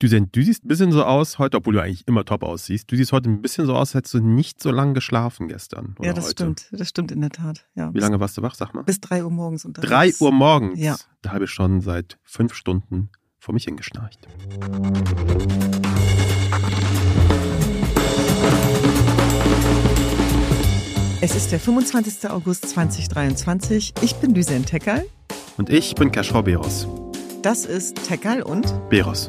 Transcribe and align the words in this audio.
Du, 0.00 0.06
du 0.08 0.42
siehst 0.44 0.64
ein 0.64 0.68
bisschen 0.68 0.92
so 0.92 1.02
aus 1.04 1.40
heute, 1.40 1.56
obwohl 1.56 1.74
du 1.74 1.82
eigentlich 1.82 2.06
immer 2.06 2.24
top 2.24 2.44
aussiehst. 2.44 2.88
Du 2.90 2.94
siehst 2.94 3.10
heute 3.10 3.28
ein 3.28 3.42
bisschen 3.42 3.66
so 3.66 3.74
aus, 3.74 3.88
als 3.88 3.94
hättest 3.94 4.14
du 4.14 4.20
nicht 4.20 4.62
so 4.62 4.70
lange 4.70 4.92
geschlafen 4.92 5.48
gestern. 5.48 5.96
ja, 6.00 6.12
das 6.12 6.26
heute. 6.26 6.32
stimmt. 6.34 6.68
Das 6.70 6.88
stimmt 6.88 7.10
in 7.10 7.20
der 7.20 7.30
Tat. 7.30 7.66
Ja, 7.74 7.92
Wie 7.92 7.98
lange 7.98 8.20
warst 8.20 8.38
du 8.38 8.42
wach, 8.42 8.54
sag 8.54 8.74
mal? 8.74 8.82
Bis 8.84 9.00
drei 9.00 9.24
Uhr 9.24 9.30
morgens 9.30 9.64
unterwegs. 9.64 9.90
Drei 9.90 10.12
Uhr 10.20 10.30
morgens? 10.30 10.78
Ja. 10.78 10.96
Da 11.22 11.32
habe 11.32 11.46
ich 11.46 11.50
schon 11.50 11.80
seit 11.80 12.16
fünf 12.22 12.54
Stunden 12.54 13.10
vor 13.40 13.54
mich 13.54 13.64
hingeschnarcht. 13.64 14.28
Es 21.20 21.34
ist 21.34 21.50
der 21.50 21.58
25. 21.58 22.30
August 22.30 22.68
2023. 22.68 23.94
Ich 24.02 24.14
bin 24.14 24.32
Düsen 24.32 24.64
Tekal. 24.64 25.04
Und 25.56 25.70
ich 25.70 25.96
bin 25.96 26.12
Kaschrau 26.12 26.42
Beros. 26.42 26.86
Das 27.42 27.64
ist 27.64 27.96
Tekal 28.06 28.42
und 28.42 28.72
Beros. 28.90 29.26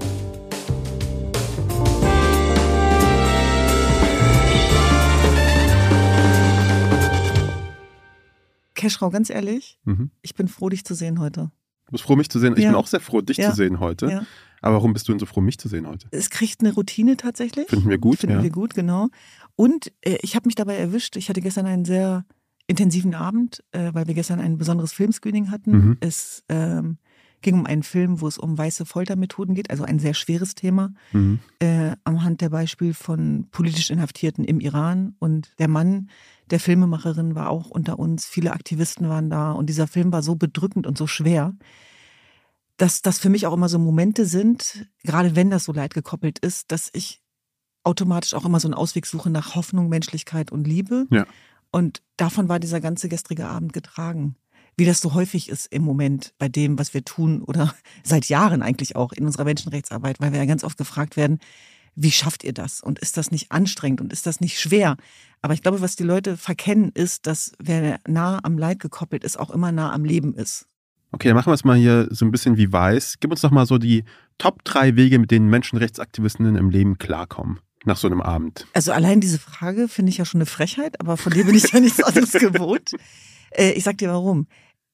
Keschrau, 8.80 9.10
ganz 9.10 9.30
ehrlich, 9.30 9.80
Mhm. 9.86 10.12
ich 10.22 10.36
bin 10.36 10.48
froh, 10.48 10.70
dich 10.70 10.86
zu 10.86 10.94
sehen 10.96 11.20
heute. 11.20 11.52
Du 11.88 11.92
bist 11.94 12.04
froh, 12.04 12.16
mich 12.16 12.30
zu 12.30 12.40
sehen. 12.40 12.54
Ich 12.56 12.64
Ja. 12.64 12.70
bin 12.70 12.76
auch 12.76 12.88
sehr 12.88 13.00
froh, 13.00 13.22
dich 13.22 13.38
Ja. 13.38 13.50
zu 13.50 13.56
sehen 13.56 13.80
heute. 13.80 14.08
Ja. 14.10 14.24
Aber 14.62 14.76
warum 14.76 14.94
bist 14.94 15.08
du 15.08 15.12
denn 15.12 15.20
so 15.20 15.26
froh, 15.26 15.42
mich 15.42 15.58
zu 15.58 15.68
sehen 15.68 15.88
heute? 15.88 16.08
Es 16.12 16.30
kriegt 16.30 16.62
eine 16.62 16.74
Routine 16.74 17.18
tatsächlich. 17.18 17.68
Finden 17.68 17.90
wir 17.90 17.98
gut, 17.98 18.20
Finden 18.20 18.44
wir 18.44 18.50
gut, 18.52 18.74
genau. 18.74 19.08
Und 19.56 19.92
äh, 20.02 20.18
ich 20.22 20.36
habe 20.36 20.48
mich 20.48 20.56
dabei 20.56 20.76
erwischt. 20.78 21.16
Ich 21.18 21.30
hatte 21.30 21.42
gestern 21.42 21.66
einen 21.66 21.86
sehr 21.86 22.26
intensiven 22.68 23.16
Abend, 23.16 23.64
äh, 23.72 23.94
weil 23.94 24.08
wir 24.08 24.14
gestern 24.14 24.40
ein 24.40 24.58
besonderes 24.58 24.94
Filmscreening 24.94 25.50
hatten. 25.52 25.72
Mhm. 25.72 25.98
Es 26.02 26.44
ähm, 26.50 26.98
ging 27.42 27.56
um 27.56 27.66
einen 27.66 27.84
Film, 27.84 28.22
wo 28.22 28.28
es 28.28 28.38
um 28.38 28.58
weiße 28.58 28.86
Foltermethoden 28.86 29.56
geht, 29.56 29.72
also 29.72 29.84
ein 29.84 29.98
sehr 30.00 30.14
schweres 30.14 30.56
Thema, 30.56 30.94
Mhm. 31.14 31.40
äh, 31.60 31.96
am 32.04 32.24
Hand 32.24 32.42
der 32.42 32.50
Beispiel 32.50 32.94
von 32.94 33.48
politisch 33.50 33.90
Inhaftierten 33.90 34.44
im 34.44 34.60
Iran. 34.60 35.16
Und 35.20 35.54
der 35.58 35.70
Mann 35.70 36.10
der 36.52 36.60
Filmemacherin 36.60 37.36
war 37.36 37.50
auch 37.50 37.70
unter 37.70 38.00
uns. 38.00 38.26
Viele 38.26 38.54
Aktivisten 38.54 39.10
waren 39.10 39.30
da. 39.30 39.52
Und 39.52 39.68
dieser 39.68 39.88
Film 39.88 40.12
war 40.12 40.24
so 40.24 40.36
bedrückend 40.36 40.88
und 40.88 40.98
so 40.98 41.08
schwer, 41.08 41.54
dass 42.78 43.02
das 43.02 43.20
für 43.20 43.30
mich 43.30 43.46
auch 43.46 43.54
immer 43.54 43.70
so 43.70 43.78
Momente 43.78 44.26
sind, 44.26 44.88
gerade 45.04 45.36
wenn 45.36 45.50
das 45.50 45.66
so 45.66 45.74
leidgekoppelt 45.74 46.40
ist, 46.40 46.72
dass 46.72 46.90
ich 46.94 47.22
automatisch 47.84 48.34
auch 48.34 48.46
immer 48.46 48.60
so 48.60 48.68
einen 48.68 48.74
Ausweg 48.74 49.06
suche 49.06 49.30
nach 49.30 49.56
Hoffnung, 49.56 49.90
Menschlichkeit 49.90 50.52
und 50.52 50.66
Liebe. 50.66 51.06
Ja. 51.12 51.26
Und 51.72 52.02
davon 52.18 52.50
war 52.50 52.60
dieser 52.60 52.80
ganze 52.80 53.10
gestrige 53.10 53.48
Abend 53.48 53.74
getragen. 53.74 54.36
Wie 54.78 54.86
das 54.86 55.02
so 55.02 55.14
häufig 55.14 55.50
ist 55.50 55.66
im 55.68 55.84
Moment 55.84 56.34
bei 56.38 56.48
dem, 56.48 56.80
was 56.80 56.94
wir 56.94 57.04
tun 57.04 57.42
oder 57.42 57.74
seit 58.04 58.30
Jahren 58.30 58.62
eigentlich 58.62 58.96
auch 58.96 59.12
in 59.12 59.26
unserer 59.26 59.44
Menschenrechtsarbeit, 59.44 60.20
weil 60.20 60.32
wir 60.32 60.40
ja 60.40 60.46
ganz 60.46 60.64
oft 60.64 60.78
gefragt 60.78 61.18
werden, 61.18 61.40
wie 62.02 62.12
schafft 62.12 62.44
ihr 62.44 62.54
das? 62.54 62.82
Und 62.82 63.00
ist 63.00 63.18
das 63.18 63.30
nicht 63.30 63.52
anstrengend 63.52 64.00
und 64.00 64.14
ist 64.14 64.26
das 64.26 64.40
nicht 64.40 64.60
schwer? 64.60 64.96
Aber 65.42 65.54
ich 65.54 65.62
glaube, 65.62 65.82
was 65.82 65.98
die 65.98 66.04
Leute 66.04 66.38
verkennen, 66.38 66.92
ist, 66.94 67.28
dass 67.28 67.52
wer 67.60 68.00
nah 68.08 68.40
am 68.44 68.58
Leid 68.58 68.80
gekoppelt 68.80 69.24
ist, 69.24 69.38
auch 69.38 69.50
immer 69.50 69.72
nah 69.72 69.92
am 69.92 70.06
Leben 70.06 70.34
ist. 70.34 70.66
Okay, 71.12 71.28
dann 71.28 71.36
machen 71.36 71.50
wir 71.50 71.56
es 71.56 71.66
mal 71.66 71.78
hier 71.78 72.08
so 72.12 72.24
ein 72.24 72.32
bisschen 72.32 72.58
wie 72.58 72.72
weiß. 72.72 73.16
Gib 73.20 73.32
uns 73.32 73.42
doch 73.42 73.52
mal 73.52 73.66
so 73.66 73.78
die 73.78 74.06
Top 74.38 74.64
drei 74.64 74.96
Wege, 74.96 75.20
mit 75.20 75.32
denen 75.32 75.50
Menschenrechtsaktivistinnen 75.50 76.56
im 76.56 76.70
Leben 76.70 76.98
klarkommen. 76.98 77.60
Nach 77.86 77.98
so 77.98 78.08
einem 78.08 78.22
Abend. 78.22 78.68
Also 78.74 78.92
allein 78.92 79.22
diese 79.22 79.40
Frage 79.40 79.88
finde 79.88 80.12
ich 80.12 80.18
ja 80.18 80.26
schon 80.26 80.40
eine 80.40 80.46
Frechheit, 80.46 81.00
aber 81.00 81.18
von 81.18 81.34
dir 81.34 81.46
bin 81.46 81.56
ich 81.56 81.72
ja 81.72 81.80
nichts 81.80 82.04
anderes 82.04 82.32
gewohnt. 82.34 82.92
Äh, 83.52 83.72
ich 83.72 83.84
sag 83.84 83.98
dir 83.98 84.10
warum. 84.10 84.48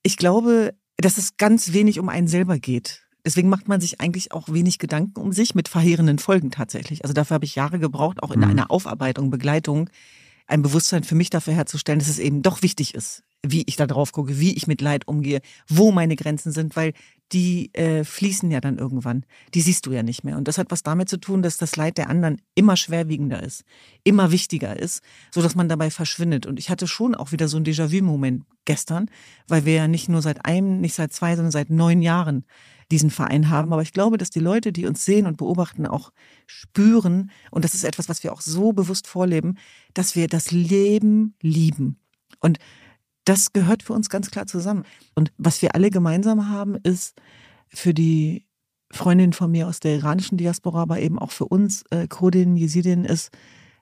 Ich 0.04 0.18
glaube, 0.18 0.74
dass 0.98 1.18
es 1.18 1.38
ganz 1.38 1.74
wenig 1.74 2.00
um 2.00 2.10
einen 2.10 2.28
selber 2.28 2.58
geht. 2.58 3.05
Deswegen 3.26 3.50
macht 3.50 3.68
man 3.68 3.82
sich 3.82 4.00
eigentlich 4.02 4.32
auch 4.32 4.50
wenig 4.50 4.78
Gedanken 4.80 5.20
um 5.20 5.32
sich 5.34 5.56
mit 5.56 5.68
verheerenden 5.68 6.20
Folgen 6.20 6.52
tatsächlich. 6.52 7.04
Also 7.04 7.14
dafür 7.14 7.36
habe 7.36 7.46
ich 7.46 7.56
Jahre 7.56 7.80
gebraucht, 7.80 8.22
auch 8.22 8.32
in 8.32 8.40
Mhm. 8.42 8.50
einer 8.50 8.72
Aufarbeitung, 8.72 9.30
Begleitung, 9.32 9.90
ein 10.48 10.62
Bewusstsein 10.62 11.04
für 11.04 11.16
mich 11.16 11.32
dafür 11.32 11.54
herzustellen, 11.54 12.00
dass 12.00 12.08
es 12.08 12.20
eben 12.20 12.44
doch 12.44 12.62
wichtig 12.62 12.94
ist, 12.94 13.24
wie 13.44 13.64
ich 13.66 13.78
da 13.78 13.88
drauf 13.88 14.12
gucke, 14.12 14.40
wie 14.40 14.54
ich 14.56 14.68
mit 14.68 14.80
Leid 14.80 15.08
umgehe, 15.08 15.42
wo 15.68 15.92
meine 15.92 16.16
Grenzen 16.16 16.52
sind, 16.52 16.76
weil 16.76 16.94
die 17.32 17.74
äh, 17.74 18.04
fließen 18.04 18.52
ja 18.52 18.62
dann 18.62 18.78
irgendwann. 18.78 19.26
Die 19.56 19.62
siehst 19.62 19.88
du 19.88 19.92
ja 19.92 20.04
nicht 20.04 20.24
mehr. 20.24 20.38
Und 20.38 20.48
das 20.48 20.60
hat 20.60 20.70
was 20.70 20.84
damit 20.84 21.10
zu 21.10 21.18
tun, 21.18 21.42
dass 21.42 21.58
das 21.58 21.76
Leid 21.76 21.98
der 21.98 22.10
anderen 22.10 22.40
immer 22.54 22.78
schwerwiegender 22.78 23.42
ist, 23.42 23.64
immer 24.04 24.32
wichtiger 24.32 24.80
ist, 24.80 25.02
so 25.32 25.42
dass 25.42 25.56
man 25.56 25.68
dabei 25.68 25.90
verschwindet. 25.90 26.46
Und 26.46 26.60
ich 26.60 26.70
hatte 26.70 26.88
schon 26.88 27.16
auch 27.16 27.32
wieder 27.32 27.48
so 27.48 27.58
einen 27.58 27.66
Déjà-vu-Moment 27.66 28.44
gestern, 28.66 29.10
weil 29.48 29.66
wir 29.66 29.74
ja 29.74 29.88
nicht 29.88 30.10
nur 30.10 30.22
seit 30.22 30.46
einem, 30.46 30.80
nicht 30.80 30.94
seit 30.94 31.12
zwei, 31.14 31.36
sondern 31.36 31.52
seit 31.52 31.72
neun 31.72 32.04
Jahren 32.04 32.46
diesen 32.92 33.10
Verein 33.10 33.50
haben. 33.50 33.74
Aber 33.74 33.82
ich 33.82 33.94
glaube, 33.94 34.18
dass 34.18 34.30
die 34.30 34.40
Leute, 34.40 34.72
die 34.72 34.86
uns 34.86 35.06
sehen 35.06 35.26
und 35.26 35.38
beobachten, 35.38 35.88
auch 35.88 36.12
spüren, 36.46 37.32
und 37.52 37.66
das 37.66 37.74
ist 37.74 37.84
etwas, 37.84 38.10
was 38.10 38.24
wir 38.24 38.34
auch 38.34 38.42
so 38.42 38.74
bewusst 38.74 39.08
vorleben, 39.08 39.58
dass 39.94 40.16
wir 40.16 40.28
das 40.28 40.52
Leben 40.52 41.36
lieben. 41.42 42.00
Und 42.40 42.60
das 43.26 43.54
gehört 43.54 43.84
für 43.84 43.94
uns 43.94 44.10
ganz 44.10 44.30
klar 44.30 44.46
zusammen. 44.46 44.84
Und 45.16 45.32
was 45.38 45.62
wir 45.62 45.74
alle 45.74 45.90
gemeinsam 45.90 46.50
haben, 46.50 46.76
ist 46.76 47.20
für 47.70 47.94
die 47.94 48.46
Freundin 48.92 49.34
von 49.34 49.52
mir 49.52 49.68
aus 49.68 49.80
der 49.80 49.96
iranischen 49.96 50.38
Diaspora, 50.38 50.84
aber 50.84 51.00
eben 51.00 51.18
auch 51.18 51.32
für 51.32 51.46
uns 51.46 51.84
äh, 51.90 52.08
Kurdin, 52.08 52.56
Jesidin, 52.56 53.04
ist, 53.04 53.32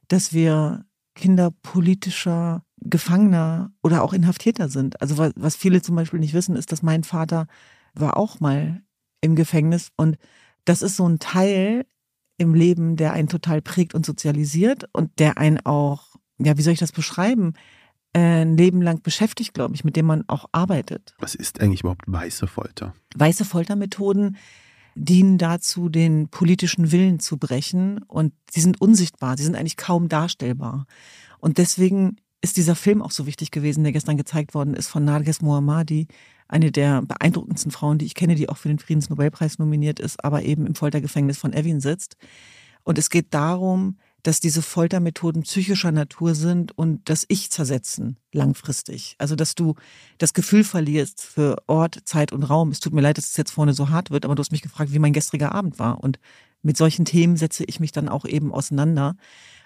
dass 0.08 0.34
wir 0.34 0.86
Kinder 1.16 1.52
politischer 1.62 2.64
Gefangener 2.78 3.72
oder 3.84 4.04
auch 4.04 4.14
Inhaftierter 4.14 4.70
sind. 4.70 5.02
Also 5.02 5.18
was, 5.18 5.34
was 5.36 5.56
viele 5.56 5.82
zum 5.82 5.96
Beispiel 5.96 6.20
nicht 6.20 6.34
wissen, 6.34 6.56
ist, 6.56 6.72
dass 6.72 6.82
mein 6.82 7.04
Vater 7.04 7.48
war 7.94 8.18
auch 8.18 8.40
mal 8.40 8.82
im 9.24 9.36
Gefängnis 9.36 9.90
und 9.96 10.18
das 10.66 10.82
ist 10.82 10.98
so 10.98 11.08
ein 11.08 11.20
Teil 11.20 11.86
im 12.38 12.54
Leben, 12.54 12.96
der 12.96 13.14
einen 13.14 13.28
total 13.28 13.62
prägt 13.62 13.94
und 13.94 14.06
sozialisiert 14.06 14.86
und 14.94 15.20
der 15.20 15.38
einen 15.38 15.60
auch, 15.66 16.16
ja, 16.40 16.58
wie 16.58 16.62
soll 16.62 16.74
ich 16.74 16.80
das 16.80 16.92
beschreiben, 16.92 17.54
äh, 18.14 18.42
ein 18.42 18.58
Leben 18.58 18.82
lang 18.82 19.02
beschäftigt, 19.02 19.54
glaube 19.54 19.76
ich, 19.76 19.84
mit 19.84 19.96
dem 19.96 20.06
man 20.06 20.24
auch 20.28 20.46
arbeitet. 20.52 21.16
Was 21.20 21.36
ist 21.36 21.62
eigentlich 21.62 21.82
überhaupt 21.82 22.06
weiße 22.08 22.48
Folter? 22.48 22.94
Weiße 23.16 23.46
Foltermethoden 23.46 24.38
dienen 24.96 25.38
dazu, 25.38 25.90
den 25.90 26.30
politischen 26.30 26.92
Willen 26.92 27.20
zu 27.20 27.38
brechen 27.38 28.04
und 28.04 28.34
sie 28.52 28.62
sind 28.62 28.80
unsichtbar, 28.80 29.38
sie 29.38 29.44
sind 29.44 29.56
eigentlich 29.56 29.78
kaum 29.78 30.08
darstellbar. 30.08 30.86
Und 31.40 31.58
deswegen 31.58 32.18
ist 32.42 32.58
dieser 32.58 32.76
Film 32.76 33.02
auch 33.02 33.12
so 33.12 33.26
wichtig 33.26 33.52
gewesen, 33.52 33.84
der 33.84 33.94
gestern 33.94 34.18
gezeigt 34.18 34.54
worden 34.54 34.76
ist 34.76 34.88
von 34.88 35.04
Narges 35.04 35.42
Mohammadi, 35.42 36.08
eine 36.54 36.72
der 36.72 37.02
beeindruckendsten 37.02 37.72
Frauen, 37.72 37.98
die 37.98 38.06
ich 38.06 38.16
kenne, 38.16 38.36
die 38.36 38.48
auch 38.48 38.58
für 38.58 38.68
den 38.70 38.80
Friedensnobelpreis 38.80 39.58
nominiert 39.58 40.00
ist, 40.00 40.24
aber 40.24 40.44
eben 40.44 40.68
im 40.68 40.76
Foltergefängnis 40.76 41.38
von 41.38 41.52
Evin 41.52 41.82
sitzt. 41.82 42.16
Und 42.84 42.98
es 42.98 43.10
geht 43.10 43.34
darum, 43.34 43.98
dass 44.22 44.40
diese 44.40 44.62
Foltermethoden 44.62 45.44
psychischer 45.44 45.92
Natur 45.92 46.36
sind 46.36 46.78
und 46.78 47.10
das 47.10 47.26
Ich 47.28 47.50
zersetzen 47.50 48.18
langfristig. 48.32 49.16
Also 49.18 49.36
dass 49.36 49.56
du 49.56 49.76
das 50.18 50.34
Gefühl 50.34 50.64
verlierst 50.64 51.22
für 51.22 51.58
Ort, 51.68 52.00
Zeit 52.06 52.32
und 52.32 52.44
Raum. 52.44 52.70
Es 52.70 52.80
tut 52.80 52.94
mir 52.94 53.02
leid, 53.02 53.18
dass 53.18 53.28
es 53.28 53.38
jetzt 53.38 53.52
vorne 53.52 53.74
so 53.74 53.90
hart 53.90 54.12
wird, 54.12 54.24
aber 54.24 54.36
du 54.36 54.40
hast 54.40 54.52
mich 54.52 54.62
gefragt, 54.62 54.94
wie 54.94 55.00
mein 55.00 55.12
gestriger 55.12 55.54
Abend 55.54 55.80
war. 55.80 56.02
Und 56.02 56.20
mit 56.62 56.78
solchen 56.78 57.04
Themen 57.04 57.36
setze 57.36 57.66
ich 57.66 57.80
mich 57.80 57.92
dann 57.92 58.08
auch 58.08 58.26
eben 58.26 58.54
auseinander. 58.54 59.16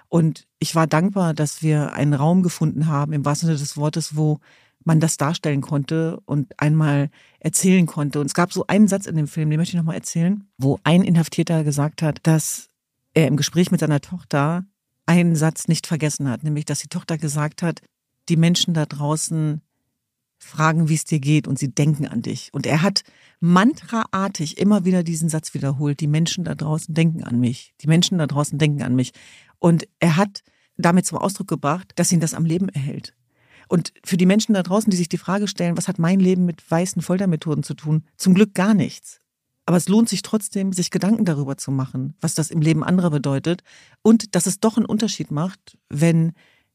Und 0.09 0.47
ich 0.57 0.73
war 0.73 0.87
dankbar, 0.87 1.33
dass 1.33 1.61
wir 1.61 1.93
einen 1.93 2.13
Raum 2.13 2.41
gefunden 2.41 2.87
haben, 2.87 3.13
im 3.13 3.25
wahrsten 3.25 3.47
Sinne 3.47 3.59
des 3.59 3.77
Wortes, 3.77 4.15
wo 4.15 4.39
man 4.87 4.99
das 4.99 5.17
darstellen 5.17 5.61
konnte 5.61 6.19
und 6.25 6.59
einmal 6.59 7.09
erzählen 7.39 7.85
konnte. 7.85 8.19
Und 8.19 8.25
es 8.27 8.33
gab 8.33 8.53
so 8.53 8.65
einen 8.67 8.87
Satz 8.87 9.05
in 9.05 9.17
dem 9.17 9.27
Film, 9.27 9.49
den 9.49 9.59
möchte 9.59 9.75
ich 9.75 9.77
nochmal 9.77 9.95
erzählen, 9.95 10.47
wo 10.57 10.79
ein 10.83 11.03
Inhaftierter 11.03 11.63
gesagt 11.63 12.01
hat, 12.01 12.19
dass 12.23 12.69
er 13.13 13.27
im 13.27 13.35
Gespräch 13.37 13.69
mit 13.69 13.81
seiner 13.81 13.99
Tochter 13.99 14.65
einen 15.05 15.35
Satz 15.35 15.67
nicht 15.67 15.87
vergessen 15.87 16.29
hat, 16.29 16.43
nämlich 16.43 16.65
dass 16.65 16.79
die 16.79 16.87
Tochter 16.87 17.17
gesagt 17.17 17.61
hat, 17.61 17.81
die 18.29 18.37
Menschen 18.37 18.73
da 18.73 18.85
draußen 18.85 19.61
fragen, 20.39 20.87
wie 20.87 20.95
es 20.95 21.05
dir 21.05 21.19
geht 21.19 21.47
und 21.47 21.59
sie 21.59 21.73
denken 21.73 22.07
an 22.07 22.21
dich. 22.21 22.49
Und 22.53 22.65
er 22.65 22.81
hat 22.81 23.03
mantraartig 23.39 24.57
immer 24.57 24.85
wieder 24.85 25.03
diesen 25.03 25.29
Satz 25.29 25.53
wiederholt, 25.53 25.99
die 25.99 26.07
Menschen 26.07 26.45
da 26.45 26.55
draußen 26.55 26.93
denken 26.93 27.23
an 27.23 27.39
mich, 27.39 27.73
die 27.81 27.87
Menschen 27.87 28.19
da 28.19 28.27
draußen 28.27 28.57
denken 28.57 28.83
an 28.83 28.95
mich. 28.95 29.11
Und 29.59 29.87
er 29.99 30.15
hat 30.15 30.43
damit 30.77 31.05
zum 31.05 31.17
Ausdruck 31.17 31.47
gebracht, 31.47 31.91
dass 31.95 32.11
ihn 32.11 32.19
das 32.19 32.33
am 32.33 32.45
Leben 32.45 32.69
erhält. 32.69 33.16
Und 33.67 33.93
für 34.03 34.17
die 34.17 34.25
Menschen 34.25 34.53
da 34.53 34.63
draußen, 34.63 34.89
die 34.89 34.97
sich 34.97 35.09
die 35.09 35.17
Frage 35.17 35.47
stellen, 35.47 35.77
was 35.77 35.87
hat 35.87 35.99
mein 35.99 36.19
Leben 36.19 36.45
mit 36.45 36.69
weißen 36.69 37.01
Foltermethoden 37.01 37.63
zu 37.63 37.73
tun? 37.73 38.03
Zum 38.17 38.33
Glück 38.33 38.53
gar 38.53 38.73
nichts. 38.73 39.19
Aber 39.65 39.77
es 39.77 39.89
lohnt 39.89 40.07
sich 40.07 40.21
trotzdem, 40.21 40.71
sich 40.71 40.91
Gedanken 40.91 41.25
darüber 41.25 41.57
zu 41.57 41.71
machen, 41.71 42.15
was 42.21 42.35
das 42.35 42.51
im 42.51 42.61
Leben 42.61 42.85
anderer 42.85 43.09
bedeutet 43.09 43.63
und 44.01 44.33
dass 44.33 44.45
es 44.45 44.61
doch 44.61 44.77
einen 44.77 44.85
Unterschied 44.85 45.29
macht, 45.29 45.77
wenn 45.89 46.31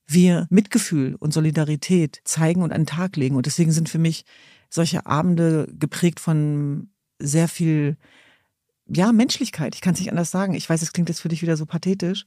wir 0.06 0.46
Mitgefühl 0.50 1.14
und 1.14 1.32
Solidarität 1.32 2.20
zeigen 2.24 2.62
und 2.62 2.70
an 2.70 2.82
den 2.82 2.86
Tag 2.86 3.16
legen. 3.16 3.36
Und 3.36 3.46
deswegen 3.46 3.72
sind 3.72 3.88
für 3.88 3.98
mich 3.98 4.26
solche 4.68 5.06
Abende 5.06 5.72
geprägt 5.78 6.20
von 6.20 6.90
sehr 7.18 7.48
viel, 7.48 7.96
ja, 8.86 9.12
Menschlichkeit. 9.12 9.74
Ich 9.74 9.80
kann 9.80 9.94
es 9.94 10.00
nicht 10.00 10.10
anders 10.10 10.30
sagen. 10.30 10.52
Ich 10.52 10.68
weiß, 10.68 10.82
es 10.82 10.92
klingt 10.92 11.08
jetzt 11.08 11.20
für 11.20 11.28
dich 11.28 11.40
wieder 11.40 11.56
so 11.56 11.64
pathetisch. 11.64 12.26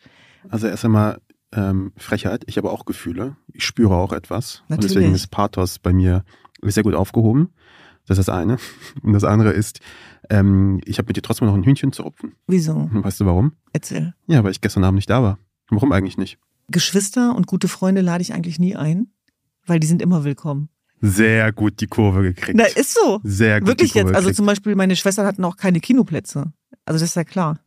Also 0.49 0.67
erst 0.67 0.85
einmal 0.85 1.21
ähm, 1.53 1.91
Frechheit. 1.97 2.43
Ich 2.47 2.57
habe 2.57 2.71
auch 2.71 2.85
Gefühle. 2.85 3.35
Ich 3.53 3.65
spüre 3.65 3.95
auch 3.95 4.13
etwas. 4.13 4.61
Und 4.63 4.71
Natürlich. 4.71 4.93
deswegen 4.93 5.15
ist 5.15 5.27
Pathos 5.27 5.79
bei 5.79 5.93
mir 5.93 6.23
sehr 6.61 6.83
gut 6.83 6.95
aufgehoben. 6.95 7.49
Das 8.07 8.17
ist 8.17 8.27
das 8.27 8.35
eine. 8.35 8.57
Und 9.01 9.13
das 9.13 9.23
andere 9.23 9.51
ist, 9.51 9.79
Ähm, 10.29 10.81
ich 10.85 10.97
habe 10.97 11.07
mit 11.07 11.17
dir 11.17 11.21
trotzdem 11.21 11.47
noch 11.47 11.53
ein 11.55 11.63
Hühnchen 11.63 11.91
zu 11.91 12.01
rupfen. 12.03 12.33
Wieso? 12.47 12.89
Weißt 12.91 13.19
du 13.19 13.25
warum? 13.25 13.53
Erzähl. 13.73 14.13
Ja, 14.27 14.43
weil 14.43 14.51
ich 14.51 14.61
gestern 14.61 14.83
Abend 14.83 14.95
nicht 14.95 15.09
da 15.09 15.21
war. 15.21 15.37
Warum 15.69 15.91
eigentlich 15.91 16.17
nicht? 16.17 16.39
Geschwister 16.67 17.35
und 17.35 17.45
gute 17.45 17.67
Freunde 17.67 18.01
lade 18.01 18.23
ich 18.23 18.33
eigentlich 18.33 18.57
nie 18.57 18.75
ein, 18.75 19.11
weil 19.67 19.79
die 19.79 19.85
sind 19.87 20.01
immer 20.01 20.23
willkommen. 20.23 20.69
Sehr 21.01 21.51
gut 21.51 21.79
die 21.81 21.85
Kurve 21.87 22.23
gekriegt. 22.23 22.57
Na, 22.57 22.65
ist 22.65 22.95
so. 22.95 23.19
Sehr 23.23 23.59
gut 23.59 23.67
Wirklich 23.69 23.91
die 23.91 23.99
Kurve 23.99 24.09
jetzt. 24.09 24.15
Also 24.15 24.25
gekriegt, 24.27 24.37
zum 24.37 24.45
Beispiel 24.47 24.75
meine 24.75 24.95
Schwestern 24.95 25.27
hatten 25.27 25.43
auch 25.43 25.57
keine 25.57 25.79
Kinoplätze. 25.79 26.51
Also 26.85 26.99
das 26.99 27.09
ist 27.09 27.15
ja 27.15 27.23
klar. 27.23 27.59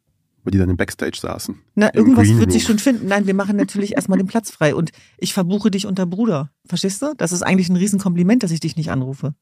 Weil 0.45 0.53
die 0.53 0.59
dann 0.59 0.71
im 0.71 0.77
Backstage 0.77 1.19
saßen. 1.21 1.57
Na, 1.75 1.95
irgendwas 1.95 2.27
Green 2.27 2.39
wird 2.39 2.53
sich 2.53 2.65
schon 2.65 2.79
finden. 2.79 3.09
Nein, 3.09 3.27
wir 3.27 3.35
machen 3.35 3.57
natürlich 3.57 3.95
erstmal 3.95 4.19
den 4.19 4.27
Platz 4.27 4.51
frei 4.51 4.75
und 4.75 4.91
ich 5.19 5.35
verbuche 5.35 5.71
dich 5.71 5.87
unter 5.87 6.07
Bruder. 6.07 6.51
Verstehst 6.67 7.03
du? 7.03 7.15
Das 7.17 7.33
ist 7.33 7.43
eigentlich 7.43 7.69
ein 7.69 7.77
Riesenkompliment, 7.77 8.43
dass 8.43 8.51
ich 8.51 8.61
dich 8.61 8.77
nicht 8.77 8.91
anrufe. 8.91 9.35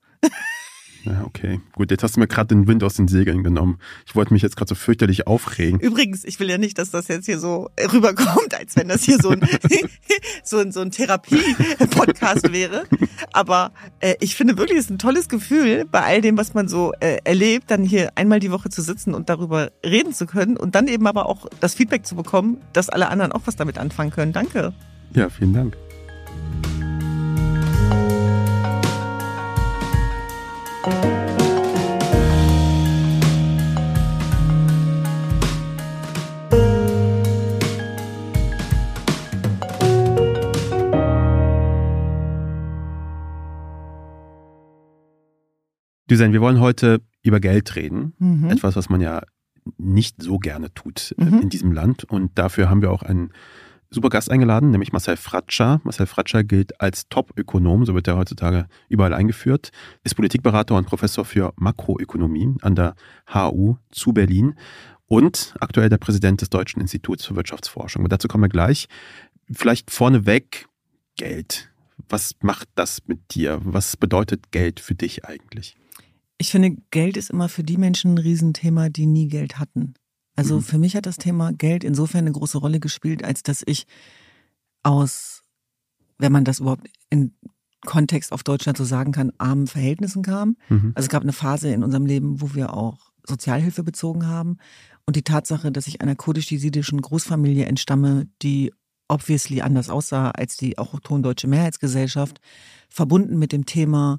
Ja, 1.06 1.24
okay. 1.24 1.60
Gut, 1.72 1.90
jetzt 1.90 2.02
hast 2.02 2.16
du 2.16 2.20
mir 2.20 2.26
gerade 2.26 2.48
den 2.48 2.66
Wind 2.66 2.82
aus 2.82 2.94
den 2.94 3.06
Segeln 3.06 3.44
genommen. 3.44 3.78
Ich 4.06 4.16
wollte 4.16 4.32
mich 4.32 4.42
jetzt 4.42 4.56
gerade 4.56 4.68
so 4.68 4.74
fürchterlich 4.74 5.26
aufregen. 5.26 5.78
Übrigens, 5.78 6.24
ich 6.24 6.40
will 6.40 6.50
ja 6.50 6.58
nicht, 6.58 6.78
dass 6.78 6.90
das 6.90 7.06
jetzt 7.08 7.26
hier 7.26 7.38
so 7.38 7.70
rüberkommt, 7.92 8.54
als 8.58 8.76
wenn 8.76 8.88
das 8.88 9.04
hier 9.04 9.18
so 9.18 9.30
ein, 9.30 9.40
so 10.42 10.58
ein, 10.58 10.72
so 10.72 10.80
ein 10.80 10.90
Therapie-Podcast 10.90 12.52
wäre. 12.52 12.84
Aber 13.32 13.72
äh, 14.00 14.14
ich 14.20 14.34
finde 14.34 14.58
wirklich, 14.58 14.78
es 14.78 14.86
ist 14.86 14.90
ein 14.90 14.98
tolles 14.98 15.28
Gefühl, 15.28 15.84
bei 15.84 16.02
all 16.02 16.20
dem, 16.20 16.36
was 16.36 16.54
man 16.54 16.68
so 16.68 16.92
äh, 17.00 17.18
erlebt, 17.24 17.70
dann 17.70 17.84
hier 17.84 18.10
einmal 18.16 18.40
die 18.40 18.50
Woche 18.50 18.68
zu 18.68 18.82
sitzen 18.82 19.14
und 19.14 19.28
darüber 19.28 19.70
reden 19.84 20.12
zu 20.12 20.26
können 20.26 20.56
und 20.56 20.74
dann 20.74 20.88
eben 20.88 21.06
aber 21.06 21.26
auch 21.26 21.46
das 21.60 21.74
Feedback 21.74 22.04
zu 22.04 22.16
bekommen, 22.16 22.58
dass 22.72 22.88
alle 22.88 23.08
anderen 23.08 23.32
auch 23.32 23.42
was 23.44 23.54
damit 23.54 23.78
anfangen 23.78 24.10
können. 24.10 24.32
Danke. 24.32 24.74
Ja, 25.14 25.30
vielen 25.30 25.54
Dank. 25.54 25.76
Düsen, 30.86 31.02
wir 46.32 46.40
wollen 46.40 46.60
heute 46.60 47.00
über 47.22 47.40
Geld 47.40 47.74
reden. 47.74 48.12
Mhm. 48.18 48.50
Etwas, 48.50 48.76
was 48.76 48.88
man 48.88 49.00
ja 49.00 49.22
nicht 49.78 50.22
so 50.22 50.38
gerne 50.38 50.72
tut 50.72 51.12
äh, 51.18 51.24
Mhm. 51.24 51.42
in 51.42 51.48
diesem 51.48 51.72
Land. 51.72 52.04
Und 52.04 52.38
dafür 52.38 52.70
haben 52.70 52.82
wir 52.82 52.92
auch 52.92 53.02
einen 53.02 53.32
super 53.96 54.10
Gast 54.10 54.30
eingeladen, 54.30 54.70
nämlich 54.70 54.92
Marcel 54.92 55.16
Fratscher. 55.16 55.80
Marcel 55.82 56.06
Fratscher 56.06 56.44
gilt 56.44 56.80
als 56.82 57.08
Top-Ökonom, 57.08 57.86
so 57.86 57.94
wird 57.94 58.06
er 58.06 58.18
heutzutage 58.18 58.68
überall 58.90 59.14
eingeführt, 59.14 59.70
ist 60.04 60.14
Politikberater 60.14 60.76
und 60.76 60.86
Professor 60.86 61.24
für 61.24 61.54
Makroökonomie 61.56 62.54
an 62.60 62.74
der 62.74 62.94
HU 63.32 63.76
zu 63.90 64.12
Berlin 64.12 64.54
und 65.06 65.54
aktuell 65.60 65.88
der 65.88 65.96
Präsident 65.96 66.42
des 66.42 66.50
Deutschen 66.50 66.80
Instituts 66.82 67.24
für 67.24 67.36
Wirtschaftsforschung. 67.36 68.04
Und 68.04 68.12
dazu 68.12 68.28
kommen 68.28 68.44
wir 68.44 68.50
gleich. 68.50 68.86
Vielleicht 69.50 69.90
vorneweg 69.90 70.68
Geld. 71.16 71.70
Was 72.10 72.34
macht 72.42 72.68
das 72.74 73.02
mit 73.06 73.34
dir? 73.34 73.60
Was 73.64 73.96
bedeutet 73.96 74.52
Geld 74.52 74.78
für 74.78 74.94
dich 74.94 75.24
eigentlich? 75.24 75.74
Ich 76.36 76.50
finde, 76.50 76.76
Geld 76.90 77.16
ist 77.16 77.30
immer 77.30 77.48
für 77.48 77.64
die 77.64 77.78
Menschen 77.78 78.14
ein 78.14 78.18
Riesenthema, 78.18 78.90
die 78.90 79.06
nie 79.06 79.28
Geld 79.28 79.58
hatten. 79.58 79.94
Also 80.36 80.56
Mhm. 80.56 80.62
für 80.62 80.78
mich 80.78 80.94
hat 80.96 81.06
das 81.06 81.16
Thema 81.16 81.52
Geld 81.52 81.82
insofern 81.84 82.20
eine 82.20 82.32
große 82.32 82.58
Rolle 82.58 82.80
gespielt, 82.80 83.24
als 83.24 83.42
dass 83.42 83.62
ich 83.66 83.86
aus, 84.82 85.42
wenn 86.18 86.32
man 86.32 86.44
das 86.44 86.60
überhaupt 86.60 86.88
in 87.10 87.34
Kontext 87.84 88.32
auf 88.32 88.42
Deutschland 88.42 88.78
so 88.78 88.84
sagen 88.84 89.12
kann, 89.12 89.32
armen 89.38 89.66
Verhältnissen 89.66 90.22
kam. 90.22 90.56
Mhm. 90.68 90.92
Also 90.94 91.06
es 91.06 91.10
gab 91.10 91.22
eine 91.22 91.32
Phase 91.32 91.70
in 91.72 91.82
unserem 91.84 92.06
Leben, 92.06 92.40
wo 92.40 92.54
wir 92.54 92.74
auch 92.74 93.12
Sozialhilfe 93.26 93.82
bezogen 93.82 94.26
haben. 94.26 94.58
Und 95.04 95.16
die 95.16 95.22
Tatsache, 95.22 95.70
dass 95.70 95.86
ich 95.86 96.00
einer 96.00 96.16
kurdisch-jesidischen 96.16 97.00
Großfamilie 97.00 97.66
entstamme, 97.66 98.28
die 98.42 98.72
obviously 99.08 99.60
anders 99.60 99.88
aussah 99.88 100.30
als 100.30 100.56
die 100.56 100.78
autochthon 100.78 101.22
deutsche 101.22 101.46
Mehrheitsgesellschaft, 101.46 102.40
verbunden 102.88 103.38
mit 103.38 103.52
dem 103.52 103.64
Thema, 103.66 104.18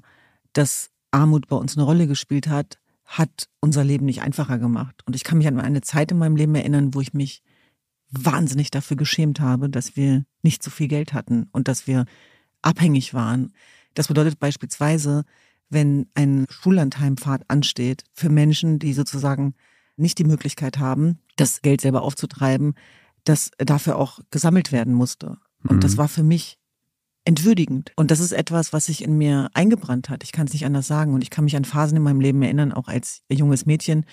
dass 0.54 0.90
Armut 1.10 1.46
bei 1.48 1.56
uns 1.56 1.76
eine 1.76 1.84
Rolle 1.84 2.06
gespielt 2.06 2.48
hat, 2.48 2.78
hat 3.08 3.48
unser 3.60 3.84
Leben 3.84 4.04
nicht 4.04 4.20
einfacher 4.20 4.58
gemacht. 4.58 5.02
Und 5.06 5.16
ich 5.16 5.24
kann 5.24 5.38
mich 5.38 5.48
an 5.48 5.58
eine 5.58 5.80
Zeit 5.80 6.12
in 6.12 6.18
meinem 6.18 6.36
Leben 6.36 6.54
erinnern, 6.54 6.92
wo 6.94 7.00
ich 7.00 7.14
mich 7.14 7.42
wahnsinnig 8.10 8.70
dafür 8.70 8.96
geschämt 8.98 9.40
habe, 9.40 9.70
dass 9.70 9.96
wir 9.96 10.24
nicht 10.42 10.62
so 10.62 10.70
viel 10.70 10.88
Geld 10.88 11.14
hatten 11.14 11.48
und 11.52 11.68
dass 11.68 11.86
wir 11.86 12.04
abhängig 12.62 13.14
waren. 13.14 13.52
Das 13.94 14.08
bedeutet 14.08 14.38
beispielsweise, 14.38 15.24
wenn 15.70 16.06
ein 16.14 16.46
Schullandheimfahrt 16.50 17.44
ansteht 17.48 18.04
für 18.12 18.28
Menschen, 18.28 18.78
die 18.78 18.92
sozusagen 18.92 19.54
nicht 19.96 20.18
die 20.18 20.24
Möglichkeit 20.24 20.78
haben, 20.78 21.18
das 21.36 21.62
Geld 21.62 21.80
selber 21.80 22.02
aufzutreiben, 22.02 22.74
dass 23.24 23.50
dafür 23.58 23.96
auch 23.96 24.20
gesammelt 24.30 24.70
werden 24.70 24.94
musste. 24.94 25.38
Und 25.64 25.76
Mhm. 25.76 25.80
das 25.80 25.96
war 25.96 26.08
für 26.08 26.22
mich 26.22 26.57
entwürdigend. 27.28 27.92
Und 27.94 28.10
das 28.10 28.20
ist 28.20 28.32
etwas, 28.32 28.72
was 28.72 28.86
sich 28.86 29.04
in 29.04 29.18
mir 29.18 29.50
eingebrannt 29.52 30.08
hat. 30.08 30.24
Ich 30.24 30.32
kann 30.32 30.46
es 30.46 30.54
nicht 30.54 30.64
anders 30.64 30.86
sagen. 30.86 31.12
Und 31.12 31.22
ich 31.22 31.28
kann 31.28 31.44
mich 31.44 31.56
an 31.56 31.66
Phasen 31.66 31.96
in 31.98 32.02
meinem 32.02 32.20
Leben 32.20 32.40
erinnern, 32.42 32.72
auch 32.72 32.88
als 32.88 33.22
junges 33.30 33.66
Mädchen. 33.66 34.06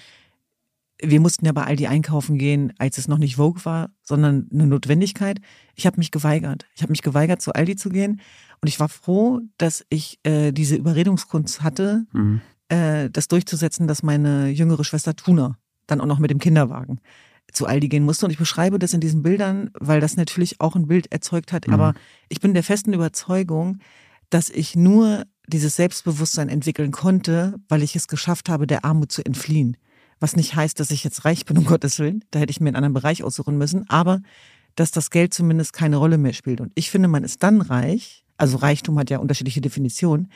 Wir 1.01 1.19
mussten 1.21 1.45
ja 1.45 1.53
bei 1.53 1.63
Aldi 1.63 1.87
einkaufen 1.87 2.37
gehen, 2.37 2.73
als 2.77 2.97
es 2.97 3.07
noch 3.07 3.17
nicht 3.17 3.37
Vogue 3.37 3.63
war, 3.63 3.89
sondern 4.03 4.47
eine 4.51 4.67
Notwendigkeit. 4.67 5.39
Ich 5.75 5.85
habe 5.85 5.97
mich 5.97 6.11
geweigert. 6.11 6.65
Ich 6.75 6.81
habe 6.81 6.91
mich 6.91 7.01
geweigert, 7.01 7.41
zu 7.41 7.53
Aldi 7.53 7.77
zu 7.77 7.89
gehen. 7.89 8.19
Und 8.61 8.67
ich 8.67 8.79
war 8.79 8.89
froh, 8.89 9.39
dass 9.57 9.85
ich 9.89 10.19
äh, 10.23 10.51
diese 10.51 10.75
Überredungskunst 10.75 11.63
hatte, 11.63 12.05
Mhm. 12.11 12.41
äh, 12.69 13.09
das 13.09 13.29
durchzusetzen, 13.29 13.87
dass 13.87 14.03
meine 14.03 14.49
jüngere 14.49 14.83
Schwester 14.83 15.15
Tuna 15.15 15.57
dann 15.87 16.01
auch 16.01 16.05
noch 16.07 16.19
mit 16.19 16.31
dem 16.31 16.39
Kinderwagen 16.39 16.99
zu 17.55 17.67
Aldi 17.67 17.89
gehen 17.89 18.03
musste. 18.03 18.25
Und 18.25 18.31
ich 18.31 18.37
beschreibe 18.37 18.79
das 18.79 18.93
in 18.93 19.01
diesen 19.01 19.23
Bildern, 19.23 19.71
weil 19.79 20.01
das 20.01 20.17
natürlich 20.17 20.61
auch 20.61 20.75
ein 20.75 20.87
Bild 20.87 21.11
erzeugt 21.11 21.51
hat. 21.51 21.67
Mhm. 21.67 21.73
Aber 21.73 21.93
ich 22.29 22.39
bin 22.41 22.53
der 22.53 22.63
festen 22.63 22.93
Überzeugung, 22.93 23.79
dass 24.29 24.49
ich 24.49 24.75
nur 24.75 25.25
dieses 25.47 25.75
Selbstbewusstsein 25.75 26.49
entwickeln 26.49 26.91
konnte, 26.91 27.55
weil 27.69 27.83
ich 27.83 27.95
es 27.95 28.07
geschafft 28.07 28.49
habe, 28.49 28.67
der 28.67 28.83
Armut 28.83 29.11
zu 29.11 29.23
entfliehen. 29.23 29.77
Was 30.19 30.35
nicht 30.35 30.55
heißt, 30.55 30.79
dass 30.79 30.91
ich 30.91 31.03
jetzt 31.03 31.25
reich 31.25 31.45
bin, 31.45 31.57
um 31.57 31.65
Gottes 31.65 31.99
Willen. 31.99 32.23
Da 32.31 32.39
hätte 32.39 32.51
ich 32.51 32.59
mir 32.59 32.69
einen 32.69 32.77
anderen 32.77 32.93
Bereich 32.93 33.23
aussuchen 33.23 33.57
müssen. 33.57 33.89
Aber 33.89 34.21
dass 34.75 34.91
das 34.91 35.09
Geld 35.09 35.33
zumindest 35.33 35.73
keine 35.73 35.97
Rolle 35.97 36.17
mehr 36.17 36.33
spielt. 36.33 36.61
Und 36.61 36.71
ich 36.75 36.91
finde, 36.91 37.07
man 37.07 37.23
ist 37.23 37.41
dann 37.43 37.61
reich, 37.61 38.25
also 38.37 38.57
Reichtum 38.57 38.99
hat 38.99 39.09
ja 39.09 39.19
unterschiedliche 39.19 39.61
Definitionen, 39.61 40.29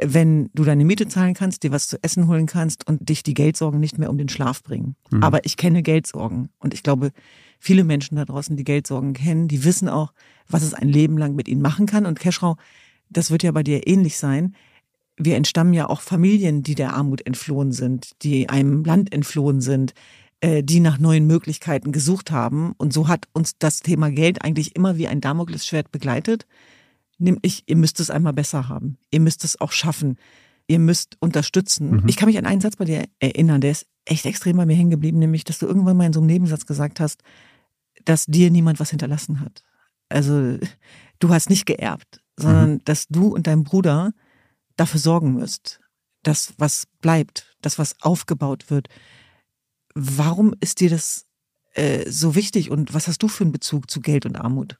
wenn 0.00 0.50
du 0.54 0.64
deine 0.64 0.84
Miete 0.84 1.08
zahlen 1.08 1.34
kannst, 1.34 1.62
dir 1.62 1.72
was 1.72 1.88
zu 1.88 2.02
essen 2.02 2.28
holen 2.28 2.46
kannst 2.46 2.86
und 2.86 3.08
dich 3.08 3.22
die 3.22 3.34
Geldsorgen 3.34 3.80
nicht 3.80 3.98
mehr 3.98 4.10
um 4.10 4.18
den 4.18 4.28
Schlaf 4.28 4.62
bringen. 4.62 4.96
Mhm. 5.10 5.22
Aber 5.22 5.44
ich 5.44 5.56
kenne 5.56 5.82
Geldsorgen 5.82 6.50
und 6.58 6.74
ich 6.74 6.82
glaube, 6.82 7.10
viele 7.58 7.84
Menschen 7.84 8.16
da 8.16 8.24
draußen, 8.24 8.56
die 8.56 8.64
Geldsorgen 8.64 9.12
kennen, 9.12 9.48
die 9.48 9.64
wissen 9.64 9.88
auch, 9.88 10.12
was 10.48 10.62
es 10.62 10.74
ein 10.74 10.88
Leben 10.88 11.18
lang 11.18 11.34
mit 11.34 11.48
ihnen 11.48 11.62
machen 11.62 11.86
kann. 11.86 12.06
Und 12.06 12.20
Keschrau, 12.20 12.56
das 13.10 13.30
wird 13.30 13.42
ja 13.42 13.52
bei 13.52 13.62
dir 13.62 13.86
ähnlich 13.86 14.16
sein. 14.18 14.54
Wir 15.16 15.36
entstammen 15.36 15.74
ja 15.74 15.88
auch 15.88 16.00
Familien, 16.00 16.62
die 16.62 16.76
der 16.76 16.94
Armut 16.94 17.26
entflohen 17.26 17.72
sind, 17.72 18.12
die 18.22 18.48
einem 18.48 18.84
Land 18.84 19.12
entflohen 19.12 19.60
sind, 19.60 19.94
äh, 20.40 20.62
die 20.62 20.78
nach 20.78 20.98
neuen 20.98 21.26
Möglichkeiten 21.26 21.90
gesucht 21.90 22.30
haben. 22.30 22.72
Und 22.78 22.92
so 22.92 23.08
hat 23.08 23.26
uns 23.32 23.58
das 23.58 23.80
Thema 23.80 24.10
Geld 24.10 24.44
eigentlich 24.44 24.76
immer 24.76 24.96
wie 24.96 25.08
ein 25.08 25.20
Damoklesschwert 25.20 25.90
begleitet. 25.90 26.46
Nämlich, 27.18 27.64
ihr 27.66 27.76
müsst 27.76 28.00
es 28.00 28.10
einmal 28.10 28.32
besser 28.32 28.68
haben. 28.68 28.96
Ihr 29.10 29.20
müsst 29.20 29.44
es 29.44 29.60
auch 29.60 29.72
schaffen. 29.72 30.16
Ihr 30.68 30.78
müsst 30.78 31.16
unterstützen. 31.20 31.90
Mhm. 31.90 32.04
Ich 32.06 32.16
kann 32.16 32.28
mich 32.28 32.38
an 32.38 32.46
einen 32.46 32.60
Satz 32.60 32.76
bei 32.76 32.84
dir 32.84 33.04
erinnern, 33.18 33.60
der 33.60 33.72
ist 33.72 33.86
echt 34.04 34.26
extrem 34.26 34.56
bei 34.56 34.66
mir 34.66 34.76
hängen 34.76 34.90
geblieben, 34.90 35.18
nämlich, 35.18 35.44
dass 35.44 35.58
du 35.58 35.66
irgendwann 35.66 35.96
mal 35.96 36.06
in 36.06 36.12
so 36.12 36.20
einem 36.20 36.28
Nebensatz 36.28 36.66
gesagt 36.66 37.00
hast, 37.00 37.22
dass 38.04 38.26
dir 38.26 38.50
niemand 38.50 38.80
was 38.80 38.90
hinterlassen 38.90 39.40
hat. 39.40 39.64
Also, 40.08 40.58
du 41.18 41.28
hast 41.28 41.50
nicht 41.50 41.66
geerbt, 41.66 42.22
sondern 42.36 42.80
dass 42.84 43.08
du 43.08 43.28
und 43.28 43.46
dein 43.46 43.64
Bruder 43.64 44.12
dafür 44.76 45.00
sorgen 45.00 45.34
müsst, 45.34 45.80
dass 46.22 46.54
was 46.56 46.86
bleibt, 47.00 47.54
dass 47.60 47.78
was 47.78 47.96
aufgebaut 48.00 48.70
wird. 48.70 48.88
Warum 49.94 50.54
ist 50.60 50.80
dir 50.80 50.88
das 50.88 51.26
äh, 51.74 52.08
so 52.10 52.34
wichtig 52.34 52.70
und 52.70 52.94
was 52.94 53.08
hast 53.08 53.22
du 53.22 53.28
für 53.28 53.44
einen 53.44 53.52
Bezug 53.52 53.90
zu 53.90 54.00
Geld 54.00 54.24
und 54.24 54.36
Armut? 54.36 54.78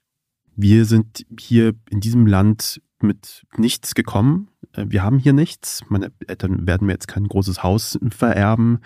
Wir 0.60 0.86
sind 0.86 1.24
hier 1.38 1.74
in 1.88 2.00
diesem 2.00 2.26
Land 2.26 2.82
mit 3.00 3.44
nichts 3.56 3.94
gekommen. 3.94 4.48
Äh, 4.72 4.86
Wir 4.88 5.04
haben 5.04 5.20
hier 5.20 5.32
nichts. 5.32 5.84
Meine 5.88 6.10
Eltern 6.26 6.66
werden 6.66 6.88
mir 6.88 6.94
jetzt 6.94 7.06
kein 7.06 7.28
großes 7.28 7.62
Haus 7.62 7.96
vererben 8.10 8.80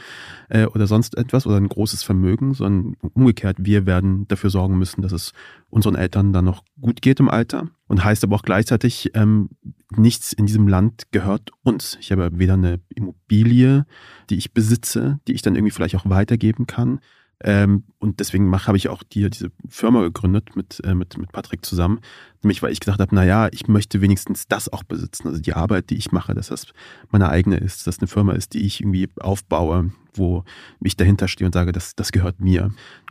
äh, 0.50 0.67
oder 0.67 0.87
sonst 0.87 1.17
etwas 1.17 1.47
oder 1.47 1.57
ein 1.57 1.71
großes 1.71 2.02
Vermögen, 2.02 2.52
sondern 2.52 2.97
umgekehrt, 3.14 3.57
wir 3.61 3.87
werden 3.87 4.29
dafür 4.29 4.50
sorgen 4.50 4.76
müssen, 4.76 5.00
dass 5.00 5.12
es 5.12 5.33
unseren 5.71 5.95
Eltern 5.95 6.35
dann 6.35 6.45
noch 6.45 6.62
gut 6.79 7.00
geht 7.00 7.21
im 7.21 7.31
Alter. 7.31 7.69
Und 7.87 8.05
heißt 8.05 8.23
aber 8.23 8.37
auch 8.37 8.43
gleichzeitig, 8.43 9.11
ähm, 9.14 9.49
nichts 9.97 10.35
in 10.35 10.45
diesem 10.45 10.69
Land 10.69 11.05
gehört 11.11 11.52
uns. 11.62 11.97
Ich 12.02 12.12
habe 12.12 12.38
weder 12.38 12.52
eine 12.52 12.81
Immobilie, 12.95 13.87
die 14.29 14.37
ich 14.37 14.52
besitze, 14.52 15.21
die 15.26 15.33
ich 15.33 15.41
dann 15.41 15.55
irgendwie 15.55 15.73
vielleicht 15.73 15.97
auch 15.97 16.05
weitergeben 16.05 16.67
kann. 16.67 17.00
Ähm, 17.44 17.84
und 17.99 18.20
deswegen 18.20 18.54
habe 18.66 18.76
ich 18.76 18.88
auch 18.88 19.02
die, 19.02 19.28
diese 19.28 19.50
Firma 19.68 20.00
gegründet 20.02 20.56
mit, 20.56 20.80
äh, 20.84 20.94
mit, 20.94 21.16
mit 21.18 21.32
Patrick 21.32 21.64
zusammen. 21.64 22.00
Nämlich, 22.42 22.62
weil 22.62 22.72
ich 22.72 22.80
gedacht 22.80 23.00
habe, 23.00 23.14
naja, 23.14 23.49
ich 23.52 23.68
möchte 23.68 24.00
wenigstens 24.00 24.46
das 24.49 24.72
auch 24.72 24.82
besitzen. 24.82 25.28
Also 25.28 25.40
die 25.40 25.54
Arbeit, 25.54 25.90
die 25.90 25.96
ich 25.96 26.12
mache, 26.12 26.34
dass 26.34 26.49
das 26.49 26.66
meine 27.11 27.28
eigene 27.28 27.56
ist, 27.56 27.78
dass 27.78 27.96
das 27.96 27.99
eine 27.99 28.08
Firma 28.08 28.32
ist, 28.32 28.54
die 28.54 28.64
ich 28.64 28.80
irgendwie 28.80 29.08
aufbaue, 29.20 29.92
wo 30.14 30.45
ich 30.83 30.97
dahinter 30.97 31.28
stehe 31.28 31.47
und 31.47 31.52
sage, 31.52 31.73
das, 31.73 31.95
das 31.95 32.12
gehört 32.12 32.40
mir. 32.40 32.64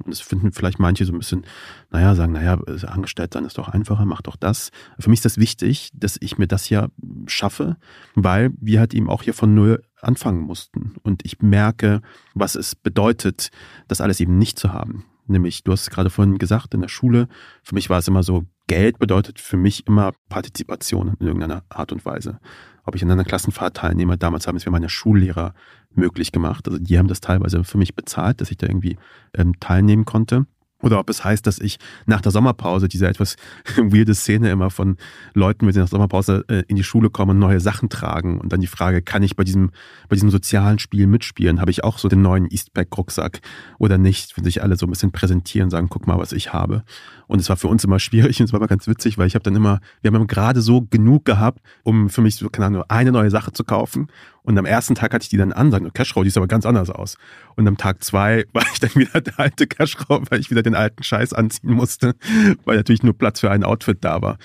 Und 0.04 0.08
das 0.08 0.20
finden 0.20 0.52
vielleicht 0.52 0.80
manche 0.80 1.06
so 1.06 1.14
ein 1.14 1.20
bisschen, 1.20 1.46
naja, 1.92 2.16
sagen, 2.16 2.34
naja, 2.34 2.60
angestellt 2.88 3.34
sein 3.34 3.46
ist 3.46 3.58
doch 3.58 3.70
einfacher, 3.70 4.06
mach 4.06 4.22
doch 4.22 4.36
das. 4.36 4.72
Für 5.00 5.10
mich 5.10 5.20
ist 5.20 5.26
das 5.26 5.38
wichtig, 5.38 5.92
dass 5.94 6.18
ich 6.20 6.38
mir 6.38 6.48
das 6.48 6.70
ja 6.70 6.90
schaffe, 7.28 7.78
weil 8.16 8.52
wir 8.60 8.80
halt 8.80 8.94
eben 8.94 9.10
auch 9.10 9.24
hier 9.24 9.34
von 9.34 9.54
Null 9.54 9.84
anfangen 10.02 10.42
mussten. 10.42 10.96
Und 11.04 11.26
ich 11.26 11.42
merke, 11.42 12.02
was 12.34 12.56
es 12.56 12.76
bedeutet, 12.76 13.50
das 13.88 14.02
alles 14.02 14.20
eben 14.20 14.38
nicht 14.38 14.60
zu 14.60 14.74
haben. 14.74 15.06
Nämlich, 15.28 15.64
du 15.64 15.72
hast 15.72 15.84
es 15.84 15.90
gerade 15.90 16.10
vorhin 16.10 16.38
gesagt, 16.38 16.74
in 16.74 16.82
der 16.82 16.90
Schule, 16.90 17.28
für 17.64 17.76
mich 17.76 17.90
war 17.90 18.00
es 18.00 18.08
immer 18.08 18.24
so, 18.24 18.46
Geld 18.68 19.00
bedeutet 19.00 19.40
für 19.40 19.58
mich 19.58 19.86
immer 19.88 20.14
Partizipation 20.30 21.16
in 21.20 21.28
irgendeiner 21.28 21.64
Art 21.70 21.92
und 21.92 22.06
Weise. 22.06 22.40
Ob 22.84 22.96
ich 22.96 23.04
an 23.04 23.12
einer 23.12 23.24
Klassenfahrt 23.24 23.78
teilnehme, 23.78 24.18
damals 24.18 24.48
haben 24.48 24.56
es 24.56 24.66
mir 24.66 24.72
meine 24.72 24.90
Schullehrer 24.90 25.54
möglich 25.94 26.32
gemacht. 26.32 26.68
Also 26.68 26.80
die 26.80 26.98
haben 26.98 27.08
das 27.08 27.22
teilweise 27.22 27.64
für 27.64 27.78
mich 27.78 27.96
bezahlt, 27.96 28.42
dass 28.42 28.52
ich 28.52 28.58
da 28.58 28.68
irgendwie 28.68 28.98
ähm, 29.36 29.60
teilnehmen 29.60 30.06
konnte. 30.06 30.46
Oder 30.82 31.00
ob 31.00 31.10
es 31.10 31.24
heißt, 31.24 31.46
dass 31.46 31.60
ich 31.60 31.78
nach 32.06 32.22
der 32.22 32.32
Sommerpause 32.32 32.88
diese 32.88 33.08
etwas 33.08 33.36
weirde 33.78 34.16
Szene 34.16 34.52
immer 34.52 34.70
von 34.70 34.98
Leuten, 35.34 35.66
wenn 35.66 35.74
sie 35.74 35.80
nach 35.80 35.88
der 35.88 35.98
Sommerpause 35.98 36.46
äh, 36.48 36.64
in 36.68 36.76
die 36.76 36.84
Schule 36.84 37.10
kommen 37.10 37.32
und 37.32 37.40
neue 37.40 37.60
Sachen 37.60 37.90
tragen. 37.90 38.40
Und 38.40 38.52
dann 38.52 38.62
die 38.62 38.68
Frage, 38.68 39.02
kann 39.02 39.24
ich 39.24 39.36
bei 39.36 39.44
diesem, 39.44 39.72
bei 40.10 40.16
diesem 40.16 40.30
sozialen 40.30 40.80
Spiel 40.80 41.08
mitspielen? 41.08 41.62
Habe 41.62 41.72
ich 41.72 41.84
auch 41.84 41.98
so 41.98 42.08
den 42.08 42.22
neuen 42.22 42.50
Eastpack-Rucksack 42.50 43.42
oder 43.78 43.98
nicht? 43.98 44.36
Wenn 44.38 44.44
sich 44.44 44.64
alle 44.64 44.76
so 44.76 44.88
ein 44.88 44.90
bisschen 44.90 45.12
präsentieren, 45.12 45.70
sagen, 45.70 45.88
guck 45.90 46.08
mal, 46.08 46.18
was 46.18 46.32
ich 46.32 46.54
habe. 46.54 46.84
Und 47.28 47.40
es 47.40 47.50
war 47.50 47.58
für 47.58 47.68
uns 47.68 47.84
immer 47.84 48.00
schwierig 48.00 48.40
und 48.40 48.46
es 48.46 48.54
war 48.54 48.60
immer 48.60 48.68
ganz 48.68 48.88
witzig, 48.88 49.18
weil 49.18 49.28
ich 49.28 49.36
habe 49.36 49.44
dann 49.44 49.56
immer, 49.56 49.80
wir 50.02 50.12
haben 50.12 50.28
gerade 50.28 50.62
so 50.62 50.82
genug 50.82 51.26
gehabt, 51.26 51.62
um 51.84 52.10
für 52.10 52.22
mich 52.22 52.36
so, 52.36 52.50
keine 52.50 52.68
Ahnung, 52.68 52.84
eine 52.90 53.12
neue 53.12 53.30
Sache 53.30 53.54
zu 53.54 53.64
kaufen. 53.64 54.08
Und 54.44 54.58
am 54.58 54.66
ersten 54.66 54.96
Tag 54.96 55.14
hatte 55.14 55.24
ich 55.24 55.30
die 55.30 55.38
dann 55.38 55.54
an, 55.54 55.72
sagen, 55.72 55.92
Cashrow, 55.94 56.24
die 56.24 56.30
ist 56.30 56.38
aber 56.38 56.48
ganz 56.48 56.66
anders 56.66 56.90
aus. 56.90 57.18
Und 57.56 57.68
am 57.68 57.78
Tag 57.78 58.04
zwei 58.04 58.46
war 58.54 58.64
ich 58.74 58.80
dann 58.80 58.96
wieder 58.96 59.22
der 59.22 59.40
alte 59.40 59.68
Cashrow, 59.68 60.24
weil 60.30 60.40
ich 60.40 60.50
wieder 60.50 60.64
den 60.64 60.76
alten 60.76 61.04
Scheiß 61.04 61.34
anziehen 61.34 61.74
musste, 61.74 62.16
weil 62.66 62.78
natürlich 62.78 63.04
nur 63.04 63.18
Platz 63.18 63.40
für 63.40 63.52
ein 63.52 63.64
Outfit 63.64 64.00
da 64.02 64.22
war. 64.22 64.38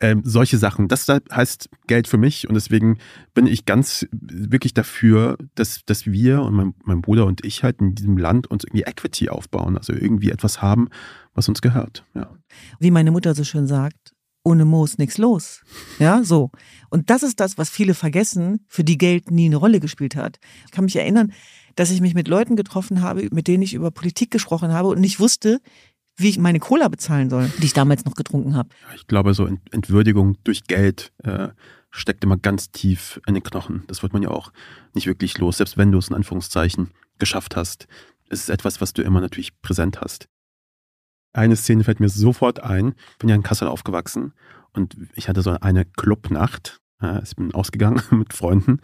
Ähm, 0.00 0.22
solche 0.24 0.58
Sachen, 0.58 0.88
das 0.88 1.06
heißt 1.08 1.70
Geld 1.86 2.08
für 2.08 2.18
mich 2.18 2.48
und 2.48 2.54
deswegen 2.54 2.98
bin 3.32 3.46
ich 3.46 3.64
ganz 3.64 4.06
wirklich 4.10 4.74
dafür, 4.74 5.38
dass, 5.54 5.84
dass 5.84 6.06
wir 6.06 6.42
und 6.42 6.54
mein, 6.54 6.74
mein 6.84 7.00
Bruder 7.00 7.26
und 7.26 7.44
ich 7.44 7.62
halt 7.62 7.80
in 7.80 7.94
diesem 7.94 8.18
Land 8.18 8.48
uns 8.48 8.64
irgendwie 8.64 8.82
Equity 8.82 9.28
aufbauen, 9.28 9.78
also 9.78 9.92
irgendwie 9.92 10.30
etwas 10.30 10.60
haben, 10.60 10.88
was 11.32 11.48
uns 11.48 11.62
gehört. 11.62 12.04
Ja. 12.14 12.28
Wie 12.80 12.90
meine 12.90 13.12
Mutter 13.12 13.34
so 13.34 13.44
schön 13.44 13.68
sagt, 13.68 14.13
ohne 14.44 14.64
Moos 14.64 14.98
nichts 14.98 15.18
los. 15.18 15.62
Ja, 15.98 16.22
so. 16.22 16.50
Und 16.90 17.10
das 17.10 17.22
ist 17.22 17.40
das, 17.40 17.58
was 17.58 17.70
viele 17.70 17.94
vergessen, 17.94 18.64
für 18.68 18.84
die 18.84 18.98
Geld 18.98 19.30
nie 19.30 19.46
eine 19.46 19.56
Rolle 19.56 19.80
gespielt 19.80 20.14
hat. 20.14 20.38
Ich 20.66 20.70
kann 20.70 20.84
mich 20.84 20.96
erinnern, 20.96 21.32
dass 21.74 21.90
ich 21.90 22.00
mich 22.00 22.14
mit 22.14 22.28
Leuten 22.28 22.54
getroffen 22.54 23.02
habe, 23.02 23.28
mit 23.32 23.48
denen 23.48 23.62
ich 23.62 23.74
über 23.74 23.90
Politik 23.90 24.30
gesprochen 24.30 24.72
habe 24.72 24.88
und 24.88 25.00
nicht 25.00 25.18
wusste, 25.18 25.60
wie 26.16 26.28
ich 26.28 26.38
meine 26.38 26.60
Cola 26.60 26.88
bezahlen 26.88 27.30
soll, 27.30 27.50
die 27.58 27.66
ich 27.66 27.72
damals 27.72 28.04
noch 28.04 28.14
getrunken 28.14 28.54
habe. 28.54 28.68
Ich 28.94 29.08
glaube, 29.08 29.34
so 29.34 29.48
Entwürdigung 29.72 30.36
durch 30.44 30.64
Geld 30.64 31.12
äh, 31.24 31.48
steckt 31.90 32.22
immer 32.22 32.36
ganz 32.36 32.70
tief 32.70 33.20
in 33.26 33.34
den 33.34 33.42
Knochen. 33.42 33.82
Das 33.88 34.02
wird 34.02 34.12
man 34.12 34.22
ja 34.22 34.30
auch 34.30 34.52
nicht 34.92 35.06
wirklich 35.06 35.38
los, 35.38 35.56
selbst 35.56 35.76
wenn 35.76 35.90
du 35.90 35.98
es 35.98 36.08
in 36.08 36.14
Anführungszeichen 36.14 36.90
geschafft 37.18 37.56
hast. 37.56 37.88
Es 38.28 38.40
ist 38.40 38.50
etwas, 38.50 38.80
was 38.80 38.92
du 38.92 39.02
immer 39.02 39.20
natürlich 39.20 39.60
präsent 39.60 40.00
hast. 40.00 40.28
Eine 41.34 41.56
Szene 41.56 41.84
fällt 41.84 42.00
mir 42.00 42.08
sofort 42.08 42.62
ein. 42.62 42.94
Ich 43.12 43.18
bin 43.18 43.28
ja 43.28 43.34
in 43.34 43.42
Kassel 43.42 43.68
aufgewachsen 43.68 44.32
und 44.72 44.96
ich 45.14 45.28
hatte 45.28 45.42
so 45.42 45.50
eine 45.50 45.84
Clubnacht. 45.84 46.80
Ich 47.22 47.36
bin 47.36 47.52
ausgegangen 47.52 48.00
mit 48.10 48.32
Freunden 48.32 48.80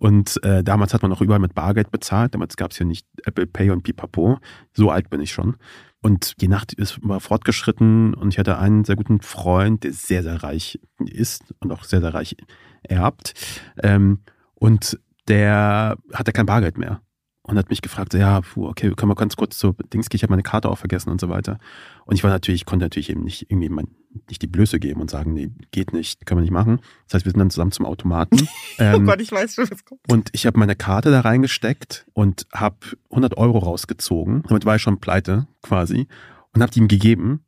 und 0.00 0.42
äh, 0.44 0.64
damals 0.64 0.94
hat 0.94 1.02
man 1.02 1.12
auch 1.12 1.20
überall 1.20 1.40
mit 1.40 1.54
Bargeld 1.54 1.90
bezahlt. 1.90 2.34
Damals 2.34 2.56
gab 2.56 2.70
es 2.70 2.78
ja 2.78 2.86
nicht 2.86 3.06
Apple 3.26 3.46
Pay 3.46 3.68
und 3.70 3.82
Pipapo. 3.82 4.38
So 4.72 4.90
alt 4.90 5.10
bin 5.10 5.20
ich 5.20 5.30
schon. 5.30 5.56
Und 6.00 6.40
die 6.40 6.48
Nacht 6.48 6.72
ist 6.72 7.06
war 7.06 7.20
fortgeschritten 7.20 8.14
und 8.14 8.32
ich 8.32 8.38
hatte 8.38 8.56
einen 8.58 8.84
sehr 8.84 8.96
guten 8.96 9.20
Freund, 9.20 9.84
der 9.84 9.92
sehr, 9.92 10.22
sehr 10.22 10.42
reich 10.42 10.80
ist 11.04 11.54
und 11.60 11.70
auch 11.70 11.84
sehr, 11.84 12.00
sehr 12.00 12.14
reich 12.14 12.34
erbt. 12.82 13.34
Ähm, 13.82 14.20
und 14.54 14.98
der 15.28 15.98
hatte 16.14 16.32
kein 16.32 16.46
Bargeld 16.46 16.78
mehr 16.78 17.02
und 17.50 17.58
hat 17.58 17.68
mich 17.68 17.82
gefragt, 17.82 18.14
ja, 18.14 18.40
okay, 18.56 18.92
können 18.94 19.10
wir 19.10 19.16
ganz 19.16 19.36
kurz 19.36 19.58
so 19.58 19.72
Dings 19.92 20.08
gehen, 20.08 20.16
ich 20.16 20.22
habe 20.22 20.30
meine 20.30 20.42
Karte 20.42 20.68
auch 20.68 20.78
vergessen 20.78 21.10
und 21.10 21.20
so 21.20 21.28
weiter. 21.28 21.58
Und 22.04 22.14
ich 22.14 22.22
war 22.22 22.30
natürlich, 22.30 22.64
konnte 22.64 22.84
natürlich 22.84 23.10
eben 23.10 23.24
nicht 23.24 23.50
irgendwie 23.50 23.68
mein, 23.68 23.88
nicht 24.28 24.40
die 24.42 24.46
Blöße 24.46 24.78
geben 24.78 25.00
und 25.00 25.10
sagen, 25.10 25.34
nee, 25.34 25.50
geht 25.72 25.92
nicht, 25.92 26.26
können 26.26 26.38
wir 26.38 26.42
nicht 26.42 26.52
machen. 26.52 26.80
Das 27.06 27.14
heißt, 27.14 27.24
wir 27.26 27.32
sind 27.32 27.40
dann 27.40 27.50
zusammen 27.50 27.72
zum 27.72 27.86
Automaten. 27.86 28.48
Oh 28.78 28.82
ähm, 28.82 29.02
oh 29.02 29.06
Gott, 29.10 29.20
ich 29.20 29.30
weiß 29.30 29.54
schon, 29.54 29.70
was 29.70 29.84
kommt. 29.84 30.00
Und 30.08 30.30
ich 30.32 30.46
habe 30.46 30.58
meine 30.58 30.74
Karte 30.74 31.10
da 31.10 31.20
reingesteckt 31.20 32.06
und 32.14 32.46
habe 32.52 32.78
100 33.10 33.36
Euro 33.36 33.58
rausgezogen. 33.58 34.42
Damit 34.48 34.64
war 34.64 34.76
ich 34.76 34.82
schon 34.82 35.00
pleite 35.00 35.46
quasi 35.60 36.06
und 36.54 36.62
habe 36.62 36.72
die 36.72 36.78
ihm 36.78 36.88
gegeben 36.88 37.44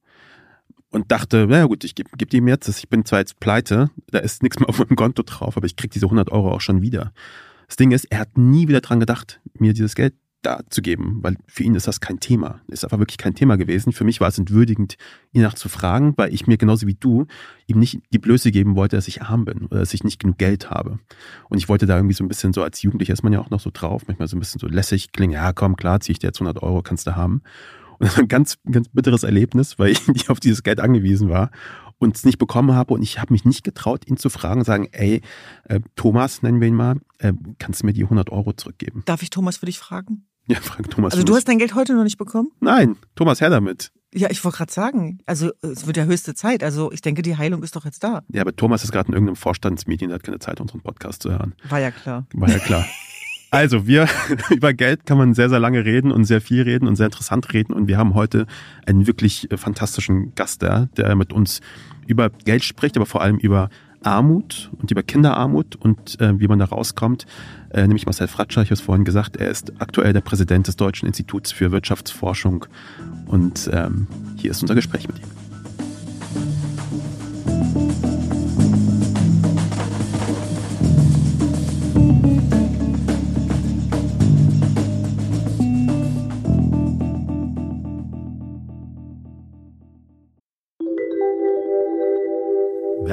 und 0.91 1.11
dachte, 1.11 1.47
naja 1.47 1.65
gut, 1.65 1.85
ich 1.85 1.95
gebe 1.95 2.11
geb 2.19 2.29
die 2.31 2.39
ihm 2.39 2.49
jetzt. 2.49 2.69
Ich 2.69 2.89
bin 2.89 3.05
zwar 3.05 3.21
jetzt 3.21 3.41
pleite, 3.41 3.91
da 4.11 4.19
ist 4.19 4.43
nichts 4.43 4.59
mehr 4.59 4.69
auf 4.69 4.79
meinem 4.79 4.97
Konto 4.97 5.23
drauf, 5.23 5.57
aber 5.57 5.65
ich 5.65 5.77
krieg 5.77 5.91
diese 5.91 6.07
100 6.07 6.31
Euro 6.31 6.53
auch 6.53 6.61
schon 6.61 6.83
wieder. 6.83 7.13
Das 7.67 7.77
Ding 7.77 7.91
ist, 7.91 8.05
er 8.07 8.21
hat 8.21 8.37
nie 8.37 8.69
wieder 8.69 8.81
dran 8.81 9.01
gedacht, 9.01 9.41
mir 9.59 9.73
dieses 9.73 9.95
Geld 9.95 10.15
da 10.43 10.61
zu 10.69 10.83
geben, 10.83 11.21
weil 11.23 11.37
für 11.47 11.63
ihn 11.63 11.75
ist 11.75 11.87
das 11.87 12.01
kein 12.01 12.21
Thema. 12.21 12.61
Ist 12.69 12.85
einfach 12.85 12.99
wirklich 12.99 13.19
kein 13.19 13.35
Thema 13.35 13.57
gewesen. 13.57 13.93
Für 13.93 14.05
mich 14.05 14.21
war 14.21 14.29
es 14.29 14.39
entwürdigend, 14.39 14.97
ihn 15.33 15.43
nachzufragen, 15.43 16.15
weil 16.17 16.35
ich 16.35 16.47
mir 16.47 16.59
genauso 16.59 16.87
wie 16.87 16.95
du 16.95 17.27
ihm 17.67 17.79
nicht 17.79 18.01
die 18.13 18.19
Blöße 18.19 18.51
geben 18.51 18.77
wollte, 18.77 18.97
dass 18.97 19.09
ich 19.09 19.23
arm 19.23 19.45
bin 19.45 19.67
oder 19.67 19.81
dass 19.81 19.95
ich 19.95 20.05
nicht 20.05 20.19
genug 20.19 20.39
Geld 20.39 20.71
habe. 20.71 20.99
Und 21.49 21.59
ich 21.59 21.69
wollte 21.69 21.87
da 21.87 21.97
irgendwie 21.97 22.15
so 22.15 22.25
ein 22.25 22.29
bisschen 22.29 22.53
so 22.53 22.63
als 22.63 22.83
Jugendlicher 22.83 23.13
ist 23.13 23.23
man 23.23 23.33
ja 23.33 23.41
auch 23.41 23.51
noch 23.51 23.61
so 23.61 23.71
drauf, 23.73 24.03
manchmal 24.07 24.29
so 24.29 24.37
ein 24.37 24.41
bisschen 24.41 24.59
so 24.59 24.67
lässig 24.67 25.13
klingen. 25.13 25.35
Ja, 25.35 25.53
komm, 25.53 25.77
klar, 25.77 26.01
ziehe 26.01 26.13
ich 26.13 26.19
dir 26.19 26.29
jetzt 26.29 26.41
100 26.41 26.63
Euro, 26.63 26.83
kannst 26.83 27.07
du 27.07 27.17
haben. 27.17 27.43
Und 27.99 28.09
das 28.09 28.17
war 28.17 28.25
ein 28.25 28.29
ganz, 28.29 28.59
ganz 28.69 28.89
bitteres 28.89 29.23
Erlebnis, 29.23 29.79
weil 29.79 29.91
ich 29.91 30.09
nicht 30.09 30.29
auf 30.29 30.41
dieses 30.41 30.65
Geld 30.65 30.81
angewiesen 30.81 31.29
war 31.29 31.51
und 32.03 32.17
es 32.17 32.25
nicht 32.25 32.39
bekommen 32.39 32.75
habe 32.75 32.95
und 32.95 33.03
ich 33.03 33.21
habe 33.21 33.33
mich 33.33 33.45
nicht 33.45 33.65
getraut, 33.65 34.07
ihn 34.07 34.17
zu 34.17 34.29
fragen, 34.29 34.65
sagen, 34.65 34.89
ey, 34.93 35.21
äh, 35.65 35.81
Thomas, 35.97 36.43
nennen 36.43 36.61
wir 36.61 36.69
ihn 36.69 36.75
mal, 36.75 36.97
äh, 37.19 37.33
kannst 37.59 37.83
du 37.83 37.87
mir 37.87 37.93
die 37.93 38.05
100 38.05 38.31
Euro 38.31 38.53
zurückgeben? 38.53 39.03
Darf 39.07 39.23
ich 39.23 39.31
Thomas 39.31 39.59
für 39.59 39.67
dich 39.67 39.79
fragen? 39.79 40.27
Ja, 40.49 40.59
frag 40.61 40.91
Thomas. 40.91 41.13
Also 41.13 41.25
du 41.25 41.37
hast 41.37 41.47
dein 41.49 41.59
Geld 41.59 41.75
heute 41.75 41.95
noch 41.95 42.03
nicht 42.03 42.19
bekommen? 42.19 42.51
Nein, 42.61 42.97
Thomas, 43.15 43.41
her 43.41 43.51
damit. 43.51 43.93
Ja, 44.15 44.29
ich 44.31 44.45
wollte 44.45 44.59
gerade 44.59 44.73
sagen, 44.73 45.21
also 45.25 45.51
es 45.63 45.87
wird 45.87 45.97
ja 45.97 46.05
höchste 46.05 46.35
Zeit. 46.35 46.63
Also 46.63 46.93
ich 46.93 47.01
denke, 47.01 47.23
die 47.23 47.37
Heilung 47.37 47.63
ist 47.63 47.77
doch 47.77 47.85
jetzt 47.85 48.05
da. 48.05 48.23
Ja, 48.29 48.43
aber 48.43 48.55
Thomas 48.55 48.85
ist 48.85 48.93
gerade 48.93 49.09
in 49.09 49.15
irgendeinem 49.15 49.37
Vorstandsmeeting, 49.37 50.09
der 50.09 50.17
hat 50.17 50.25
keine 50.25 50.39
Zeit, 50.39 50.61
unseren 50.61 50.83
Podcast 50.83 51.23
zu 51.23 51.31
hören. 51.31 51.55
War 51.69 51.79
ja 51.79 51.91
klar. 51.91 52.27
War 52.35 52.51
ja 52.51 52.59
klar. 52.59 52.85
Also, 53.53 53.87
wir, 53.87 54.09
über 54.51 54.73
Geld 54.73 55.05
kann 55.05 55.19
man 55.19 55.35
sehr, 55.35 55.51
sehr 55.51 55.61
lange 55.61 55.85
reden 55.85 56.11
und 56.11 56.25
sehr 56.25 56.41
viel 56.41 56.63
reden 56.63 56.89
und 56.89 56.97
sehr 56.97 57.07
interessant 57.07 57.53
reden. 57.53 57.75
Und 57.75 57.87
wir 57.87 57.99
haben 57.99 58.15
heute 58.15 58.47
einen 58.87 59.07
wirklich 59.07 59.53
äh, 59.53 59.59
fantastischen 59.59 60.35
Gast 60.35 60.63
da, 60.63 60.89
der 60.97 61.15
mit 61.17 61.35
uns 61.35 61.61
über 62.07 62.31
Geld 62.31 62.65
spricht, 62.65 62.97
aber 62.97 63.05
vor 63.05 63.21
allem 63.21 63.37
über 63.37 63.69
Armut 64.03 64.71
und 64.81 64.91
über 64.91 65.03
Kinderarmut 65.03 65.77
und 65.77 66.19
äh, 66.19 66.41
wie 66.41 66.49
man 66.49 66.61
da 66.61 66.65
rauskommt. 66.65 67.27
Äh, 67.71 67.83
nämlich 67.83 68.07
Marcel 68.07 68.27
Fratscher, 68.27 68.63
ich 68.63 68.69
habe 68.69 68.75
es 68.75 68.81
vorhin 68.81 69.05
gesagt, 69.05 69.37
er 69.37 69.51
ist 69.51 69.75
aktuell 69.81 70.15
der 70.15 70.23
Präsident 70.23 70.67
des 70.67 70.77
Deutschen 70.77 71.07
Instituts 71.07 71.53
für 71.53 71.73
Wirtschaftsforschung. 71.73 72.65
Und 73.27 73.69
ähm, 73.71 74.07
hier 74.39 74.51
ist 74.51 74.63
unser 74.63 74.75
Gespräch 74.75 75.09
mit 75.09 75.19
ihm. 75.19 75.25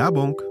Werbung. 0.10 0.42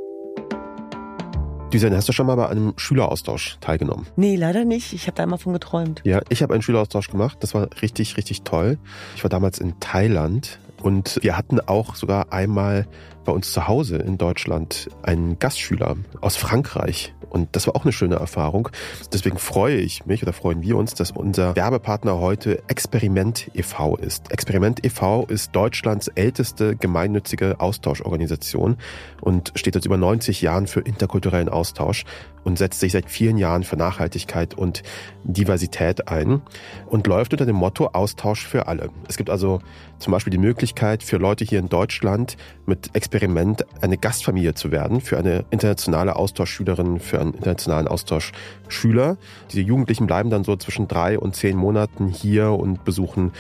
Düsen, 1.73 1.93
hast 1.93 2.09
du 2.09 2.13
schon 2.13 2.29
mal 2.29 2.37
bei 2.37 2.49
einem 2.49 2.75
Schüleraustausch 2.77 3.57
teilgenommen? 3.61 4.07
Nee, 4.15 4.37
leider 4.37 4.65
nicht. 4.65 4.93
Ich 4.93 5.09
habe 5.09 5.17
da 5.17 5.25
einmal 5.25 5.41
von 5.41 5.53
geträumt. 5.53 6.01
Ja, 6.05 6.21
ich 6.29 6.45
habe 6.45 6.55
einen 6.55 6.63
Schüleraustausch 6.63 7.11
gemacht. 7.11 7.39
Das 7.41 7.55
war 7.55 7.69
richtig, 7.83 8.17
richtig 8.17 8.43
toll. 8.43 8.79
Ich 9.17 9.25
war 9.25 9.31
damals 9.31 9.59
in 9.59 9.81
Thailand 9.81 10.61
und 10.81 11.19
wir 11.23 11.37
hatten 11.37 11.59
auch 11.59 11.97
sogar 11.97 12.33
einmal 12.33 12.87
bei 13.29 13.35
uns 13.35 13.53
zu 13.53 13.69
Hause 13.69 13.97
in 13.99 14.17
Deutschland 14.17 14.89
einen 15.03 15.39
Gastschüler 15.39 15.97
aus 16.23 16.37
Frankreich. 16.37 17.13
Und 17.29 17.57
das 17.57 17.67
war 17.67 17.77
auch 17.77 17.85
eine 17.85 17.93
schöne 17.93 18.15
Erfahrung. 18.15 18.71
Deswegen 19.13 19.37
freue 19.37 19.77
ich 19.77 20.07
mich 20.07 20.23
oder 20.23 20.33
freuen 20.33 20.63
wir 20.63 20.79
uns, 20.79 20.95
dass 20.95 21.11
unser 21.11 21.55
Werbepartner 21.55 22.19
heute 22.19 22.63
Experiment 22.69 23.51
e.V. 23.53 23.97
ist. 23.97 24.33
Experiment 24.33 24.83
e.V. 24.83 25.27
ist 25.27 25.55
Deutschlands 25.55 26.09
älteste 26.09 26.75
gemeinnützige 26.75 27.61
Austauschorganisation 27.61 28.79
und 29.21 29.53
steht 29.57 29.75
seit 29.75 29.85
über 29.85 29.99
90 29.99 30.41
Jahren 30.41 30.67
für 30.67 30.81
interkulturellen 30.81 31.51
Austausch 31.51 32.07
und 32.45 32.57
setzt 32.57 32.81
sich 32.81 32.93
seit 32.93 33.11
vielen 33.11 33.37
Jahren 33.37 33.63
für 33.63 33.77
Nachhaltigkeit 33.77 34.55
und 34.55 34.83
Diversität 35.23 36.09
ein 36.09 36.41
und 36.87 37.07
läuft 37.07 37.33
unter 37.33 37.45
dem 37.45 37.57
Motto 37.57 37.89
Austausch 37.93 38.47
für 38.47 38.69
alle. 38.69 38.89
Es 39.07 39.19
gibt 39.19 39.29
also 39.29 39.61
zum 39.99 40.13
Beispiel 40.13 40.31
die 40.31 40.39
Möglichkeit, 40.39 41.03
für 41.03 41.19
Leute 41.19 41.45
hier 41.45 41.59
in 41.59 41.69
Deutschland 41.69 42.37
mit 42.65 42.91
Experiment 43.19 43.67
eine 43.81 43.99
Gastfamilie 43.99 44.55
zu 44.55 44.71
werden, 44.71 45.01
für 45.01 45.19
eine 45.19 45.45
internationale 45.51 46.15
Austauschschülerin, 46.15 47.01
für 47.01 47.21
einen 47.21 47.35
internationalen 47.35 47.89
Austauschschüler. 47.89 49.17
Diese 49.51 49.63
Jugendlichen 49.63 50.07
bleiben 50.07 50.31
dann 50.31 50.45
so 50.45 50.55
zwischen 50.55 50.87
drei 50.87 51.19
und 51.19 51.35
zehn 51.35 51.57
Monaten 51.57 52.07
hier 52.07 52.53
und 52.53 52.85
besuchen 52.85 53.33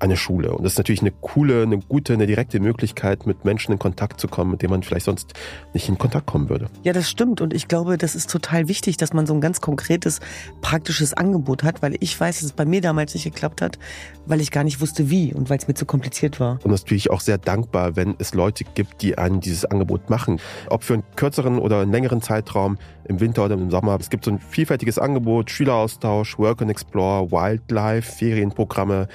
eine 0.00 0.16
Schule. 0.16 0.52
Und 0.52 0.64
das 0.64 0.72
ist 0.72 0.78
natürlich 0.78 1.00
eine 1.00 1.10
coole, 1.10 1.62
eine 1.62 1.78
gute, 1.78 2.12
eine 2.12 2.26
direkte 2.26 2.60
Möglichkeit, 2.60 3.26
mit 3.26 3.44
Menschen 3.44 3.72
in 3.72 3.78
Kontakt 3.78 4.20
zu 4.20 4.28
kommen, 4.28 4.52
mit 4.52 4.62
denen 4.62 4.70
man 4.70 4.82
vielleicht 4.82 5.06
sonst 5.06 5.34
nicht 5.74 5.88
in 5.88 5.98
Kontakt 5.98 6.26
kommen 6.26 6.48
würde. 6.48 6.68
Ja, 6.82 6.92
das 6.92 7.08
stimmt. 7.08 7.40
Und 7.40 7.54
ich 7.54 7.68
glaube, 7.68 7.98
das 7.98 8.14
ist 8.14 8.30
total 8.30 8.68
wichtig, 8.68 8.96
dass 8.96 9.12
man 9.12 9.26
so 9.26 9.34
ein 9.34 9.40
ganz 9.40 9.60
konkretes, 9.60 10.20
praktisches 10.60 11.14
Angebot 11.14 11.62
hat, 11.62 11.82
weil 11.82 11.96
ich 12.00 12.18
weiß, 12.18 12.36
dass 12.36 12.44
es 12.44 12.52
bei 12.52 12.64
mir 12.64 12.80
damals 12.80 13.14
nicht 13.14 13.24
geklappt 13.24 13.62
hat, 13.62 13.78
weil 14.26 14.40
ich 14.40 14.50
gar 14.50 14.64
nicht 14.64 14.80
wusste, 14.80 15.10
wie 15.10 15.32
und 15.32 15.50
weil 15.50 15.58
es 15.58 15.68
mir 15.68 15.74
zu 15.74 15.86
kompliziert 15.86 16.40
war. 16.40 16.58
Und 16.64 16.70
natürlich 16.70 17.10
auch 17.10 17.20
sehr 17.20 17.38
dankbar, 17.38 17.96
wenn 17.96 18.14
es 18.18 18.34
Leute 18.34 18.64
gibt, 18.64 19.02
die 19.02 19.18
einen 19.18 19.40
dieses 19.40 19.64
Angebot 19.64 20.10
machen. 20.10 20.40
Ob 20.68 20.84
für 20.84 20.94
einen 20.94 21.04
kürzeren 21.16 21.58
oder 21.58 21.80
einen 21.80 21.92
längeren 21.92 22.22
Zeitraum, 22.22 22.78
im 23.08 23.20
Winter 23.20 23.44
oder 23.44 23.54
im 23.54 23.70
Sommer. 23.70 23.96
Es 24.00 24.10
gibt 24.10 24.24
so 24.24 24.30
ein 24.30 24.38
vielfältiges 24.38 24.98
Angebot, 24.98 25.50
Schüleraustausch, 25.50 26.38
Work 26.38 26.62
and 26.62 26.70
Explore, 26.70 27.30
Wildlife, 27.30 28.12
Ferienprogramme, 28.12 29.08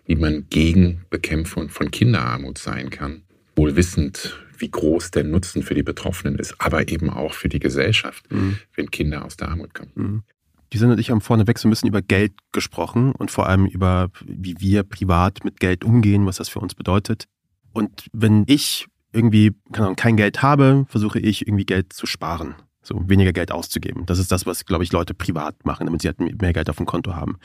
wie 0.05 0.15
man 0.15 0.47
gegen 0.49 1.05
Bekämpfung 1.11 1.69
von 1.69 1.91
Kinderarmut 1.91 2.57
sein 2.57 2.89
kann. 2.89 3.21
Wohl 3.55 3.75
wissend, 3.75 4.39
wie 4.57 4.71
groß 4.71 5.11
der 5.11 5.23
Nutzen 5.23 5.61
für 5.61 5.75
die 5.75 5.83
Betroffenen 5.83 6.39
ist, 6.39 6.55
aber 6.57 6.89
eben 6.89 7.11
auch 7.11 7.33
für 7.33 7.49
die 7.49 7.59
Gesellschaft, 7.59 8.31
mhm. 8.31 8.57
wenn 8.75 8.89
Kinder 8.89 9.25
aus 9.25 9.37
der 9.37 9.49
Armut 9.49 9.75
kommen. 9.75 9.91
Mhm. 9.93 10.23
Die 10.71 10.77
sind 10.77 10.91
und 10.91 10.99
ich 10.99 11.09
haben 11.11 11.21
vorneweg 11.21 11.57
so 11.57 11.67
ein 11.67 11.71
bisschen 11.71 11.89
über 11.89 12.01
Geld 12.01 12.33
gesprochen 12.51 13.11
und 13.13 13.31
vor 13.31 13.47
allem 13.47 13.65
über, 13.65 14.09
wie 14.25 14.55
wir 14.59 14.83
privat 14.83 15.43
mit 15.43 15.59
Geld 15.59 15.83
umgehen, 15.83 16.25
was 16.25 16.37
das 16.37 16.49
für 16.49 16.59
uns 16.59 16.75
bedeutet. 16.75 17.25
Und 17.73 18.07
wenn 18.13 18.43
ich 18.47 18.87
irgendwie 19.11 19.51
Ahnung, 19.73 19.95
kein 19.95 20.17
Geld 20.17 20.41
habe, 20.41 20.85
versuche 20.87 21.19
ich 21.19 21.47
irgendwie 21.47 21.65
Geld 21.65 21.93
zu 21.93 22.05
sparen, 22.05 22.55
so 22.81 23.01
weniger 23.07 23.33
Geld 23.33 23.51
auszugeben. 23.51 24.05
Das 24.05 24.19
ist 24.19 24.31
das, 24.31 24.45
was, 24.45 24.65
glaube 24.65 24.83
ich, 24.83 24.91
Leute 24.91 25.13
privat 25.13 25.65
machen, 25.65 25.85
damit 25.85 26.01
sie 26.01 26.07
halt 26.07 26.19
mehr 26.19 26.53
Geld 26.53 26.69
auf 26.69 26.77
dem 26.77 26.85
Konto 26.85 27.15
haben. 27.15 27.37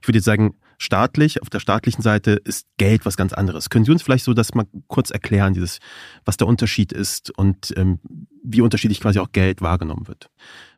Ich 0.00 0.08
würde 0.08 0.18
jetzt 0.18 0.24
sagen, 0.24 0.54
staatlich, 0.78 1.42
auf 1.42 1.50
der 1.50 1.60
staatlichen 1.60 2.02
Seite 2.02 2.32
ist 2.32 2.66
Geld 2.78 3.04
was 3.04 3.16
ganz 3.16 3.32
anderes. 3.32 3.68
Können 3.68 3.84
Sie 3.84 3.92
uns 3.92 4.02
vielleicht 4.02 4.24
so 4.24 4.32
das 4.32 4.54
mal 4.54 4.66
kurz 4.88 5.10
erklären, 5.10 5.52
dieses, 5.52 5.78
was 6.24 6.38
der 6.38 6.46
Unterschied 6.46 6.92
ist 6.92 7.30
und 7.36 7.74
ähm, 7.76 8.00
wie 8.42 8.62
unterschiedlich 8.62 9.00
quasi 9.00 9.18
auch 9.18 9.32
Geld 9.32 9.60
wahrgenommen 9.60 10.08
wird? 10.08 10.30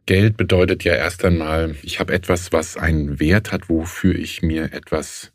Geld 0.06 0.36
bedeutet 0.36 0.84
ja 0.84 0.94
erst 0.94 1.24
einmal, 1.24 1.76
ich 1.82 2.00
habe 2.00 2.12
etwas, 2.12 2.52
was 2.52 2.76
einen 2.76 3.20
Wert 3.20 3.52
hat, 3.52 3.68
wofür 3.68 4.14
ich 4.14 4.42
mir 4.42 4.72
etwas 4.72 5.32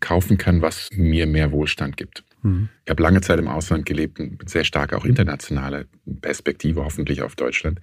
kaufen 0.00 0.38
kann, 0.38 0.62
was 0.62 0.88
mir 0.92 1.26
mehr 1.26 1.52
Wohlstand 1.52 1.96
gibt. 1.96 2.24
Mhm. 2.42 2.68
Ich 2.84 2.90
habe 2.90 3.02
lange 3.02 3.20
Zeit 3.20 3.38
im 3.38 3.48
Ausland 3.48 3.86
gelebt, 3.86 4.20
sehr 4.46 4.64
stark 4.64 4.94
auch 4.94 5.04
internationale 5.04 5.86
Perspektive, 6.20 6.84
hoffentlich 6.84 7.22
auf 7.22 7.36
Deutschland. 7.36 7.80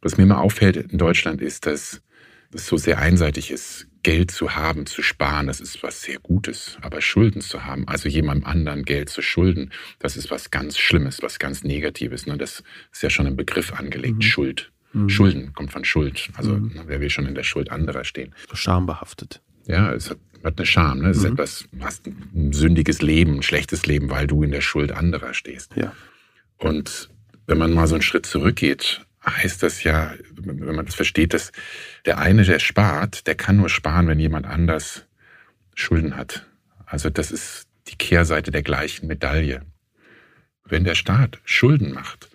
Was 0.00 0.16
mir 0.16 0.24
immer 0.24 0.40
auffällt 0.40 0.76
in 0.76 0.98
Deutschland 0.98 1.40
ist, 1.40 1.66
dass 1.66 2.02
es 2.52 2.66
so 2.66 2.76
sehr 2.76 2.98
einseitig 2.98 3.50
ist. 3.50 3.88
Geld 4.02 4.30
zu 4.30 4.54
haben, 4.54 4.84
zu 4.84 5.02
sparen, 5.02 5.46
das 5.46 5.60
ist 5.60 5.82
was 5.82 6.02
sehr 6.02 6.18
Gutes. 6.18 6.76
Aber 6.82 7.00
Schulden 7.00 7.40
zu 7.40 7.64
haben, 7.64 7.88
also 7.88 8.08
jemandem 8.08 8.46
anderen 8.46 8.84
Geld 8.84 9.08
zu 9.08 9.22
schulden, 9.22 9.72
das 9.98 10.16
ist 10.16 10.30
was 10.30 10.50
ganz 10.50 10.76
Schlimmes, 10.76 11.22
was 11.22 11.38
ganz 11.38 11.64
Negatives. 11.64 12.26
Ne? 12.26 12.36
Das 12.36 12.62
ist 12.92 13.02
ja 13.02 13.08
schon 13.08 13.26
ein 13.26 13.36
Begriff 13.36 13.72
angelegt, 13.72 14.16
mhm. 14.16 14.22
Schuld. 14.22 14.72
Mhm. 14.94 15.08
Schulden 15.08 15.52
kommt 15.52 15.72
von 15.72 15.84
Schuld. 15.84 16.30
Also 16.34 16.54
mhm. 16.54 16.72
Ne, 16.74 16.84
wer 16.86 17.00
will 17.00 17.10
schon 17.10 17.26
in 17.26 17.34
der 17.34 17.42
Schuld 17.42 17.70
anderer 17.70 18.04
stehen? 18.04 18.34
Schambehaftet. 18.52 19.42
Ja, 19.66 19.92
es 19.92 20.10
hat, 20.10 20.18
hat 20.42 20.58
eine 20.58 20.66
Scham. 20.66 21.00
Ne? 21.00 21.10
Es 21.10 21.18
ist 21.18 21.24
mhm. 21.24 21.32
etwas, 21.32 21.68
hast 21.80 22.06
ein 22.06 22.52
sündiges 22.52 23.02
Leben, 23.02 23.36
ein 23.36 23.42
schlechtes 23.42 23.86
Leben, 23.86 24.10
weil 24.10 24.26
du 24.26 24.42
in 24.42 24.50
der 24.50 24.60
Schuld 24.60 24.92
anderer 24.92 25.34
stehst. 25.34 25.74
Ja. 25.76 25.92
Und 26.58 27.10
wenn 27.46 27.58
man 27.58 27.74
mal 27.74 27.86
so 27.86 27.94
einen 27.94 28.02
Schritt 28.02 28.26
zurückgeht, 28.26 29.04
heißt 29.26 29.62
das 29.62 29.82
ja, 29.84 30.14
wenn 30.36 30.76
man 30.76 30.86
das 30.86 30.94
versteht, 30.94 31.34
dass 31.34 31.52
der 32.04 32.18
eine, 32.18 32.44
der 32.44 32.58
spart, 32.58 33.26
der 33.26 33.34
kann 33.34 33.56
nur 33.56 33.68
sparen, 33.68 34.06
wenn 34.06 34.20
jemand 34.20 34.46
anders 34.46 35.06
Schulden 35.74 36.16
hat. 36.16 36.46
Also 36.86 37.10
das 37.10 37.30
ist 37.30 37.66
die 37.88 37.96
Kehrseite 37.96 38.50
der 38.50 38.62
gleichen 38.62 39.06
Medaille. 39.06 39.62
Wenn 40.64 40.84
der 40.84 40.94
Staat 40.94 41.40
Schulden 41.44 41.92
macht, 41.92 42.30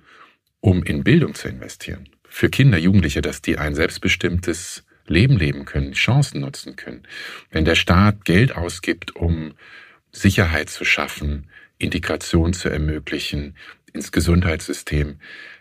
um 0.60 0.84
in 0.84 1.04
Bildung 1.04 1.34
zu 1.36 1.48
investieren, 1.48 2.10
für 2.30 2.50
Kinder, 2.50 2.78
Jugendliche, 2.78 3.22
dass 3.22 3.42
die 3.42 3.58
ein 3.58 3.76
selbstbestimmtes 3.76 4.84
Leben 5.08 5.38
leben 5.38 5.66
können, 5.66 5.94
Chancen 5.94 6.42
nutzen 6.42 6.76
können, 6.76 7.04
wenn 7.52 7.66
der 7.66 7.76
Staat 7.76 8.26
Geld 8.26 8.56
ausgibt, 8.56 9.16
um 9.16 9.54
Sicherheit 10.12 10.70
zu 10.70 10.86
schaffen, 10.86 11.50
Integration 11.78 12.54
zu 12.54 12.70
ermöglichen 12.70 13.56
ins 13.94 14.12
Gesundheitssystem, 14.12 15.20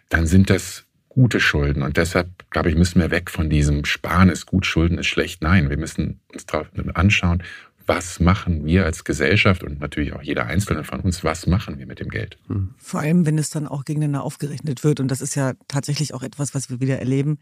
dann 0.09 0.27
sind 0.27 0.51
das 0.51 0.85
gute 1.09 1.41
Schulden. 1.41 1.83
Und 1.83 1.97
deshalb, 1.97 2.29
glaube 2.51 2.69
ich, 2.69 2.77
müssen 2.77 3.01
wir 3.01 3.11
weg 3.11 3.31
von 3.31 3.49
diesem 3.51 3.85
Sparen 3.85 4.29
ist 4.29 4.47
gut, 4.47 4.67
Schulden 4.67 4.99
ist 4.99 5.07
schlecht. 5.07 5.43
Nein, 5.43 5.71
wir 5.71 5.77
müssen 5.77 6.21
uns 6.33 6.47
darauf 6.47 6.69
anschauen, 6.95 7.43
was 7.89 8.21
machen 8.21 8.67
wir 8.67 8.85
als 8.85 9.03
Gesellschaft 9.03 9.65
und 9.65 9.81
natürlich 9.81 10.13
auch 10.13 10.23
jeder 10.23 10.47
Einzelne 10.47 10.85
von 10.85 11.01
uns, 11.01 11.25
was 11.25 11.47
machen 11.47 11.79
wir 11.79 11.87
mit 11.87 12.01
dem 12.01 12.11
Geld? 12.11 12.39
Hm. 12.47 12.75
Vor 12.77 13.01
allem, 13.01 13.25
wenn 13.25 13.39
es 13.39 13.51
dann 13.51 13.67
auch 13.67 13.85
gegeneinander 13.85 14.23
aufgerechnet 14.23 14.85
wird. 14.85 15.01
Und 15.01 15.09
das 15.09 15.23
ist 15.23 15.35
ja 15.35 15.55
tatsächlich 15.67 16.13
auch 16.13 16.23
etwas, 16.23 16.55
was 16.55 16.69
wir 16.69 16.81
wieder 16.81 16.99
erleben, 16.99 17.39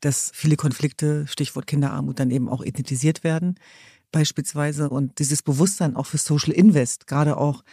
dass 0.00 0.30
viele 0.32 0.56
Konflikte, 0.56 1.26
Stichwort 1.26 1.66
Kinderarmut, 1.66 2.20
dann 2.20 2.30
eben 2.30 2.48
auch 2.48 2.62
ethnisiert 2.62 3.24
werden, 3.24 3.58
beispielsweise. 4.12 4.88
Und 4.88 5.18
dieses 5.18 5.42
Bewusstsein 5.42 5.96
auch 5.96 6.06
für 6.06 6.18
Social 6.18 6.52
Invest, 6.52 7.08
gerade 7.08 7.36
auch 7.36 7.64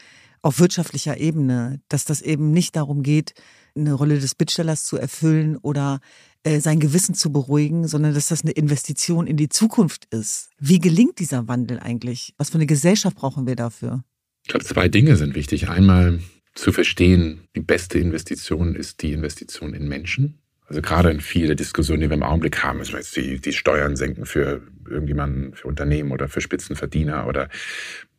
auf 0.42 0.60
wirtschaftlicher 0.60 1.18
Ebene, 1.18 1.80
dass 1.90 2.06
das 2.06 2.22
eben 2.22 2.52
nicht 2.52 2.76
darum 2.76 3.04
geht, 3.04 3.34
eine 3.76 3.94
Rolle 3.94 4.20
des 4.20 4.36
Bittstellers 4.36 4.86
zu 4.86 4.98
erfüllen 4.98 5.58
oder 5.58 6.00
äh, 6.46 6.60
sein 6.60 6.80
Gewissen 6.80 7.16
zu 7.16 7.32
beruhigen, 7.32 7.88
sondern 7.88 8.14
dass 8.14 8.28
das 8.28 8.44
eine 8.44 8.52
Investition 8.52 9.26
in 9.26 9.36
die 9.36 9.50
Zukunft 9.50 10.06
ist. 10.12 10.52
Wie 10.60 10.80
gelingt 10.80 11.18
dieser 11.18 11.48
Wandel 11.48 11.80
eigentlich? 11.80 12.36
Was 12.38 12.52
für 12.52 12.56
eine 12.56 12.68
Gesellschaft 12.68 13.18
brauchen 13.18 13.48
wir 13.48 13.56
dafür? 13.56 14.04
Ich 14.44 14.50
glaube, 14.50 14.64
zwei 14.64 14.88
Dinge 14.88 15.16
sind 15.16 15.34
wichtig. 15.34 15.70
Einmal 15.70 16.20
zu 16.54 16.72
verstehen, 16.72 17.48
die 17.56 17.62
beste 17.62 17.98
Investition 17.98 18.76
ist 18.76 19.02
die 19.02 19.14
Investition 19.14 19.74
in 19.74 19.88
Menschen. 19.88 20.38
Also 20.68 20.84
gerade 20.84 21.10
in 21.10 21.20
viele 21.20 21.56
Diskussionen, 21.56 22.02
die 22.02 22.10
wir 22.10 22.16
im 22.16 22.22
Augenblick 22.22 22.64
haben, 22.64 22.78
müssen 22.78 22.94
wir 22.94 23.00
jetzt 23.00 23.16
die, 23.16 23.40
die 23.40 23.54
Steuern 23.54 23.96
senken 23.96 24.28
für 24.28 24.62
irgendjemanden, 24.88 25.56
für 25.56 25.68
Unternehmen 25.68 26.12
oder 26.12 26.28
für 26.28 26.42
Spitzenverdiener 26.42 27.26
oder 27.26 27.50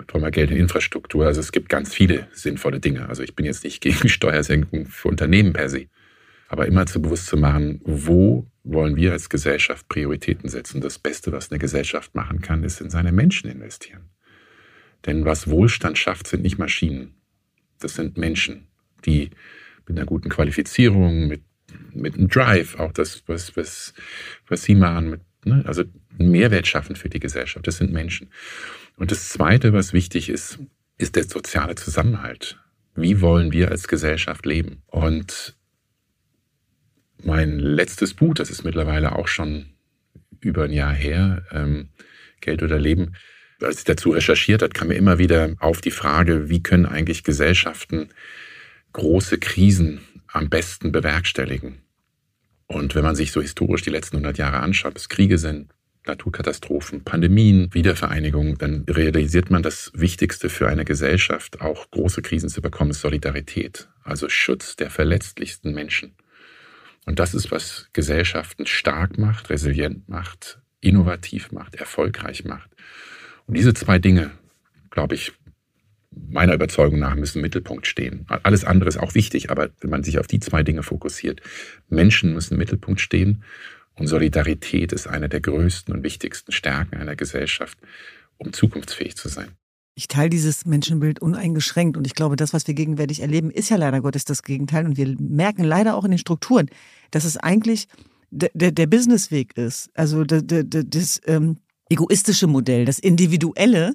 wollen 0.08 0.24
wir 0.24 0.32
Geld 0.32 0.50
in 0.50 0.56
Infrastruktur. 0.56 1.26
Also 1.26 1.40
es 1.40 1.52
gibt 1.52 1.68
ganz 1.68 1.94
viele 1.94 2.26
sinnvolle 2.32 2.80
Dinge. 2.80 3.08
Also 3.08 3.22
ich 3.22 3.36
bin 3.36 3.46
jetzt 3.46 3.62
nicht 3.62 3.80
gegen 3.80 4.08
Steuersenkung 4.08 4.86
für 4.86 5.06
Unternehmen 5.06 5.52
per 5.52 5.68
se. 5.68 5.86
Aber 6.48 6.66
immer 6.66 6.86
zu 6.86 7.02
bewusst 7.02 7.26
zu 7.26 7.36
machen, 7.36 7.80
wo 7.84 8.46
wollen 8.62 8.96
wir 8.96 9.12
als 9.12 9.28
Gesellschaft 9.28 9.88
Prioritäten 9.88 10.48
setzen. 10.48 10.80
Das 10.80 10.98
Beste, 10.98 11.32
was 11.32 11.50
eine 11.50 11.58
Gesellschaft 11.58 12.14
machen 12.14 12.40
kann, 12.40 12.64
ist 12.64 12.80
in 12.80 12.90
seine 12.90 13.12
Menschen 13.12 13.50
investieren. 13.50 14.10
Denn 15.06 15.24
was 15.24 15.48
Wohlstand 15.48 15.98
schafft, 15.98 16.26
sind 16.26 16.42
nicht 16.42 16.58
Maschinen. 16.58 17.14
Das 17.78 17.94
sind 17.94 18.16
Menschen, 18.16 18.66
die 19.04 19.30
mit 19.86 19.96
einer 19.96 20.06
guten 20.06 20.28
Qualifizierung, 20.28 21.28
mit 21.28 21.42
mit 21.92 22.14
einem 22.14 22.28
Drive, 22.28 22.78
auch 22.78 22.92
das, 22.92 23.22
was, 23.26 23.56
was, 23.56 23.94
was 24.48 24.62
Sie 24.62 24.74
machen, 24.74 25.10
mit, 25.10 25.20
ne? 25.44 25.62
also 25.66 25.84
einen 26.18 26.30
Mehrwert 26.30 26.66
schaffen 26.66 26.96
für 26.96 27.08
die 27.08 27.20
Gesellschaft. 27.20 27.66
Das 27.66 27.78
sind 27.78 27.92
Menschen. 27.92 28.30
Und 28.96 29.10
das 29.10 29.28
Zweite, 29.28 29.72
was 29.72 29.92
wichtig 29.92 30.28
ist, 30.28 30.58
ist 30.98 31.16
der 31.16 31.24
soziale 31.24 31.74
Zusammenhalt. 31.74 32.58
Wie 32.94 33.20
wollen 33.20 33.52
wir 33.52 33.70
als 33.70 33.88
Gesellschaft 33.88 34.46
leben? 34.46 34.82
Und 34.86 35.56
mein 37.26 37.58
letztes 37.58 38.14
Buch, 38.14 38.34
das 38.34 38.50
ist 38.50 38.64
mittlerweile 38.64 39.16
auch 39.16 39.28
schon 39.28 39.66
über 40.40 40.64
ein 40.64 40.72
Jahr 40.72 40.92
her, 40.92 41.44
ähm, 41.50 41.88
Geld 42.40 42.62
oder 42.62 42.78
Leben, 42.78 43.12
als 43.60 43.78
ich 43.78 43.84
dazu 43.84 44.10
recherchiert 44.10 44.62
hat, 44.62 44.74
kam 44.74 44.88
mir 44.88 44.94
immer 44.94 45.18
wieder 45.18 45.54
auf 45.58 45.80
die 45.80 45.90
Frage, 45.90 46.48
wie 46.48 46.62
können 46.62 46.86
eigentlich 46.86 47.24
Gesellschaften 47.24 48.08
große 48.92 49.38
Krisen 49.38 50.00
am 50.28 50.48
besten 50.48 50.92
bewerkstelligen. 50.92 51.82
Und 52.66 52.94
wenn 52.94 53.04
man 53.04 53.16
sich 53.16 53.32
so 53.32 53.40
historisch 53.40 53.82
die 53.82 53.90
letzten 53.90 54.16
100 54.16 54.38
Jahre 54.38 54.60
anschaut, 54.60 54.96
es 54.96 55.08
Kriege 55.08 55.38
sind, 55.38 55.72
Naturkatastrophen, 56.06 57.04
Pandemien, 57.04 57.72
Wiedervereinigung, 57.72 58.58
dann 58.58 58.84
realisiert 58.88 59.50
man, 59.50 59.62
das 59.62 59.90
Wichtigste 59.94 60.48
für 60.48 60.68
eine 60.68 60.84
Gesellschaft, 60.84 61.60
auch 61.60 61.90
große 61.90 62.22
Krisen 62.22 62.48
zu 62.48 62.62
bekommen, 62.62 62.90
ist 62.90 63.00
Solidarität, 63.00 63.88
also 64.04 64.28
Schutz 64.28 64.76
der 64.76 64.90
verletzlichsten 64.90 65.74
Menschen. 65.74 66.14
Und 67.06 67.18
das 67.20 67.34
ist, 67.34 67.50
was 67.50 67.88
Gesellschaften 67.92 68.66
stark 68.66 69.16
macht, 69.16 69.48
resilient 69.48 70.08
macht, 70.08 70.60
innovativ 70.80 71.52
macht, 71.52 71.76
erfolgreich 71.76 72.44
macht. 72.44 72.68
Und 73.46 73.56
diese 73.56 73.74
zwei 73.74 73.98
Dinge, 73.98 74.32
glaube 74.90 75.14
ich, 75.14 75.32
meiner 76.10 76.54
Überzeugung 76.54 76.98
nach 76.98 77.14
müssen 77.14 77.38
im 77.38 77.42
Mittelpunkt 77.42 77.86
stehen. 77.86 78.26
Alles 78.28 78.64
andere 78.64 78.88
ist 78.88 78.96
auch 78.96 79.14
wichtig, 79.14 79.50
aber 79.50 79.70
wenn 79.80 79.90
man 79.90 80.02
sich 80.02 80.18
auf 80.18 80.26
die 80.26 80.40
zwei 80.40 80.62
Dinge 80.62 80.82
fokussiert, 80.82 81.40
Menschen 81.88 82.34
müssen 82.34 82.54
im 82.54 82.58
Mittelpunkt 82.58 83.00
stehen 83.00 83.44
und 83.94 84.06
Solidarität 84.08 84.92
ist 84.92 85.06
eine 85.06 85.28
der 85.28 85.40
größten 85.40 85.94
und 85.94 86.02
wichtigsten 86.02 86.52
Stärken 86.52 86.96
einer 86.96 87.16
Gesellschaft, 87.16 87.78
um 88.38 88.52
zukunftsfähig 88.52 89.16
zu 89.16 89.28
sein. 89.28 89.48
Ich 89.98 90.08
teile 90.08 90.28
dieses 90.28 90.66
Menschenbild 90.66 91.22
uneingeschränkt 91.22 91.96
und 91.96 92.06
ich 92.06 92.14
glaube, 92.14 92.36
das, 92.36 92.52
was 92.52 92.66
wir 92.66 92.74
gegenwärtig 92.74 93.20
erleben, 93.22 93.50
ist 93.50 93.70
ja 93.70 93.78
leider 93.78 94.02
Gottes 94.02 94.26
das 94.26 94.42
Gegenteil 94.42 94.84
und 94.84 94.98
wir 94.98 95.16
merken 95.18 95.64
leider 95.64 95.96
auch 95.96 96.04
in 96.04 96.10
den 96.10 96.18
Strukturen, 96.18 96.68
dass 97.10 97.24
es 97.24 97.38
eigentlich 97.38 97.88
der, 98.30 98.50
der, 98.52 98.72
der 98.72 98.86
Businessweg 98.86 99.56
ist, 99.56 99.88
also 99.94 100.24
der, 100.24 100.42
der, 100.42 100.64
das 100.64 101.22
ähm, 101.24 101.56
egoistische 101.88 102.46
Modell, 102.46 102.84
das 102.84 102.98
Individuelle, 102.98 103.94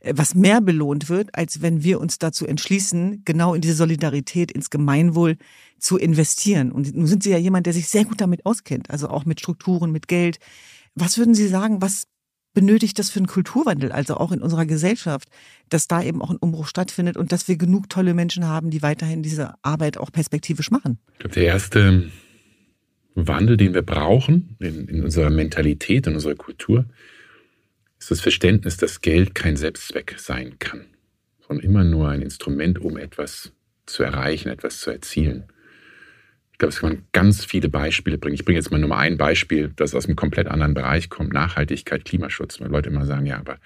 äh, 0.00 0.14
was 0.16 0.34
mehr 0.34 0.60
belohnt 0.60 1.08
wird, 1.08 1.32
als 1.32 1.62
wenn 1.62 1.84
wir 1.84 2.00
uns 2.00 2.18
dazu 2.18 2.44
entschließen, 2.44 3.22
genau 3.24 3.54
in 3.54 3.60
diese 3.60 3.74
Solidarität, 3.74 4.50
ins 4.50 4.68
Gemeinwohl 4.68 5.36
zu 5.78 5.96
investieren. 5.96 6.72
Und 6.72 6.92
nun 6.96 7.06
sind 7.06 7.22
Sie 7.22 7.30
ja 7.30 7.38
jemand, 7.38 7.66
der 7.66 7.72
sich 7.72 7.88
sehr 7.88 8.04
gut 8.04 8.20
damit 8.20 8.44
auskennt, 8.46 8.90
also 8.90 9.08
auch 9.10 9.24
mit 9.24 9.38
Strukturen, 9.38 9.92
mit 9.92 10.08
Geld. 10.08 10.40
Was 10.96 11.18
würden 11.18 11.36
Sie 11.36 11.46
sagen, 11.46 11.80
was 11.82 12.08
benötigt 12.56 12.98
das 12.98 13.10
für 13.10 13.18
einen 13.18 13.26
Kulturwandel, 13.26 13.92
also 13.92 14.16
auch 14.16 14.32
in 14.32 14.40
unserer 14.40 14.64
Gesellschaft, 14.64 15.28
dass 15.68 15.88
da 15.88 16.02
eben 16.02 16.22
auch 16.22 16.30
ein 16.30 16.38
Umbruch 16.38 16.66
stattfindet 16.66 17.18
und 17.18 17.30
dass 17.30 17.48
wir 17.48 17.56
genug 17.58 17.90
tolle 17.90 18.14
Menschen 18.14 18.46
haben, 18.46 18.70
die 18.70 18.80
weiterhin 18.80 19.22
diese 19.22 19.54
Arbeit 19.60 19.98
auch 19.98 20.10
perspektivisch 20.10 20.70
machen? 20.70 20.98
Ich 21.12 21.18
glaube, 21.18 21.34
der 21.34 21.44
erste 21.44 22.10
Wandel, 23.14 23.58
den 23.58 23.74
wir 23.74 23.82
brauchen 23.82 24.56
in, 24.58 24.88
in 24.88 25.04
unserer 25.04 25.28
Mentalität, 25.28 26.06
in 26.06 26.14
unserer 26.14 26.34
Kultur, 26.34 26.86
ist 27.98 28.10
das 28.10 28.22
Verständnis, 28.22 28.78
dass 28.78 29.02
Geld 29.02 29.34
kein 29.34 29.56
Selbstzweck 29.56 30.14
sein 30.16 30.58
kann, 30.58 30.86
sondern 31.46 31.62
immer 31.62 31.84
nur 31.84 32.08
ein 32.08 32.22
Instrument, 32.22 32.78
um 32.78 32.96
etwas 32.96 33.52
zu 33.84 34.02
erreichen, 34.02 34.48
etwas 34.48 34.80
zu 34.80 34.90
erzielen. 34.90 35.44
Ich 36.56 36.58
glaube, 36.58 36.72
es 36.72 36.80
kann 36.80 36.88
man 36.88 37.02
ganz 37.12 37.44
viele 37.44 37.68
Beispiele 37.68 38.16
bringen. 38.16 38.34
Ich 38.34 38.46
bringe 38.46 38.58
jetzt 38.58 38.70
mal 38.70 38.78
nur 38.78 38.88
mal 38.88 39.00
ein 39.00 39.18
Beispiel, 39.18 39.74
das 39.76 39.94
aus 39.94 40.06
einem 40.06 40.16
komplett 40.16 40.48
anderen 40.48 40.72
Bereich 40.72 41.10
kommt, 41.10 41.34
Nachhaltigkeit, 41.34 42.06
Klimaschutz, 42.06 42.62
weil 42.62 42.70
Leute 42.70 42.88
immer 42.88 43.04
sagen, 43.04 43.26
ja, 43.26 43.36
aber 43.36 43.58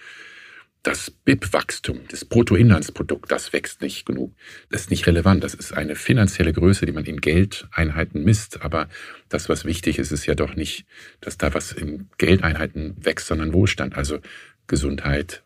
das 0.82 1.12
BIP-Wachstum, 1.12 2.00
das 2.08 2.24
Bruttoinlandsprodukt, 2.24 3.30
das 3.30 3.52
wächst 3.52 3.80
nicht 3.80 4.06
genug. 4.06 4.34
Das 4.70 4.80
ist 4.80 4.90
nicht 4.90 5.06
relevant. 5.06 5.44
Das 5.44 5.54
ist 5.54 5.72
eine 5.72 5.94
finanzielle 5.94 6.52
Größe, 6.52 6.84
die 6.84 6.90
man 6.90 7.04
in 7.04 7.20
Geldeinheiten 7.20 8.24
misst. 8.24 8.62
Aber 8.62 8.88
das, 9.28 9.48
was 9.48 9.64
wichtig 9.64 10.00
ist, 10.00 10.10
ist 10.10 10.26
ja 10.26 10.34
doch 10.34 10.56
nicht, 10.56 10.84
dass 11.20 11.38
da 11.38 11.54
was 11.54 11.70
in 11.70 12.08
Geldeinheiten 12.18 12.96
wächst, 12.98 13.28
sondern 13.28 13.52
Wohlstand. 13.52 13.96
Also 13.96 14.18
Gesundheit, 14.66 15.44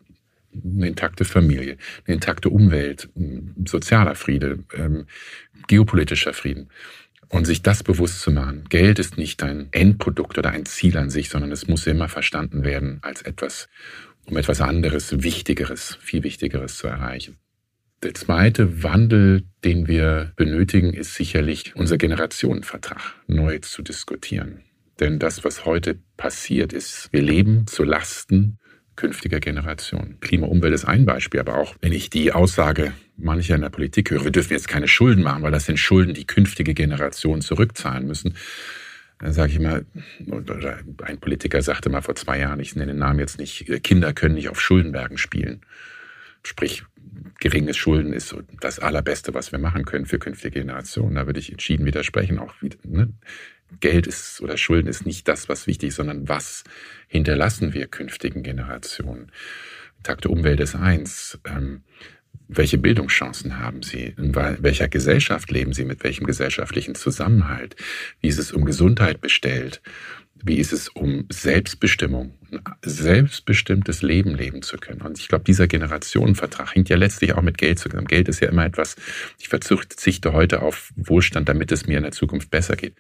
eine 0.55 0.89
intakte 0.89 1.27
Familie, 1.27 1.77
eine 2.07 2.15
intakte 2.15 2.49
Umwelt, 2.49 3.11
sozialer 3.67 4.15
Friede, 4.15 4.65
ähm, 4.75 5.07
geopolitischer 5.67 6.33
Frieden. 6.33 6.71
Und 7.35 7.47
sich 7.47 7.63
das 7.63 7.83
bewusst 7.83 8.21
zu 8.21 8.31
machen. 8.31 8.63
Geld 8.69 9.01
ist 9.01 9.19
nicht 9.19 9.43
ein 9.43 9.67
Endprodukt 9.73 10.39
oder 10.39 10.51
ein 10.51 10.67
Ziel 10.67 10.97
an 10.97 11.11
sich, 11.11 11.31
sondern 11.31 11.51
es 11.51 11.67
muss 11.67 11.85
immer 11.89 12.09
verstanden 12.09 12.63
werden 12.63 13.01
als 13.03 13.23
etwas, 13.23 13.69
um 14.25 14.37
etwas 14.37 14.61
anderes, 14.61 15.25
Wichtigeres, 15.25 15.99
viel 16.01 16.23
Wichtigeres 16.23 16.79
zu 16.79 16.87
erreichen. 16.87 17.37
Der 18.05 18.15
zweite 18.15 18.85
Wandel, 18.85 19.43
den 19.65 19.89
wir 19.89 20.33
benötigen, 20.37 20.95
ist 20.95 21.15
sicherlich 21.15 21.75
unser 21.75 21.99
Generationenvertrag 21.99 23.01
neu 23.27 23.59
zu 23.59 23.83
diskutieren. 23.83 24.61
Denn 25.01 25.19
das, 25.19 25.43
was 25.43 25.65
heute 25.65 25.99
passiert, 26.17 26.73
ist, 26.73 27.09
wir 27.11 27.23
leben 27.23 27.67
zu 27.67 27.83
Lasten 27.83 28.59
künftiger 28.97 29.41
Generationen. 29.41 30.19
Klima, 30.21 30.47
Umwelt 30.47 30.75
ist 30.75 30.85
ein 30.85 31.05
Beispiel, 31.05 31.41
aber 31.41 31.57
auch 31.57 31.75
wenn 31.81 31.93
ich 31.93 32.11
die 32.11 32.33
Aussage 32.33 32.93
mancher 33.17 33.55
in 33.55 33.63
der 33.63 33.71
Politik 33.71 34.11
höre, 34.11 34.25
wir 34.25 34.31
dürfen 34.31 34.53
jetzt 34.53 34.69
keine 34.69 34.89
Schulden 34.89 35.23
machen, 35.23 35.43
weil 35.43 35.53
das 35.53 35.67
sind 35.67 35.79
Schulden, 35.79 36.15
die 36.15 36.27
künftige 36.27 36.75
Generationen 36.75 37.43
zurückzahlen 37.43 38.07
müssen, 38.07 38.35
dann 39.19 39.33
sage 39.33 39.53
ich 39.53 39.61
mal, 39.61 39.87
ein 41.03 41.19
Politiker 41.19 41.63
sagte 41.63 41.89
mal 41.89 42.03
vor 42.03 42.15
zwei 42.15 42.39
Jahren, 42.39 42.61
ich 42.61 42.77
nenne 42.77 42.93
den 42.93 42.99
Namen 42.99 43.21
jetzt 43.21 43.39
nicht, 43.39 43.65
Kinder 43.83 44.13
können 44.13 44.35
nicht 44.35 44.49
auf 44.49 44.61
Schuldenbergen 44.61 45.19
spielen. 45.19 45.61
Sprich, 46.43 46.85
geringes 47.41 47.77
Schulden 47.77 48.13
ist 48.13 48.35
das 48.61 48.79
Allerbeste, 48.79 49.33
was 49.35 49.53
wir 49.53 49.59
machen 49.59 49.85
können 49.85 50.07
für 50.07 50.19
künftige 50.19 50.61
Generationen. 50.61 51.15
Da 51.15 51.27
würde 51.27 51.41
ich 51.41 51.51
entschieden 51.51 51.87
widersprechen. 51.87 52.39
Auch 52.39 52.55
wieder, 52.61 52.77
ne? 52.85 53.13
Geld 53.81 54.07
ist 54.07 54.41
oder 54.41 54.57
Schulden 54.57 54.89
ist 54.89 55.07
nicht 55.07 55.29
das, 55.29 55.49
was 55.49 55.67
wichtig 55.67 55.89
ist, 55.91 55.97
sondern 55.97 56.29
was 56.29 56.65
hinterlassen 57.09 57.75
wir 57.75 57.87
künftigen 57.87 58.43
Generationen. 58.43 59.31
Takte 60.03 60.29
Umwelt 60.29 60.61
ist 60.61 60.77
eins. 60.77 61.39
Ähm, 61.45 61.83
welche 62.49 62.79
Bildungschancen 62.79 63.59
haben 63.59 63.83
Sie? 63.83 64.15
In 64.19 64.35
welcher 64.35 64.89
Gesellschaft 64.89 65.51
leben 65.51 65.73
Sie? 65.73 65.85
Mit 65.85 66.05
welchem 66.05 66.27
gesellschaftlichen 66.27 66.95
Zusammenhalt? 66.95 67.77
Wie 68.21 68.29
ist 68.29 68.39
es 68.39 68.53
um 68.53 68.65
Gesundheit 68.65 69.21
bestellt? 69.21 69.81
Wie 70.47 70.59
ist 70.59 70.73
es 70.73 70.89
um 70.91 71.27
Selbstbestimmung, 71.31 72.39
ein 72.51 72.61
selbstbestimmtes 72.85 74.03
Leben 74.03 74.35
leben 74.35 74.61
zu 74.61 74.77
können? 74.77 75.01
Und 75.01 75.19
ich 75.19 75.29
glaube, 75.29 75.45
dieser 75.45 75.67
Generationenvertrag 75.67 76.75
hängt 76.75 76.91
ja 76.91 76.97
letztlich 76.97 77.33
auch 77.33 77.41
mit 77.41 77.57
Geld 77.57 77.79
zusammen. 77.79 78.07
Geld 78.07 78.29
ist 78.29 78.41
ja 78.41 78.49
immer 78.49 78.67
etwas, 78.67 78.97
ich 79.39 79.49
verzichte 79.49 80.35
heute 80.35 80.61
auf 80.61 80.93
Wohlstand, 80.97 81.49
damit 81.49 81.73
es 81.73 81.87
mir 81.87 81.97
in 81.97 82.03
der 82.03 82.13
Zukunft 82.13 82.51
besser 82.51 82.77
geht. 82.77 82.95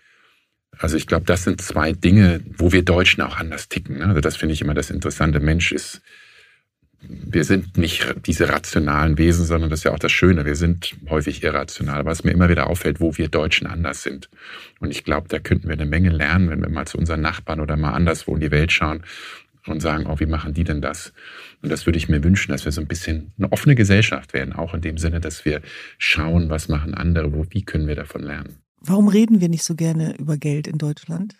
Also 0.78 0.96
ich 0.96 1.06
glaube, 1.06 1.24
das 1.26 1.44
sind 1.44 1.60
zwei 1.60 1.92
Dinge, 1.92 2.40
wo 2.56 2.72
wir 2.72 2.84
Deutschen 2.84 3.22
auch 3.22 3.36
anders 3.36 3.68
ticken. 3.68 3.98
Ne? 3.98 4.06
Also 4.06 4.20
das 4.20 4.36
finde 4.36 4.54
ich 4.54 4.62
immer 4.62 4.74
das 4.74 4.90
Interessante. 4.90 5.40
Mensch 5.40 5.72
ist 5.72 6.02
wir 7.08 7.44
sind 7.44 7.76
nicht 7.76 8.14
diese 8.26 8.48
rationalen 8.48 9.18
Wesen, 9.18 9.44
sondern 9.44 9.70
das 9.70 9.80
ist 9.80 9.84
ja 9.84 9.92
auch 9.92 9.98
das 9.98 10.12
Schöne. 10.12 10.44
Wir 10.44 10.56
sind 10.56 10.96
häufig 11.08 11.42
irrational. 11.42 12.04
Was 12.04 12.24
mir 12.24 12.30
immer 12.30 12.48
wieder 12.48 12.68
auffällt, 12.68 13.00
wo 13.00 13.16
wir 13.16 13.28
Deutschen 13.28 13.66
anders 13.66 14.02
sind. 14.02 14.28
Und 14.80 14.90
ich 14.90 15.04
glaube, 15.04 15.28
da 15.28 15.38
könnten 15.38 15.68
wir 15.68 15.74
eine 15.74 15.86
Menge 15.86 16.10
lernen, 16.10 16.50
wenn 16.50 16.62
wir 16.62 16.68
mal 16.68 16.86
zu 16.86 16.98
unseren 16.98 17.20
Nachbarn 17.20 17.60
oder 17.60 17.76
mal 17.76 17.92
anderswo 17.92 18.34
in 18.34 18.40
die 18.40 18.50
Welt 18.50 18.72
schauen 18.72 19.02
und 19.66 19.80
sagen, 19.80 20.06
oh, 20.06 20.18
wie 20.18 20.26
machen 20.26 20.54
die 20.54 20.64
denn 20.64 20.80
das? 20.80 21.12
Und 21.62 21.70
das 21.70 21.86
würde 21.86 21.98
ich 21.98 22.08
mir 22.08 22.22
wünschen, 22.22 22.52
dass 22.52 22.64
wir 22.64 22.72
so 22.72 22.80
ein 22.80 22.86
bisschen 22.86 23.32
eine 23.38 23.50
offene 23.50 23.74
Gesellschaft 23.74 24.34
werden, 24.34 24.52
auch 24.52 24.74
in 24.74 24.82
dem 24.82 24.98
Sinne, 24.98 25.20
dass 25.20 25.44
wir 25.44 25.62
schauen, 25.98 26.50
was 26.50 26.68
machen 26.68 26.94
andere, 26.94 27.32
wo, 27.32 27.46
wie 27.50 27.64
können 27.64 27.86
wir 27.86 27.96
davon 27.96 28.22
lernen. 28.22 28.63
Warum 28.86 29.08
reden 29.08 29.40
wir 29.40 29.48
nicht 29.48 29.64
so 29.64 29.74
gerne 29.74 30.16
über 30.18 30.36
Geld 30.36 30.66
in 30.66 30.78
Deutschland? 30.78 31.34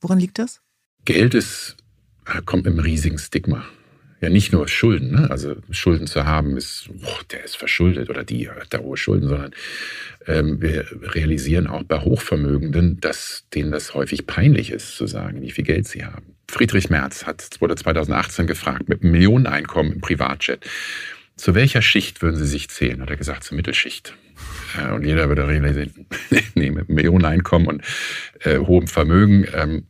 Woran 0.00 0.18
liegt 0.18 0.38
das? 0.38 0.60
Geld 1.04 1.34
ist, 1.34 1.76
kommt 2.44 2.64
mit 2.64 2.72
einem 2.72 2.84
riesigen 2.84 3.18
Stigma 3.18 3.64
ja 4.20 4.28
nicht 4.28 4.52
nur 4.52 4.66
Schulden, 4.68 5.12
ne? 5.12 5.30
also 5.30 5.56
Schulden 5.70 6.06
zu 6.06 6.24
haben 6.24 6.56
ist, 6.56 6.88
boah, 6.92 7.20
der 7.30 7.44
ist 7.44 7.56
verschuldet 7.56 8.10
oder 8.10 8.24
die 8.24 8.50
hat 8.50 8.74
da 8.74 8.78
hohe 8.78 8.96
Schulden, 8.96 9.28
sondern 9.28 9.52
ähm, 10.26 10.60
wir 10.60 10.86
realisieren 11.14 11.66
auch 11.66 11.84
bei 11.84 12.00
Hochvermögenden, 12.00 13.00
dass 13.00 13.44
denen 13.54 13.70
das 13.70 13.94
häufig 13.94 14.26
peinlich 14.26 14.70
ist, 14.70 14.96
zu 14.96 15.06
sagen, 15.06 15.40
wie 15.42 15.50
viel 15.50 15.64
Geld 15.64 15.86
sie 15.86 16.04
haben. 16.04 16.34
Friedrich 16.48 16.90
Merz 16.90 17.26
hat, 17.26 17.60
wurde 17.60 17.76
2018 17.76 18.46
gefragt, 18.46 18.88
mit 18.88 19.02
einem 19.02 19.12
Millioneneinkommen 19.12 19.92
im 19.92 20.00
Privatjet, 20.00 20.64
zu 21.36 21.54
welcher 21.54 21.82
Schicht 21.82 22.20
würden 22.20 22.36
Sie 22.36 22.46
sich 22.46 22.68
zählen? 22.68 23.00
Hat 23.00 23.10
er 23.10 23.16
gesagt, 23.16 23.44
zur 23.44 23.56
Mittelschicht. 23.56 24.16
Äh, 24.78 24.92
und 24.92 25.04
jeder 25.04 25.28
würde 25.28 25.46
realisieren, 25.46 26.06
nee, 26.54 26.70
mit 26.70 26.88
Millioneneinkommen 26.88 27.68
und 27.68 27.82
äh, 28.40 28.58
hohem 28.58 28.86
Vermögen, 28.86 29.46
ähm, 29.54 29.86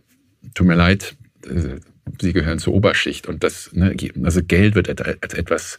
tut 0.55 0.67
mir 0.67 0.75
leid, 0.75 1.17
äh, 1.47 1.81
sie 2.21 2.33
gehören 2.33 2.59
zur 2.59 2.75
Oberschicht. 2.75 3.27
Und 3.27 3.45
das, 3.45 3.71
ne, 3.73 3.95
also 4.23 4.43
Geld 4.43 4.75
wird 4.75 4.89
als 5.01 5.35
etwas, 5.35 5.79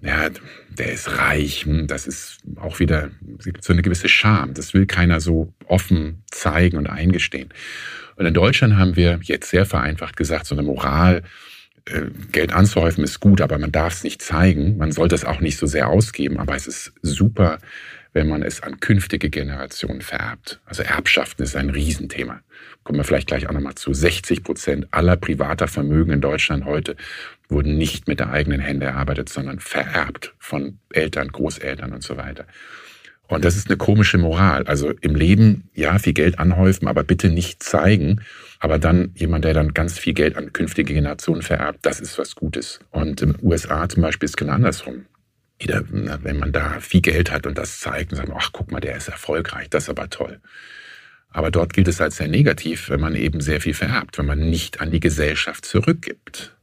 ja, 0.00 0.28
der 0.70 0.92
ist 0.92 1.18
reich, 1.18 1.64
hm, 1.64 1.86
das 1.86 2.06
ist 2.06 2.38
auch 2.56 2.78
wieder 2.78 3.10
so 3.60 3.72
eine 3.72 3.82
gewisse 3.82 4.08
Scham. 4.08 4.54
Das 4.54 4.74
will 4.74 4.86
keiner 4.86 5.20
so 5.20 5.52
offen 5.66 6.22
zeigen 6.30 6.76
und 6.76 6.88
eingestehen. 6.88 7.50
Und 8.16 8.26
in 8.26 8.34
Deutschland 8.34 8.76
haben 8.76 8.96
wir 8.96 9.18
jetzt 9.22 9.50
sehr 9.50 9.66
vereinfacht 9.66 10.16
gesagt, 10.16 10.46
so 10.46 10.54
eine 10.54 10.62
Moral, 10.62 11.22
Geld 12.32 12.52
anzuhäufen 12.52 13.04
ist 13.04 13.20
gut, 13.20 13.40
aber 13.40 13.58
man 13.58 13.72
darf 13.72 13.94
es 13.94 14.04
nicht 14.04 14.22
zeigen. 14.22 14.78
Man 14.78 14.92
sollte 14.92 15.14
es 15.14 15.24
auch 15.24 15.40
nicht 15.40 15.58
so 15.58 15.66
sehr 15.66 15.88
ausgeben, 15.88 16.38
aber 16.38 16.56
es 16.56 16.66
ist 16.66 16.92
super, 17.02 17.58
wenn 18.14 18.28
man 18.28 18.42
es 18.42 18.62
an 18.62 18.80
künftige 18.80 19.28
Generationen 19.28 20.00
vererbt. 20.00 20.60
Also 20.64 20.82
Erbschaften 20.82 21.42
ist 21.42 21.56
ein 21.56 21.68
Riesenthema. 21.68 22.40
Kommen 22.84 22.98
wir 22.98 23.04
vielleicht 23.04 23.26
gleich 23.26 23.48
auch 23.48 23.52
nochmal 23.52 23.74
zu. 23.74 23.92
60 23.92 24.44
Prozent 24.44 24.88
aller 24.92 25.16
privater 25.16 25.68
Vermögen 25.68 26.12
in 26.12 26.20
Deutschland 26.20 26.64
heute 26.64 26.96
wurden 27.48 27.76
nicht 27.76 28.08
mit 28.08 28.20
der 28.20 28.30
eigenen 28.30 28.60
Hände 28.60 28.86
erarbeitet, 28.86 29.28
sondern 29.28 29.58
vererbt 29.58 30.34
von 30.38 30.78
Eltern, 30.90 31.28
Großeltern 31.28 31.92
und 31.92 32.02
so 32.02 32.16
weiter. 32.16 32.46
Und 33.28 33.44
das 33.44 33.56
ist 33.56 33.68
eine 33.68 33.76
komische 33.76 34.18
Moral. 34.18 34.64
Also 34.66 34.90
im 35.00 35.14
Leben, 35.14 35.70
ja, 35.74 35.98
viel 35.98 36.12
Geld 36.12 36.38
anhäufen, 36.38 36.88
aber 36.88 37.04
bitte 37.04 37.30
nicht 37.30 37.62
zeigen. 37.62 38.20
Aber 38.60 38.78
dann 38.78 39.12
jemand, 39.14 39.44
der 39.44 39.54
dann 39.54 39.74
ganz 39.74 39.98
viel 39.98 40.12
Geld 40.12 40.36
an 40.36 40.52
künftige 40.52 40.92
Generationen 40.94 41.42
vererbt, 41.42 41.80
das 41.82 42.00
ist 42.00 42.18
was 42.18 42.34
Gutes. 42.34 42.80
Und 42.90 43.22
im 43.22 43.36
USA 43.42 43.88
zum 43.88 44.02
Beispiel 44.02 44.26
ist 44.26 44.32
es 44.32 44.36
genau 44.36 44.52
andersrum. 44.52 45.06
Jeder, 45.60 45.84
wenn 45.88 46.38
man 46.38 46.52
da 46.52 46.80
viel 46.80 47.00
Geld 47.00 47.30
hat 47.30 47.46
und 47.46 47.56
das 47.56 47.80
zeigt 47.80 48.12
und 48.12 48.18
sagt, 48.18 48.30
ach, 48.34 48.50
guck 48.52 48.70
mal, 48.70 48.80
der 48.80 48.96
ist 48.96 49.08
erfolgreich, 49.08 49.70
das 49.70 49.84
ist 49.84 49.90
aber 49.90 50.10
toll. 50.10 50.40
Aber 51.30 51.50
dort 51.50 51.72
gilt 51.72 51.88
es 51.88 52.00
als 52.00 52.16
sehr 52.16 52.28
negativ, 52.28 52.90
wenn 52.90 53.00
man 53.00 53.14
eben 53.16 53.40
sehr 53.40 53.60
viel 53.60 53.74
vererbt, 53.74 54.18
wenn 54.18 54.26
man 54.26 54.38
nicht 54.38 54.80
an 54.80 54.90
die 54.90 55.00
Gesellschaft 55.00 55.64
zurückgibt. 55.64 56.53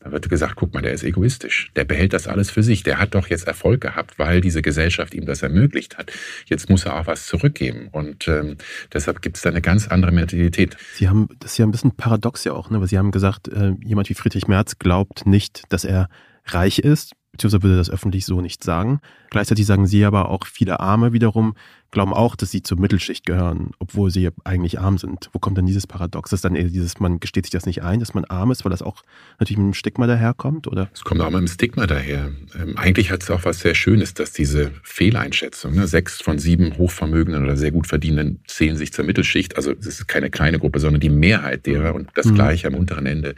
Da 0.00 0.12
wird 0.12 0.28
gesagt, 0.28 0.54
guck 0.56 0.74
mal, 0.74 0.82
der 0.82 0.92
ist 0.92 1.02
egoistisch. 1.02 1.70
Der 1.74 1.84
behält 1.84 2.12
das 2.12 2.28
alles 2.28 2.50
für 2.50 2.62
sich. 2.62 2.84
Der 2.84 2.98
hat 2.98 3.14
doch 3.14 3.28
jetzt 3.28 3.46
Erfolg 3.46 3.80
gehabt, 3.80 4.18
weil 4.18 4.40
diese 4.40 4.62
Gesellschaft 4.62 5.14
ihm 5.14 5.26
das 5.26 5.42
ermöglicht 5.42 5.98
hat. 5.98 6.12
Jetzt 6.46 6.70
muss 6.70 6.84
er 6.84 7.00
auch 7.00 7.06
was 7.06 7.26
zurückgeben. 7.26 7.88
Und 7.90 8.28
ähm, 8.28 8.56
deshalb 8.92 9.22
gibt 9.22 9.36
es 9.36 9.42
da 9.42 9.50
eine 9.50 9.60
ganz 9.60 9.88
andere 9.88 10.12
Mentalität. 10.12 10.76
Sie 10.94 11.08
haben, 11.08 11.28
das 11.40 11.52
ist 11.52 11.58
ja 11.58 11.66
ein 11.66 11.72
bisschen 11.72 11.96
paradox 11.96 12.44
ja 12.44 12.52
auch, 12.52 12.70
ne? 12.70 12.80
weil 12.80 12.86
Sie 12.86 12.98
haben 12.98 13.10
gesagt, 13.10 13.48
äh, 13.48 13.72
jemand 13.84 14.08
wie 14.08 14.14
Friedrich 14.14 14.46
Merz 14.46 14.78
glaubt 14.78 15.26
nicht, 15.26 15.62
dass 15.68 15.84
er 15.84 16.08
reich 16.46 16.78
ist, 16.78 17.12
beziehungsweise 17.38 17.62
würde 17.62 17.76
das 17.76 17.90
öffentlich 17.90 18.26
so 18.26 18.40
nicht 18.40 18.64
sagen. 18.64 19.00
Gleichzeitig 19.30 19.64
sagen 19.64 19.86
sie 19.86 20.04
aber 20.04 20.28
auch, 20.28 20.46
viele 20.46 20.80
Arme 20.80 21.12
wiederum 21.12 21.54
glauben 21.90 22.12
auch, 22.12 22.36
dass 22.36 22.50
sie 22.50 22.62
zur 22.62 22.78
Mittelschicht 22.78 23.24
gehören, 23.24 23.70
obwohl 23.78 24.10
sie 24.10 24.28
eigentlich 24.44 24.78
arm 24.78 24.98
sind. 24.98 25.30
Wo 25.32 25.38
kommt 25.38 25.56
denn 25.56 25.64
dieses 25.64 25.86
Paradox? 25.86 26.32
Ist 26.32 26.44
dann 26.44 26.54
eher 26.54 26.64
dieses, 26.64 27.00
man 27.00 27.20
gesteht 27.20 27.46
sich 27.46 27.50
das 27.50 27.64
nicht 27.64 27.82
ein, 27.82 28.00
dass 28.00 28.12
man 28.12 28.24
arm 28.26 28.50
ist, 28.50 28.64
weil 28.64 28.70
das 28.70 28.82
auch 28.82 29.02
natürlich 29.38 29.56
mit 29.56 29.64
einem 29.64 29.74
Stigma 29.74 30.06
daherkommt, 30.06 30.66
oder? 30.66 30.90
Es 30.92 31.02
kommt 31.02 31.20
auch 31.20 31.30
mit 31.30 31.36
einem 31.36 31.48
Stigma 31.48 31.86
daher. 31.86 32.32
Ähm, 32.58 32.76
eigentlich 32.76 33.10
hat 33.10 33.22
es 33.22 33.30
auch 33.30 33.44
was 33.44 33.60
sehr 33.60 33.74
Schönes, 33.74 34.12
dass 34.12 34.32
diese 34.32 34.72
Fehleinschätzung, 34.82 35.74
ne, 35.74 35.86
sechs 35.86 36.20
von 36.20 36.38
sieben 36.38 36.76
Hochvermögenden 36.76 37.44
oder 37.44 37.56
sehr 37.56 37.70
gut 37.70 37.86
verdienenden 37.86 38.40
zählen 38.46 38.76
sich 38.76 38.92
zur 38.92 39.04
Mittelschicht. 39.04 39.56
Also 39.56 39.72
es 39.72 39.86
ist 39.86 40.08
keine 40.08 40.28
kleine 40.28 40.58
Gruppe, 40.58 40.80
sondern 40.80 41.00
die 41.00 41.10
Mehrheit 41.10 41.64
derer 41.64 41.94
und 41.94 42.10
das 42.14 42.26
mhm. 42.26 42.34
gleiche 42.34 42.66
am 42.66 42.74
unteren 42.74 43.06
Ende, 43.06 43.34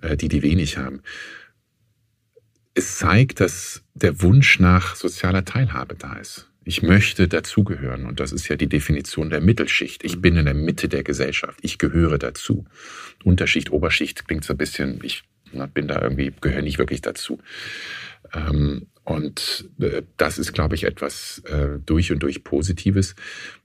äh, 0.00 0.16
die 0.16 0.28
die 0.28 0.42
wenig 0.42 0.78
haben 0.78 1.02
es 2.76 2.98
zeigt, 2.98 3.40
dass 3.40 3.82
der 3.94 4.20
Wunsch 4.20 4.60
nach 4.60 4.96
sozialer 4.96 5.44
Teilhabe 5.44 5.94
da 5.94 6.14
ist. 6.16 6.50
Ich 6.62 6.82
möchte 6.82 7.26
dazugehören 7.26 8.04
und 8.04 8.20
das 8.20 8.32
ist 8.32 8.48
ja 8.48 8.56
die 8.56 8.68
Definition 8.68 9.30
der 9.30 9.40
Mittelschicht. 9.40 10.04
Ich 10.04 10.20
bin 10.20 10.36
in 10.36 10.44
der 10.44 10.54
Mitte 10.54 10.88
der 10.88 11.02
Gesellschaft. 11.02 11.58
Ich 11.62 11.78
gehöre 11.78 12.18
dazu. 12.18 12.66
Unterschicht, 13.24 13.70
Oberschicht 13.70 14.28
klingt 14.28 14.44
so 14.44 14.52
ein 14.52 14.58
bisschen, 14.58 15.00
ich 15.02 15.24
bin 15.72 15.88
da 15.88 16.02
irgendwie, 16.02 16.34
gehöre 16.40 16.62
nicht 16.62 16.78
wirklich 16.78 17.00
dazu. 17.00 17.38
Ähm, 18.34 18.88
und 19.04 19.70
äh, 19.80 20.02
das 20.18 20.38
ist, 20.38 20.52
glaube 20.52 20.74
ich, 20.74 20.84
etwas 20.84 21.38
äh, 21.46 21.78
durch 21.86 22.12
und 22.12 22.22
durch 22.22 22.44
Positives. 22.44 23.14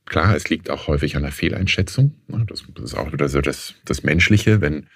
Klar, 0.06 0.36
es 0.36 0.48
liegt 0.50 0.70
auch 0.70 0.88
häufig 0.88 1.18
an 1.18 1.24
der 1.24 1.32
Fehleinschätzung. 1.34 2.16
Das 2.48 2.64
ist 2.82 2.94
auch 2.94 3.12
wieder 3.12 3.28
so 3.28 3.42
das, 3.42 3.74
das 3.84 4.04
Menschliche, 4.04 4.62
wenn 4.62 4.88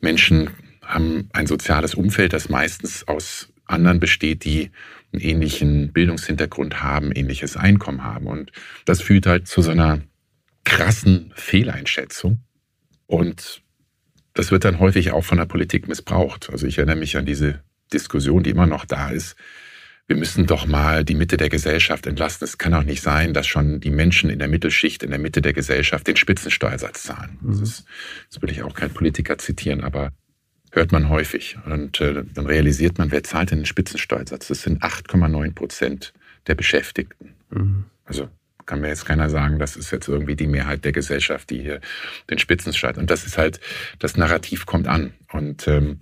Menschen 0.00 0.48
haben 0.82 1.28
ein 1.32 1.46
soziales 1.46 1.94
Umfeld, 1.94 2.32
das 2.32 2.48
meistens 2.48 3.06
aus 3.08 3.52
anderen 3.66 4.00
besteht, 4.00 4.44
die 4.44 4.70
einen 5.12 5.22
ähnlichen 5.22 5.92
Bildungshintergrund 5.92 6.82
haben, 6.82 7.12
ähnliches 7.12 7.56
Einkommen 7.56 8.04
haben. 8.04 8.26
Und 8.26 8.52
das 8.84 9.00
führt 9.00 9.26
halt 9.26 9.46
zu 9.46 9.62
so 9.62 9.70
einer 9.70 10.00
krassen 10.64 11.32
Fehleinschätzung. 11.34 12.40
Und 13.06 13.62
das 14.34 14.50
wird 14.50 14.64
dann 14.64 14.78
häufig 14.78 15.12
auch 15.12 15.24
von 15.24 15.38
der 15.38 15.46
Politik 15.46 15.88
missbraucht. 15.88 16.50
Also 16.50 16.66
ich 16.66 16.78
erinnere 16.78 16.96
mich 16.96 17.16
an 17.16 17.26
diese 17.26 17.62
Diskussion, 17.92 18.42
die 18.42 18.50
immer 18.50 18.66
noch 18.66 18.84
da 18.84 19.10
ist. 19.10 19.36
Wir 20.08 20.16
müssen 20.16 20.46
doch 20.46 20.66
mal 20.66 21.04
die 21.04 21.14
Mitte 21.14 21.36
der 21.36 21.48
Gesellschaft 21.48 22.06
entlasten. 22.06 22.44
Es 22.44 22.58
kann 22.58 22.74
auch 22.74 22.82
nicht 22.82 23.02
sein, 23.02 23.34
dass 23.34 23.46
schon 23.46 23.80
die 23.80 23.90
Menschen 23.90 24.30
in 24.30 24.38
der 24.38 24.48
Mittelschicht, 24.48 25.02
in 25.02 25.10
der 25.10 25.18
Mitte 25.18 25.42
der 25.42 25.52
Gesellschaft 25.52 26.06
den 26.06 26.16
Spitzensteuersatz 26.16 27.04
zahlen. 27.04 27.38
Das, 27.42 27.56
mhm. 27.58 27.62
ist, 27.62 27.84
das 28.30 28.42
will 28.42 28.50
ich 28.50 28.62
auch 28.62 28.74
kein 28.74 28.90
Politiker 28.90 29.38
zitieren, 29.38 29.82
aber 29.82 30.12
hört 30.72 30.90
man 30.90 31.08
häufig. 31.08 31.56
Und 31.66 32.00
äh, 32.00 32.24
dann 32.34 32.46
realisiert 32.46 32.98
man, 32.98 33.10
wer 33.10 33.22
zahlt 33.22 33.50
denn 33.50 33.60
den 33.60 33.66
Spitzensteuersatz? 33.66 34.48
Das 34.48 34.62
sind 34.62 34.82
8,9 34.82 35.54
Prozent 35.54 36.12
der 36.46 36.54
Beschäftigten. 36.54 37.34
Mhm. 37.50 37.84
Also 38.04 38.28
kann 38.66 38.80
mir 38.80 38.88
jetzt 38.88 39.06
keiner 39.06 39.28
sagen, 39.28 39.58
das 39.58 39.76
ist 39.76 39.90
jetzt 39.90 40.08
irgendwie 40.08 40.36
die 40.36 40.46
Mehrheit 40.46 40.84
der 40.84 40.92
Gesellschaft, 40.92 41.50
die 41.50 41.60
hier 41.60 41.80
den 42.30 42.38
Spitzensteuersatz. 42.38 43.00
Und 43.00 43.10
das 43.10 43.24
ist 43.24 43.38
halt, 43.38 43.60
das 43.98 44.16
Narrativ 44.16 44.66
kommt 44.66 44.88
an. 44.88 45.12
Und 45.32 45.66
ähm, 45.68 45.98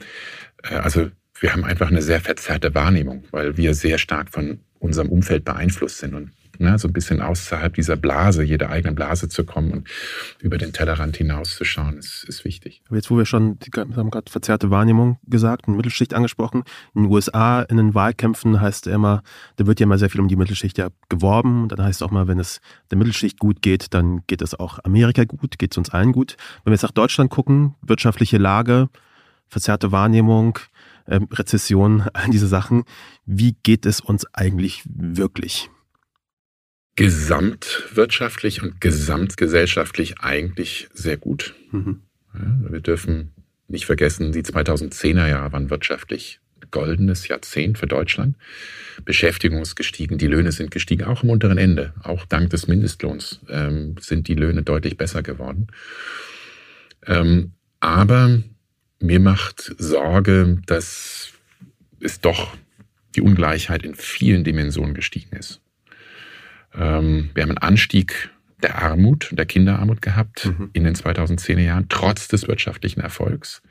äh, 0.62 0.76
also 0.76 1.10
wir 1.40 1.52
haben 1.52 1.64
einfach 1.64 1.88
eine 1.88 2.02
sehr 2.02 2.20
verzerrte 2.20 2.74
Wahrnehmung, 2.74 3.24
weil 3.30 3.56
wir 3.56 3.74
sehr 3.74 3.98
stark 3.98 4.30
von 4.30 4.60
unserem 4.78 5.08
Umfeld 5.08 5.44
beeinflusst 5.44 5.98
sind. 5.98 6.14
Und 6.14 6.30
ne, 6.60 6.78
so 6.78 6.88
ein 6.88 6.92
bisschen 6.92 7.20
außerhalb 7.20 7.74
dieser 7.74 7.96
Blase, 7.96 8.42
jeder 8.42 8.70
eigenen 8.70 8.94
Blase 8.94 9.28
zu 9.28 9.44
kommen 9.44 9.72
und 9.72 9.88
über 10.40 10.58
den 10.58 10.72
Tellerrand 10.72 11.16
hinauszuschauen, 11.16 11.98
ist, 11.98 12.24
ist 12.28 12.44
wichtig. 12.44 12.82
Aber 12.86 12.96
jetzt, 12.96 13.10
wo 13.10 13.16
wir 13.16 13.24
schon, 13.24 13.58
wir 13.72 13.96
haben 13.96 14.10
gerade 14.10 14.30
verzerrte 14.30 14.70
Wahrnehmung 14.70 15.18
gesagt, 15.26 15.66
eine 15.66 15.76
Mittelschicht 15.76 16.14
angesprochen. 16.14 16.64
In 16.94 17.04
den 17.04 17.12
USA, 17.12 17.62
in 17.62 17.78
den 17.78 17.94
Wahlkämpfen 17.94 18.60
heißt 18.60 18.86
immer, 18.86 19.22
da 19.56 19.66
wird 19.66 19.80
ja 19.80 19.84
immer 19.84 19.98
sehr 19.98 20.10
viel 20.10 20.20
um 20.20 20.28
die 20.28 20.36
Mittelschicht 20.36 20.78
ja 20.78 20.88
geworben. 21.08 21.68
Dann 21.68 21.82
heißt 21.82 22.00
es 22.00 22.06
auch 22.06 22.10
mal, 22.10 22.28
wenn 22.28 22.38
es 22.38 22.60
der 22.90 22.98
Mittelschicht 22.98 23.38
gut 23.38 23.62
geht, 23.62 23.94
dann 23.94 24.22
geht 24.26 24.42
es 24.42 24.58
auch 24.58 24.78
Amerika 24.84 25.24
gut, 25.24 25.58
geht 25.58 25.72
es 25.72 25.78
uns 25.78 25.90
allen 25.90 26.12
gut. 26.12 26.36
Wenn 26.64 26.72
wir 26.72 26.74
jetzt 26.74 26.82
nach 26.82 26.90
Deutschland 26.90 27.30
gucken, 27.30 27.74
wirtschaftliche 27.82 28.38
Lage, 28.38 28.88
verzerrte 29.48 29.92
Wahrnehmung, 29.92 30.58
ähm, 31.08 31.28
Rezession, 31.32 32.02
all 32.12 32.30
diese 32.30 32.46
Sachen. 32.46 32.84
Wie 33.26 33.56
geht 33.62 33.86
es 33.86 34.00
uns 34.00 34.26
eigentlich 34.34 34.82
wirklich? 34.86 35.70
Gesamtwirtschaftlich 36.96 38.62
und 38.62 38.80
gesamtgesellschaftlich 38.80 40.20
eigentlich 40.20 40.88
sehr 40.92 41.16
gut. 41.16 41.54
Mhm. 41.70 42.02
Ja, 42.34 42.72
wir 42.72 42.80
dürfen 42.80 43.32
nicht 43.68 43.86
vergessen, 43.86 44.32
die 44.32 44.42
2010er 44.42 45.28
Jahre 45.28 45.52
waren 45.52 45.70
wirtschaftlich 45.70 46.40
goldenes 46.70 47.28
Jahrzehnt 47.28 47.78
für 47.78 47.86
Deutschland. 47.86 48.36
Beschäftigung 49.04 49.62
ist 49.62 49.76
gestiegen, 49.76 50.18
die 50.18 50.26
Löhne 50.26 50.52
sind 50.52 50.70
gestiegen, 50.70 51.04
auch 51.04 51.22
am 51.22 51.30
unteren 51.30 51.58
Ende. 51.58 51.94
Auch 52.02 52.26
dank 52.26 52.50
des 52.50 52.66
Mindestlohns 52.66 53.40
ähm, 53.48 53.96
sind 54.00 54.28
die 54.28 54.34
Löhne 54.34 54.62
deutlich 54.62 54.96
besser 54.96 55.22
geworden. 55.22 55.68
Ähm, 57.06 57.52
aber 57.80 58.42
mir 59.00 59.20
macht 59.20 59.74
Sorge, 59.78 60.60
dass 60.66 61.32
es 62.00 62.20
doch 62.20 62.56
die 63.16 63.22
Ungleichheit 63.22 63.82
in 63.82 63.94
vielen 63.94 64.44
Dimensionen 64.44 64.94
gestiegen 64.94 65.36
ist. 65.36 65.60
Ähm, 66.74 67.30
wir 67.34 67.42
haben 67.42 67.50
einen 67.50 67.58
Anstieg 67.58 68.30
der 68.62 68.80
Armut, 68.82 69.30
der 69.32 69.46
Kinderarmut 69.46 70.02
gehabt 70.02 70.46
mhm. 70.46 70.70
in 70.72 70.84
den 70.84 70.94
2010er 70.94 71.60
Jahren, 71.60 71.86
trotz 71.88 72.28
des 72.28 72.46
wirtschaftlichen 72.46 73.00
Erfolgs. 73.00 73.62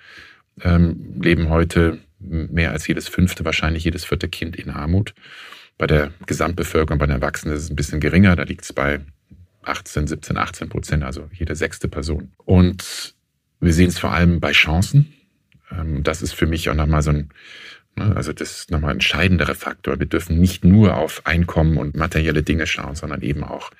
Ähm, 0.61 1.15
leben 1.21 1.49
heute 1.49 1.99
mehr 2.19 2.71
als 2.71 2.87
jedes 2.87 3.07
fünfte, 3.07 3.45
wahrscheinlich 3.45 3.83
jedes 3.83 4.05
vierte 4.05 4.27
Kind 4.27 4.55
in 4.55 4.69
Armut. 4.69 5.13
Bei 5.77 5.87
der 5.87 6.11
Gesamtbevölkerung, 6.25 6.99
bei 6.99 7.05
den 7.05 7.15
Erwachsenen 7.15 7.55
ist 7.55 7.63
es 7.63 7.69
ein 7.69 7.75
bisschen 7.75 8.01
geringer, 8.01 8.35
da 8.35 8.43
liegt 8.43 8.63
es 8.63 8.73
bei 8.73 8.99
18, 9.63 10.07
17, 10.07 10.37
18 10.37 10.69
Prozent, 10.69 11.03
also 11.03 11.29
jede 11.31 11.55
sechste 11.55 11.87
Person. 11.87 12.31
Und 12.43 13.15
wir 13.61 13.73
sehen 13.73 13.89
es 13.89 13.99
vor 13.99 14.11
allem 14.11 14.39
bei 14.39 14.51
Chancen. 14.51 15.13
Ähm, 15.71 16.03
das 16.03 16.21
ist 16.21 16.33
für 16.33 16.47
mich 16.47 16.69
auch 16.69 16.75
nochmal 16.75 17.01
so 17.01 17.11
ein? 17.11 17.29
Also 18.15 18.33
das 18.33 18.59
ist 18.59 18.71
nochmal 18.71 18.91
ein 18.91 18.97
entscheidender 18.97 19.53
Faktor. 19.55 19.99
Wir 19.99 20.05
dürfen 20.05 20.39
nicht 20.39 20.63
nur 20.63 20.97
auf 20.97 21.25
Einkommen 21.25 21.77
und 21.77 21.95
materielle 21.95 22.43
Dinge 22.43 22.67
schauen, 22.67 22.95
sondern 22.95 23.21
eben 23.21 23.43
auch, 23.43 23.71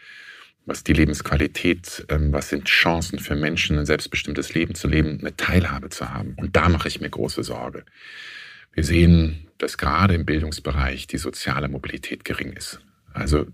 was 0.65 0.84
die 0.84 0.93
Lebensqualität, 0.93 2.05
ähm, 2.10 2.32
was 2.32 2.49
sind 2.49 2.65
Chancen 2.65 3.19
für 3.19 3.36
Menschen, 3.36 3.77
ein 3.77 3.86
selbstbestimmtes 3.86 4.53
Leben 4.53 4.75
zu 4.75 4.88
leben, 4.88 5.19
eine 5.19 5.36
Teilhabe 5.36 5.89
zu 5.89 6.10
haben. 6.10 6.36
Und 6.38 6.55
da 6.55 6.69
mache 6.69 6.88
ich 6.88 7.01
mir 7.01 7.10
große 7.10 7.43
Sorge. 7.43 7.84
Wir 8.73 8.84
sehen, 8.84 9.47
dass 9.58 9.77
gerade 9.77 10.13
im 10.13 10.25
Bildungsbereich 10.25 11.08
die 11.08 11.17
soziale 11.17 11.67
Mobilität 11.67 12.23
gering 12.23 12.53
ist. 12.53 12.79
Also 13.13 13.47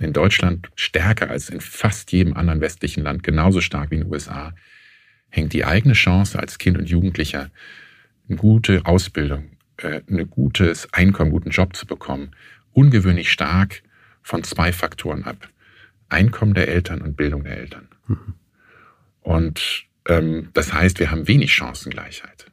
in 0.00 0.12
Deutschland 0.12 0.70
stärker 0.74 1.30
als 1.30 1.48
in 1.48 1.60
fast 1.60 2.12
jedem 2.12 2.34
anderen 2.34 2.60
westlichen 2.60 3.04
Land, 3.04 3.22
genauso 3.22 3.60
stark 3.60 3.90
wie 3.90 3.96
in 3.96 4.00
den 4.02 4.10
USA, 4.10 4.54
hängt 5.28 5.52
die 5.52 5.64
eigene 5.64 5.94
Chance 5.94 6.38
als 6.38 6.58
Kind 6.58 6.78
und 6.78 6.88
Jugendlicher, 6.88 7.50
eine 8.28 8.36
gute 8.36 8.84
Ausbildung, 8.86 9.51
äh, 9.84 10.02
ein 10.08 10.28
gutes 10.30 10.92
Einkommen, 10.92 11.30
guten 11.30 11.50
Job 11.50 11.76
zu 11.76 11.86
bekommen, 11.86 12.30
ungewöhnlich 12.72 13.30
stark 13.30 13.82
von 14.22 14.44
zwei 14.44 14.72
Faktoren 14.72 15.24
ab. 15.24 15.48
Einkommen 16.08 16.54
der 16.54 16.68
Eltern 16.68 17.00
und 17.00 17.16
Bildung 17.16 17.44
der 17.44 17.56
Eltern. 17.56 17.88
Mhm. 18.06 18.34
Und 19.20 19.86
ähm, 20.08 20.48
das 20.52 20.72
heißt, 20.72 20.98
wir 20.98 21.10
haben 21.10 21.28
wenig 21.28 21.52
Chancengleichheit. 21.52 22.46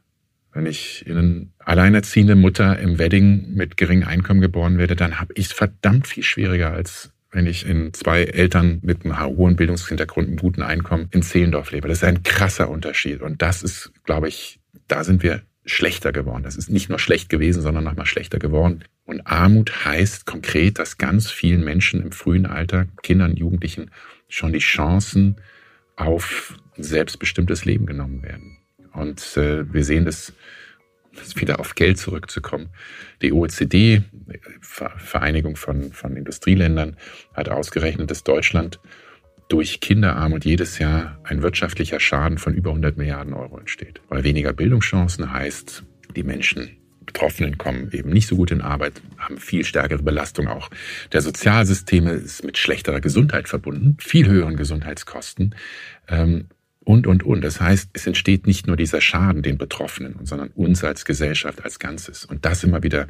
Wenn 0.52 0.66
ich 0.66 1.06
in 1.06 1.16
eine 1.16 1.46
alleinerziehende 1.58 2.34
Mutter 2.34 2.78
im 2.78 2.98
Wedding 2.98 3.54
mit 3.54 3.76
geringem 3.76 4.08
Einkommen 4.08 4.40
geboren 4.40 4.78
werde, 4.78 4.96
dann 4.96 5.20
habe 5.20 5.32
ich 5.36 5.46
es 5.46 5.52
verdammt 5.52 6.08
viel 6.08 6.24
schwieriger, 6.24 6.72
als 6.72 7.12
wenn 7.30 7.46
ich 7.46 7.66
in 7.66 7.92
zwei 7.92 8.24
Eltern 8.24 8.80
mit 8.82 9.04
einem 9.04 9.20
hohen 9.20 9.54
Bildungshintergrund, 9.54 10.26
einem 10.26 10.36
guten 10.36 10.62
Einkommen 10.62 11.08
in 11.12 11.22
Zehlendorf 11.22 11.70
lebe. 11.70 11.86
Das 11.86 11.98
ist 11.98 12.04
ein 12.04 12.24
krasser 12.24 12.68
Unterschied. 12.68 13.20
Und 13.20 13.42
das 13.42 13.62
ist, 13.62 13.92
glaube 14.04 14.28
ich, 14.28 14.58
da 14.88 15.04
sind 15.04 15.22
wir 15.22 15.42
schlechter 15.70 16.12
geworden. 16.12 16.42
Das 16.42 16.56
ist 16.56 16.70
nicht 16.70 16.88
nur 16.88 16.98
schlecht 16.98 17.28
gewesen, 17.28 17.62
sondern 17.62 17.84
nochmal 17.84 18.06
schlechter 18.06 18.38
geworden. 18.38 18.84
Und 19.04 19.26
Armut 19.26 19.84
heißt 19.84 20.26
konkret, 20.26 20.78
dass 20.78 20.98
ganz 20.98 21.30
vielen 21.30 21.64
Menschen 21.64 22.02
im 22.02 22.12
frühen 22.12 22.46
Alter, 22.46 22.86
Kindern, 23.02 23.36
Jugendlichen, 23.36 23.90
schon 24.28 24.52
die 24.52 24.58
Chancen 24.58 25.36
auf 25.96 26.56
selbstbestimmtes 26.76 27.64
Leben 27.64 27.86
genommen 27.86 28.22
werden. 28.22 28.58
Und 28.92 29.36
äh, 29.36 29.72
wir 29.72 29.84
sehen 29.84 30.04
das, 30.04 30.32
das 31.14 31.36
wieder 31.36 31.60
auf 31.60 31.74
Geld 31.74 31.98
zurückzukommen. 31.98 32.70
Die 33.22 33.32
OECD, 33.32 34.02
Vereinigung 34.60 35.56
von, 35.56 35.92
von 35.92 36.16
Industrieländern, 36.16 36.96
hat 37.34 37.48
ausgerechnet, 37.48 38.10
dass 38.10 38.24
Deutschland 38.24 38.80
durch 39.50 39.80
Kinderarmut 39.80 40.44
jedes 40.44 40.78
Jahr 40.78 41.18
ein 41.24 41.42
wirtschaftlicher 41.42 42.00
Schaden 42.00 42.38
von 42.38 42.54
über 42.54 42.70
100 42.70 42.96
Milliarden 42.96 43.34
Euro 43.34 43.58
entsteht. 43.58 44.00
Weil 44.08 44.24
weniger 44.24 44.52
Bildungschancen 44.52 45.32
heißt, 45.32 45.84
die 46.16 46.22
Menschen 46.22 46.76
Betroffenen 47.04 47.58
kommen 47.58 47.90
eben 47.90 48.10
nicht 48.10 48.28
so 48.28 48.36
gut 48.36 48.52
in 48.52 48.60
Arbeit, 48.60 49.02
haben 49.18 49.38
viel 49.38 49.64
stärkere 49.64 50.00
Belastung 50.00 50.46
auch 50.46 50.70
der 51.12 51.22
Sozialsysteme, 51.22 52.12
ist 52.12 52.44
mit 52.44 52.56
schlechterer 52.56 53.00
Gesundheit 53.00 53.48
verbunden, 53.48 53.96
viel 53.98 54.28
höheren 54.28 54.54
Gesundheitskosten. 54.54 55.56
Ähm, 56.06 56.46
und, 56.82 57.06
und, 57.06 57.22
und. 57.24 57.42
Das 57.42 57.60
heißt, 57.60 57.90
es 57.92 58.06
entsteht 58.06 58.46
nicht 58.46 58.66
nur 58.66 58.76
dieser 58.76 59.00
Schaden 59.00 59.42
den 59.42 59.58
Betroffenen, 59.58 60.16
sondern 60.24 60.48
uns 60.54 60.82
als 60.82 61.04
Gesellschaft 61.04 61.62
als 61.62 61.78
Ganzes. 61.78 62.24
Und 62.24 62.44
das 62.44 62.64
immer 62.64 62.82
wieder 62.82 63.06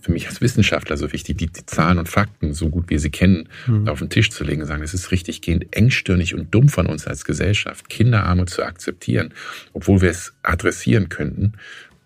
für 0.00 0.12
mich 0.12 0.28
als 0.28 0.40
Wissenschaftler 0.40 0.96
so 0.96 1.12
wichtig, 1.12 1.36
die, 1.36 1.46
die 1.46 1.66
Zahlen 1.66 1.98
und 1.98 2.08
Fakten, 2.08 2.54
so 2.54 2.70
gut 2.70 2.88
wir 2.88 2.98
sie 2.98 3.10
kennen, 3.10 3.48
mhm. 3.66 3.86
auf 3.88 3.98
den 3.98 4.08
Tisch 4.08 4.30
zu 4.30 4.44
legen 4.44 4.62
und 4.62 4.68
sagen, 4.68 4.82
es 4.82 4.94
ist 4.94 5.12
richtig 5.12 5.42
gehend 5.42 5.76
engstirnig 5.76 6.34
und 6.34 6.54
dumm 6.54 6.68
von 6.68 6.86
uns 6.86 7.06
als 7.06 7.24
Gesellschaft, 7.24 7.90
Kinderarmut 7.90 8.48
zu 8.48 8.62
akzeptieren, 8.62 9.34
obwohl 9.74 10.00
wir 10.00 10.10
es 10.10 10.32
adressieren 10.42 11.10
könnten. 11.10 11.52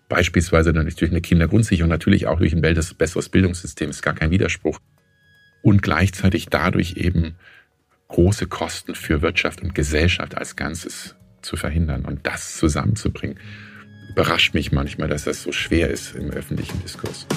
Beispielsweise 0.09 0.73
durch 0.73 1.01
eine 1.09 1.21
Kindergrundsicherung, 1.21 1.89
natürlich 1.89 2.27
auch 2.27 2.39
durch 2.39 2.53
ein 2.53 2.61
besseres 2.61 3.29
Bildungssystem, 3.29 3.89
ist 3.89 4.01
gar 4.01 4.13
kein 4.13 4.31
Widerspruch. 4.31 4.79
Und 5.61 5.81
gleichzeitig 5.81 6.47
dadurch 6.49 6.95
eben 6.95 7.35
große 8.07 8.47
Kosten 8.47 8.95
für 8.95 9.21
Wirtschaft 9.21 9.61
und 9.61 9.75
Gesellschaft 9.75 10.35
als 10.35 10.55
Ganzes 10.55 11.15
zu 11.41 11.57
verhindern 11.57 12.05
und 12.05 12.25
das 12.25 12.57
zusammenzubringen. 12.57 13.39
Überrascht 14.09 14.53
mich 14.53 14.71
manchmal, 14.71 15.07
dass 15.07 15.25
das 15.25 15.43
so 15.43 15.51
schwer 15.51 15.89
ist 15.89 16.15
im 16.15 16.31
öffentlichen 16.31 16.81
Diskurs. 16.81 17.27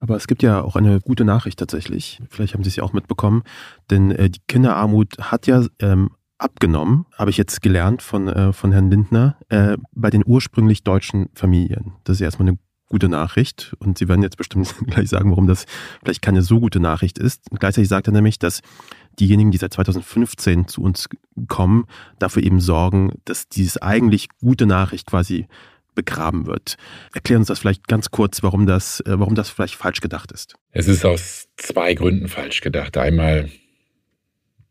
Aber 0.00 0.16
es 0.16 0.26
gibt 0.26 0.42
ja 0.42 0.60
auch 0.60 0.74
eine 0.74 1.00
gute 1.00 1.24
Nachricht 1.24 1.60
tatsächlich. 1.60 2.20
Vielleicht 2.28 2.54
haben 2.54 2.64
Sie 2.64 2.70
es 2.70 2.76
ja 2.76 2.82
auch 2.82 2.92
mitbekommen, 2.92 3.44
denn 3.88 4.10
äh, 4.10 4.30
die 4.30 4.40
Kinderarmut 4.48 5.16
hat 5.20 5.46
ja 5.46 5.64
ähm, 5.78 6.10
abgenommen, 6.42 7.06
habe 7.16 7.30
ich 7.30 7.36
jetzt 7.36 7.62
gelernt 7.62 8.02
von, 8.02 8.28
äh, 8.28 8.52
von 8.52 8.72
Herrn 8.72 8.90
Lindner, 8.90 9.36
äh, 9.48 9.76
bei 9.92 10.10
den 10.10 10.22
ursprünglich 10.24 10.82
deutschen 10.82 11.28
Familien. 11.34 11.92
Das 12.04 12.16
ist 12.16 12.20
erstmal 12.20 12.48
eine 12.48 12.58
gute 12.92 13.08
Nachricht 13.08 13.74
und 13.78 13.96
Sie 13.96 14.06
werden 14.06 14.22
jetzt 14.22 14.36
bestimmt 14.36 14.74
gleich 14.86 15.08
sagen, 15.08 15.30
warum 15.30 15.46
das 15.46 15.64
vielleicht 16.02 16.20
keine 16.20 16.42
so 16.42 16.60
gute 16.60 16.78
Nachricht 16.78 17.18
ist. 17.18 17.50
Und 17.50 17.58
gleichzeitig 17.58 17.88
sagt 17.88 18.06
er 18.06 18.12
nämlich, 18.12 18.38
dass 18.38 18.60
diejenigen, 19.18 19.50
die 19.50 19.58
seit 19.58 19.72
2015 19.72 20.68
zu 20.68 20.82
uns 20.82 21.08
kommen, 21.48 21.86
dafür 22.18 22.42
eben 22.42 22.60
sorgen, 22.60 23.12
dass 23.24 23.48
diese 23.48 23.82
eigentlich 23.82 24.28
gute 24.40 24.66
Nachricht 24.66 25.06
quasi 25.06 25.46
begraben 25.94 26.46
wird. 26.46 26.76
Erklären 27.14 27.40
uns 27.40 27.48
das 27.48 27.58
vielleicht 27.58 27.88
ganz 27.88 28.10
kurz, 28.10 28.42
warum 28.42 28.66
das, 28.66 29.00
äh, 29.00 29.18
warum 29.18 29.34
das 29.34 29.50
vielleicht 29.50 29.74
falsch 29.74 30.00
gedacht 30.00 30.32
ist. 30.32 30.54
Es 30.70 30.88
ist 30.88 31.04
aus 31.04 31.48
zwei 31.56 31.94
Gründen 31.94 32.28
falsch 32.28 32.60
gedacht. 32.60 32.96
Einmal, 32.96 33.50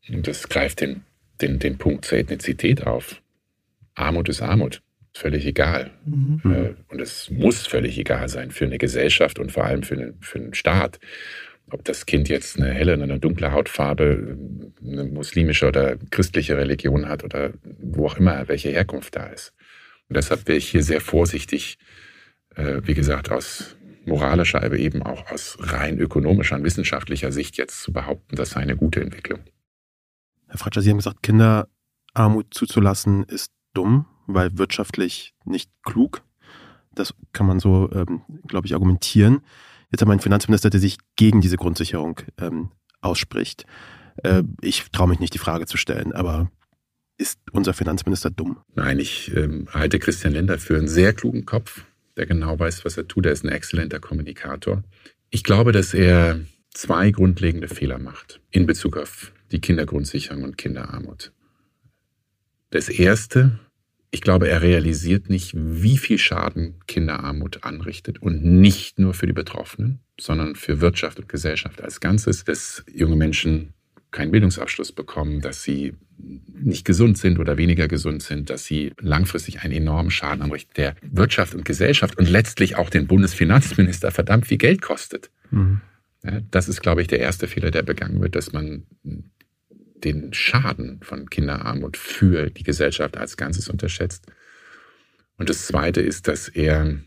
das 0.10 0.49
greift 0.49 0.81
den 0.81 1.03
den, 1.41 1.60
den 1.60 1.77
Punkt 1.77 2.06
zur 2.06 2.17
Ethnizität 2.17 2.86
auf. 2.86 3.21
Armut 3.95 4.30
ist 4.30 4.41
Armut. 4.41 4.82
Völlig 5.13 5.45
egal. 5.45 5.91
Mhm. 6.06 6.41
Äh, 6.45 6.73
und 6.88 7.01
es 7.01 7.30
muss 7.30 7.67
völlig 7.67 7.97
egal 7.97 8.30
sein 8.30 8.51
für 8.51 8.65
eine 8.65 8.77
Gesellschaft 8.77 9.39
und 9.39 9.51
vor 9.51 9.65
allem 9.65 9.84
für 9.84 9.95
einen, 9.95 10.17
für 10.21 10.39
einen 10.39 10.54
Staat. 10.54 10.99
Ob 11.69 11.84
das 11.84 12.06
Kind 12.06 12.30
jetzt 12.30 12.58
eine 12.58 12.71
helle 12.71 12.93
oder 12.93 13.04
eine 13.04 13.19
dunkle 13.19 13.51
Hautfarbe, 13.51 14.38
eine 14.86 15.06
muslimische 15.06 15.67
oder 15.67 15.97
christliche 16.10 16.58
Religion 16.58 17.08
hat 17.08 17.23
oder 17.23 17.51
wo 17.63 18.08
auch 18.08 18.17
immer, 18.17 18.47
welche 18.47 18.69
Herkunft 18.69 19.15
da 19.15 19.27
ist. 19.27 19.54
Und 20.10 20.17
deshalb 20.17 20.47
wäre 20.47 20.58
ich 20.58 20.69
hier 20.69 20.84
sehr 20.84 21.01
vorsichtig, 21.01 21.77
äh, 22.56 22.82
wie 22.84 22.93
gesagt, 22.93 23.32
aus 23.32 23.77
moralischer, 24.06 24.63
aber 24.63 24.77
eben 24.77 25.04
auch 25.04 25.32
aus 25.32 25.58
rein 25.60 25.99
ökonomischer 25.99 26.56
und 26.56 26.63
wissenschaftlicher 26.63 27.32
Sicht 27.32 27.58
jetzt 27.58 27.82
zu 27.82 27.93
behaupten, 27.93 28.36
das 28.36 28.51
sei 28.51 28.62
eine 28.62 28.75
gute 28.75 29.01
Entwicklung. 29.01 29.39
Herr 30.52 30.58
Fratscher, 30.58 30.82
Sie 30.82 30.90
haben 30.90 30.98
gesagt, 30.98 31.24
Kinderarmut 31.24 32.54
zuzulassen 32.54 33.24
ist 33.24 33.54
dumm, 33.74 34.06
weil 34.28 34.58
wirtschaftlich 34.58 35.34
nicht 35.46 35.72
klug. 35.82 36.24
Das 36.94 37.14
kann 37.32 37.48
man 37.48 37.62
so, 37.62 37.90
ähm, 37.94 38.22
glaube 38.48 38.68
ich, 38.68 38.74
argumentieren. 38.74 39.40
Jetzt 39.92 40.02
haben 40.02 40.10
wir 40.10 40.14
einen 40.14 40.20
Finanzminister, 40.20 40.70
der 40.70 40.82
sich 40.82 40.98
gegen 41.16 41.40
diese 41.40 41.56
Grundsicherung 41.56 42.20
ähm, 42.38 42.72
ausspricht. 43.00 43.66
Äh, 44.24 44.44
ich 44.60 44.92
traue 44.92 45.08
mich 45.08 45.22
nicht, 45.22 45.34
die 45.34 45.38
Frage 45.40 45.68
zu 45.68 45.78
stellen, 45.78 46.12
aber 46.12 46.52
ist 47.18 47.40
unser 47.54 47.74
Finanzminister 47.74 48.30
dumm? 48.30 48.58
Nein, 48.76 49.00
ich 49.00 49.34
ähm, 49.34 49.70
halte 49.74 50.00
Christian 50.00 50.34
Lindner 50.34 50.58
für 50.58 50.76
einen 50.76 50.90
sehr 50.90 51.14
klugen 51.14 51.46
Kopf, 51.46 51.86
der 52.18 52.26
genau 52.26 52.60
weiß, 52.60 52.84
was 52.84 52.98
er 52.98 53.08
tut. 53.08 53.26
Er 53.26 53.32
ist 53.32 53.46
ein 53.46 53.50
exzellenter 53.50 54.02
Kommunikator. 54.02 54.84
Ich 55.30 55.46
glaube, 55.46 55.72
dass 55.72 55.94
er 55.94 56.42
zwei 56.74 57.12
grundlegende 57.12 57.70
Fehler 57.70 58.00
macht 58.00 58.42
in 58.52 58.66
Bezug 58.66 58.98
auf 58.98 59.32
die 59.52 59.62
Kindergrundsicherung 59.62 60.44
und 60.44 60.58
Kinderarmut. 60.58 61.32
Das 62.70 62.90
Erste, 62.90 63.60
ich 64.12 64.22
glaube, 64.22 64.48
er 64.48 64.62
realisiert 64.62 65.30
nicht, 65.30 65.54
wie 65.56 65.98
viel 65.98 66.18
Schaden 66.18 66.76
Kinderarmut 66.88 67.64
anrichtet 67.64 68.22
und 68.22 68.44
nicht 68.44 69.00
nur 69.00 69.14
für 69.14 69.28
die 69.28 69.34
Betroffenen, 69.34 70.00
sondern 70.20 70.56
für 70.56 70.82
Wirtschaft 70.82 71.20
und 71.20 71.30
Gesellschaft 71.30 71.82
als 71.82 72.00
Ganzes, 72.00 72.44
dass 72.44 72.84
junge 72.94 73.16
Menschen 73.16 73.74
keinen 74.12 74.32
Bildungsabschluss 74.32 74.92
bekommen, 74.92 75.42
dass 75.42 75.64
sie 75.64 75.94
nicht 76.18 76.86
gesund 76.86 77.18
sind 77.18 77.40
oder 77.40 77.58
weniger 77.58 77.88
gesund 77.88 78.22
sind, 78.22 78.50
dass 78.50 78.66
sie 78.66 78.94
langfristig 79.00 79.62
einen 79.62 79.74
enormen 79.74 80.12
Schaden 80.12 80.44
anrichten, 80.44 80.74
der 80.76 80.96
Wirtschaft 81.02 81.56
und 81.56 81.66
Gesellschaft 81.66 82.18
und 82.18 82.30
letztlich 82.30 82.76
auch 82.76 82.90
den 82.90 83.08
Bundesfinanzminister 83.08 84.12
verdammt 84.12 84.48
viel 84.48 84.58
Geld 84.58 84.82
kostet. 84.82 85.32
Mhm. 85.50 85.82
Das 86.52 86.70
ist, 86.70 86.82
glaube 86.82 87.02
ich, 87.02 87.08
der 87.08 87.20
erste 87.20 87.48
Fehler, 87.48 87.72
der 87.72 87.82
begangen 87.82 88.22
wird, 88.22 88.36
dass 88.36 88.52
man 88.54 88.84
den 90.04 90.34
Schaden 90.34 91.00
von 91.02 91.30
Kinderarmut 91.30 91.98
für 91.98 92.50
die 92.50 92.64
Gesellschaft 92.64 93.18
als 93.18 93.38
Ganzes 93.38 93.70
unterschätzt. 93.70 94.26
Und 95.38 95.50
das 95.50 95.68
Zweite 95.68 96.02
ist, 96.02 96.28
dass 96.28 96.48
er 96.48 97.00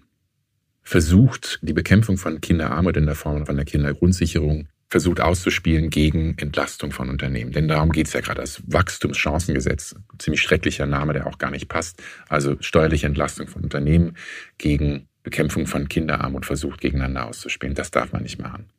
versucht, 0.82 1.58
die 1.62 1.72
Bekämpfung 1.72 2.18
von 2.18 2.40
Kinderarmut 2.40 2.96
in 2.96 3.06
der 3.06 3.14
Form 3.14 3.46
von 3.46 3.56
der 3.56 3.64
Kindergrundsicherung 3.64 4.68
versucht 4.88 5.20
auszuspielen 5.20 5.90
gegen 5.90 6.38
Entlastung 6.38 6.92
von 6.92 7.08
Unternehmen. 7.08 7.52
Denn 7.52 7.66
darum 7.68 7.90
geht 7.90 8.06
es 8.06 8.12
ja 8.12 8.20
gerade. 8.20 8.40
Das 8.42 8.62
Wachstumschancengesetz, 8.66 9.96
ziemlich 10.18 10.42
schrecklicher 10.42 10.86
Name, 10.86 11.14
der 11.14 11.26
auch 11.26 11.38
gar 11.38 11.50
nicht 11.50 11.68
passt. 11.68 12.02
Also 12.28 12.56
steuerliche 12.60 13.06
Entlastung 13.06 13.48
von 13.48 13.64
Unternehmen 13.64 14.16
gegen 14.58 15.08
Bekämpfung 15.24 15.66
von 15.66 15.88
Kinderarmut 15.88 16.46
versucht 16.46 16.80
gegeneinander 16.80 17.26
auszuspielen. 17.26 17.74
Das 17.74 17.90
darf 17.90 18.12
man 18.12 18.22
nicht 18.22 18.40
machen. 18.40 18.70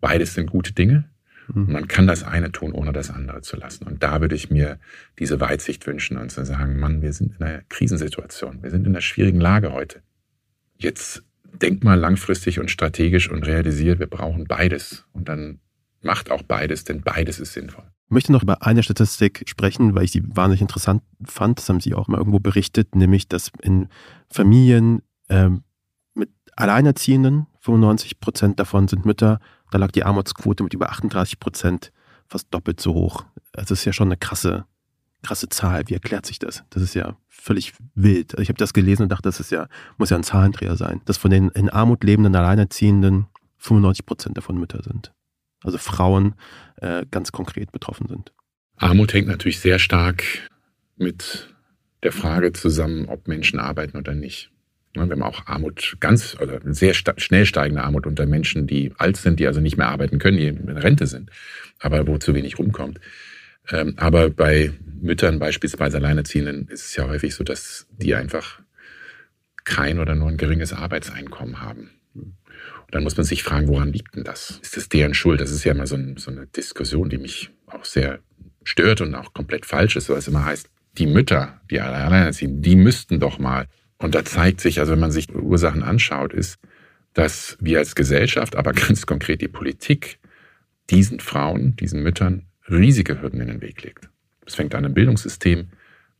Beides 0.00 0.34
sind 0.34 0.50
gute 0.50 0.72
Dinge. 0.72 1.09
Mhm. 1.54 1.72
Man 1.72 1.88
kann 1.88 2.06
das 2.06 2.22
eine 2.22 2.52
tun, 2.52 2.72
ohne 2.72 2.92
das 2.92 3.10
andere 3.10 3.42
zu 3.42 3.56
lassen. 3.56 3.86
Und 3.86 4.02
da 4.02 4.20
würde 4.20 4.34
ich 4.34 4.50
mir 4.50 4.78
diese 5.18 5.40
Weitsicht 5.40 5.86
wünschen 5.86 6.16
und 6.16 6.30
zu 6.30 6.44
sagen, 6.44 6.78
Mann, 6.78 7.02
wir 7.02 7.12
sind 7.12 7.36
in 7.38 7.46
einer 7.46 7.62
Krisensituation. 7.68 8.62
Wir 8.62 8.70
sind 8.70 8.86
in 8.86 8.92
einer 8.92 9.00
schwierigen 9.00 9.40
Lage 9.40 9.72
heute. 9.72 10.02
Jetzt 10.78 11.22
denkt 11.52 11.84
mal 11.84 11.98
langfristig 11.98 12.58
und 12.60 12.70
strategisch 12.70 13.30
und 13.30 13.46
realisiert, 13.46 13.98
wir 13.98 14.06
brauchen 14.06 14.46
beides. 14.46 15.04
Und 15.12 15.28
dann 15.28 15.60
macht 16.02 16.30
auch 16.30 16.42
beides, 16.42 16.84
denn 16.84 17.02
beides 17.02 17.40
ist 17.40 17.52
sinnvoll. 17.52 17.84
Ich 18.06 18.12
möchte 18.12 18.32
noch 18.32 18.42
über 18.42 18.66
eine 18.66 18.82
Statistik 18.82 19.44
sprechen, 19.46 19.94
weil 19.94 20.04
ich 20.04 20.12
sie 20.12 20.22
wahnsinnig 20.24 20.62
interessant 20.62 21.02
fand. 21.24 21.58
Das 21.58 21.68
haben 21.68 21.80
Sie 21.80 21.94
auch 21.94 22.08
mal 22.08 22.18
irgendwo 22.18 22.40
berichtet, 22.40 22.96
nämlich, 22.96 23.28
dass 23.28 23.52
in 23.62 23.88
Familien 24.28 25.02
äh, 25.28 25.50
mit 26.14 26.30
Alleinerziehenden, 26.56 27.46
95 27.60 28.18
Prozent 28.18 28.58
davon 28.58 28.88
sind 28.88 29.04
Mütter, 29.04 29.38
da 29.70 29.78
lag 29.78 29.90
die 29.92 30.04
Armutsquote 30.04 30.62
mit 30.62 30.74
über 30.74 30.90
38 30.90 31.40
Prozent 31.40 31.92
fast 32.26 32.52
doppelt 32.52 32.80
so 32.80 32.94
hoch. 32.94 33.24
Also 33.52 33.70
das 33.70 33.80
ist 33.80 33.84
ja 33.84 33.92
schon 33.92 34.08
eine 34.08 34.16
krasse, 34.16 34.64
krasse 35.22 35.48
Zahl. 35.48 35.84
Wie 35.86 35.94
erklärt 35.94 36.26
sich 36.26 36.38
das? 36.38 36.64
Das 36.70 36.82
ist 36.82 36.94
ja 36.94 37.16
völlig 37.28 37.72
wild. 37.94 38.34
Also 38.34 38.42
ich 38.42 38.48
habe 38.48 38.58
das 38.58 38.72
gelesen 38.72 39.04
und 39.04 39.08
dachte, 39.10 39.24
das 39.24 39.40
ist 39.40 39.50
ja, 39.50 39.66
muss 39.98 40.10
ja 40.10 40.16
ein 40.16 40.22
Zahlendreher 40.22 40.76
sein. 40.76 41.00
Dass 41.06 41.16
von 41.16 41.30
den 41.30 41.48
in 41.50 41.68
Armut 41.68 42.04
lebenden 42.04 42.34
Alleinerziehenden 42.36 43.26
95 43.58 44.06
Prozent 44.06 44.36
davon 44.36 44.58
Mütter 44.58 44.82
sind. 44.82 45.12
Also 45.62 45.78
Frauen 45.78 46.34
äh, 46.76 47.04
ganz 47.10 47.32
konkret 47.32 47.72
betroffen 47.72 48.08
sind. 48.08 48.32
Armut 48.76 49.12
hängt 49.12 49.28
natürlich 49.28 49.60
sehr 49.60 49.78
stark 49.78 50.24
mit 50.96 51.54
der 52.02 52.12
Frage 52.12 52.52
zusammen, 52.52 53.06
ob 53.06 53.28
Menschen 53.28 53.58
arbeiten 53.58 53.98
oder 53.98 54.14
nicht. 54.14 54.50
Wir 54.92 55.02
haben 55.02 55.22
auch 55.22 55.46
Armut 55.46 55.96
ganz 56.00 56.36
oder 56.40 56.60
sehr 56.64 56.94
schnell 56.94 57.46
steigende 57.46 57.84
Armut 57.84 58.06
unter 58.06 58.26
Menschen, 58.26 58.66
die 58.66 58.92
alt 58.98 59.16
sind, 59.16 59.38
die 59.38 59.46
also 59.46 59.60
nicht 59.60 59.76
mehr 59.76 59.88
arbeiten 59.88 60.18
können, 60.18 60.38
die 60.38 60.48
in 60.48 60.68
Rente 60.68 61.06
sind, 61.06 61.30
aber 61.78 62.06
wo 62.06 62.18
zu 62.18 62.34
wenig 62.34 62.58
rumkommt. 62.58 62.98
Ähm, 63.70 63.94
aber 63.96 64.30
bei 64.30 64.72
Müttern 65.00 65.38
beispielsweise 65.38 65.98
Alleinerziehenden 65.98 66.66
ist 66.68 66.86
es 66.86 66.96
ja 66.96 67.06
häufig 67.06 67.34
so, 67.34 67.44
dass 67.44 67.86
die 67.98 68.14
einfach 68.14 68.60
kein 69.64 70.00
oder 70.00 70.14
nur 70.14 70.28
ein 70.28 70.36
geringes 70.36 70.72
Arbeitseinkommen 70.72 71.60
haben. 71.60 71.90
Und 72.14 72.94
dann 72.94 73.04
muss 73.04 73.16
man 73.16 73.24
sich 73.24 73.44
fragen, 73.44 73.68
woran 73.68 73.92
liegt 73.92 74.16
denn 74.16 74.24
das? 74.24 74.58
Ist 74.62 74.76
das 74.76 74.88
deren 74.88 75.14
Schuld? 75.14 75.40
Das 75.40 75.52
ist 75.52 75.62
ja 75.62 75.72
immer 75.72 75.86
so, 75.86 75.94
ein, 75.94 76.16
so 76.16 76.32
eine 76.32 76.46
Diskussion, 76.46 77.08
die 77.08 77.18
mich 77.18 77.50
auch 77.66 77.84
sehr 77.84 78.18
stört 78.64 79.00
und 79.00 79.14
auch 79.14 79.32
komplett 79.32 79.66
falsch 79.66 79.94
ist, 79.94 80.08
weil 80.08 80.18
es 80.18 80.26
immer 80.26 80.44
heißt, 80.44 80.68
die 80.98 81.06
Mütter, 81.06 81.60
die 81.70 81.80
alleinerziehen, 81.80 82.60
die 82.62 82.74
müssten 82.74 83.20
doch 83.20 83.38
mal 83.38 83.66
und 84.00 84.14
da 84.14 84.24
zeigt 84.24 84.60
sich, 84.60 84.80
also 84.80 84.92
wenn 84.92 85.00
man 85.00 85.12
sich 85.12 85.32
Ursachen 85.34 85.82
anschaut, 85.82 86.32
ist, 86.32 86.58
dass 87.12 87.56
wir 87.60 87.78
als 87.78 87.94
Gesellschaft, 87.94 88.56
aber 88.56 88.72
ganz 88.88 89.06
konkret 89.06 89.40
die 89.42 89.48
Politik, 89.48 90.18
diesen 90.88 91.20
Frauen, 91.20 91.76
diesen 91.76 92.02
Müttern 92.02 92.46
riesige 92.68 93.20
Hürden 93.20 93.40
in 93.40 93.48
den 93.48 93.60
Weg 93.60 93.82
legt. 93.82 94.08
Es 94.46 94.54
fängt 94.54 94.74
an 94.74 94.84
im 94.84 94.94
Bildungssystem, 94.94 95.68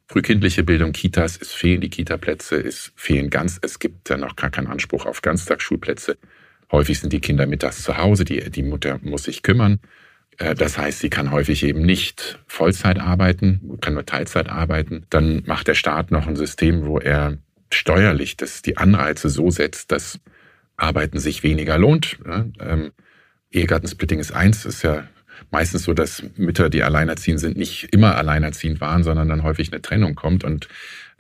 frühkindliche 0.07 0.63
Bildung, 0.63 0.93
Kitas, 0.93 1.39
es 1.41 1.53
fehlen 1.53 1.81
die 1.81 1.89
Kitaplätze, 1.89 2.57
es 2.57 2.93
fehlen 2.97 3.31
ganz, 3.31 3.59
es 3.63 3.79
gibt 3.79 4.11
dann 4.11 4.21
noch 4.21 4.37
gar 4.37 4.51
keinen 4.51 4.67
Anspruch 4.67 5.07
auf 5.07 5.23
Ganztagsschulplätze. 5.23 6.19
Häufig 6.71 7.01
sind 7.01 7.13
die 7.13 7.21
Kinder 7.21 7.47
mittags 7.47 7.83
zu 7.83 7.97
Hause, 7.97 8.25
die, 8.25 8.51
die 8.51 8.63
Mutter 8.63 9.01
muss 9.03 9.25
sich 9.25 9.43
kümmern. 9.43 9.81
Äh, 10.37 10.55
das 10.55 10.77
heißt, 10.77 11.01
sie 11.01 11.11
kann 11.11 11.31
häufig 11.31 11.63
eben 11.65 11.83
nicht 11.83 12.41
Vollzeit 12.47 12.99
arbeiten, 12.99 13.79
kann 13.81 13.95
nur 13.95 14.05
Teilzeit 14.05 14.49
arbeiten. 14.49 15.07
Dann 15.11 15.43
macht 15.47 15.67
der 15.69 15.75
Staat 15.75 16.11
noch 16.11 16.27
ein 16.27 16.37
System, 16.37 16.85
wo 16.85 16.99
er 16.99 17.39
steuerlich 17.73 18.37
das 18.37 18.63
die 18.63 18.77
Anreize 18.77 19.29
so 19.29 19.51
setzt, 19.51 19.93
dass 19.93 20.21
Arbeiten 20.77 21.19
sich 21.19 21.43
weniger 21.43 21.79
lohnt. 21.79 22.19
Ähm, 22.27 22.93
Ehegattensplitting 23.51 24.19
ist 24.19 24.33
eins, 24.33 24.65
ist 24.65 24.83
ja 24.83 25.09
meistens 25.51 25.85
so, 25.85 25.95
dass 25.95 26.23
Mütter, 26.37 26.71
die 26.71 26.83
alleinerziehend 26.83 27.41
sind, 27.41 27.57
nicht 27.57 27.93
immer 27.93 28.17
alleinerziehend 28.17 28.81
waren, 28.81 29.03
sondern 29.03 29.29
dann 29.29 29.43
häufig 29.43 29.73
eine 29.73 29.83
Trennung 29.83 30.15
kommt. 30.15 30.45
Und 30.45 30.69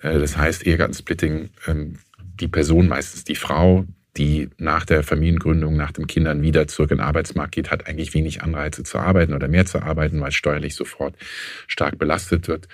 äh, 0.02 0.18
das 0.18 0.36
heißt, 0.36 0.66
Ehegattensplitting, 0.66 1.50
ähm, 1.66 1.98
die 2.18 2.48
Person, 2.48 2.88
meistens 2.88 3.24
die 3.24 3.36
Frau, 3.36 3.86
die 4.16 4.50
nach 4.58 4.84
der 4.84 5.02
Familiengründung, 5.02 5.76
nach 5.76 5.92
den 5.92 6.06
Kindern 6.06 6.42
wieder 6.42 6.66
zurück 6.66 6.90
in 6.90 6.98
den 6.98 7.06
Arbeitsmarkt 7.06 7.52
geht, 7.52 7.70
hat 7.70 7.86
eigentlich 7.86 8.12
wenig 8.12 8.42
Anreize 8.42 8.82
zu 8.82 8.98
arbeiten 8.98 9.34
oder 9.34 9.46
mehr 9.46 9.66
zu 9.66 9.82
arbeiten, 9.82 10.20
weil 10.20 10.32
steuerlich 10.32 10.74
sofort 10.74 11.14
stark 11.68 11.98
belastet 11.98 12.48
wird. 12.48 12.68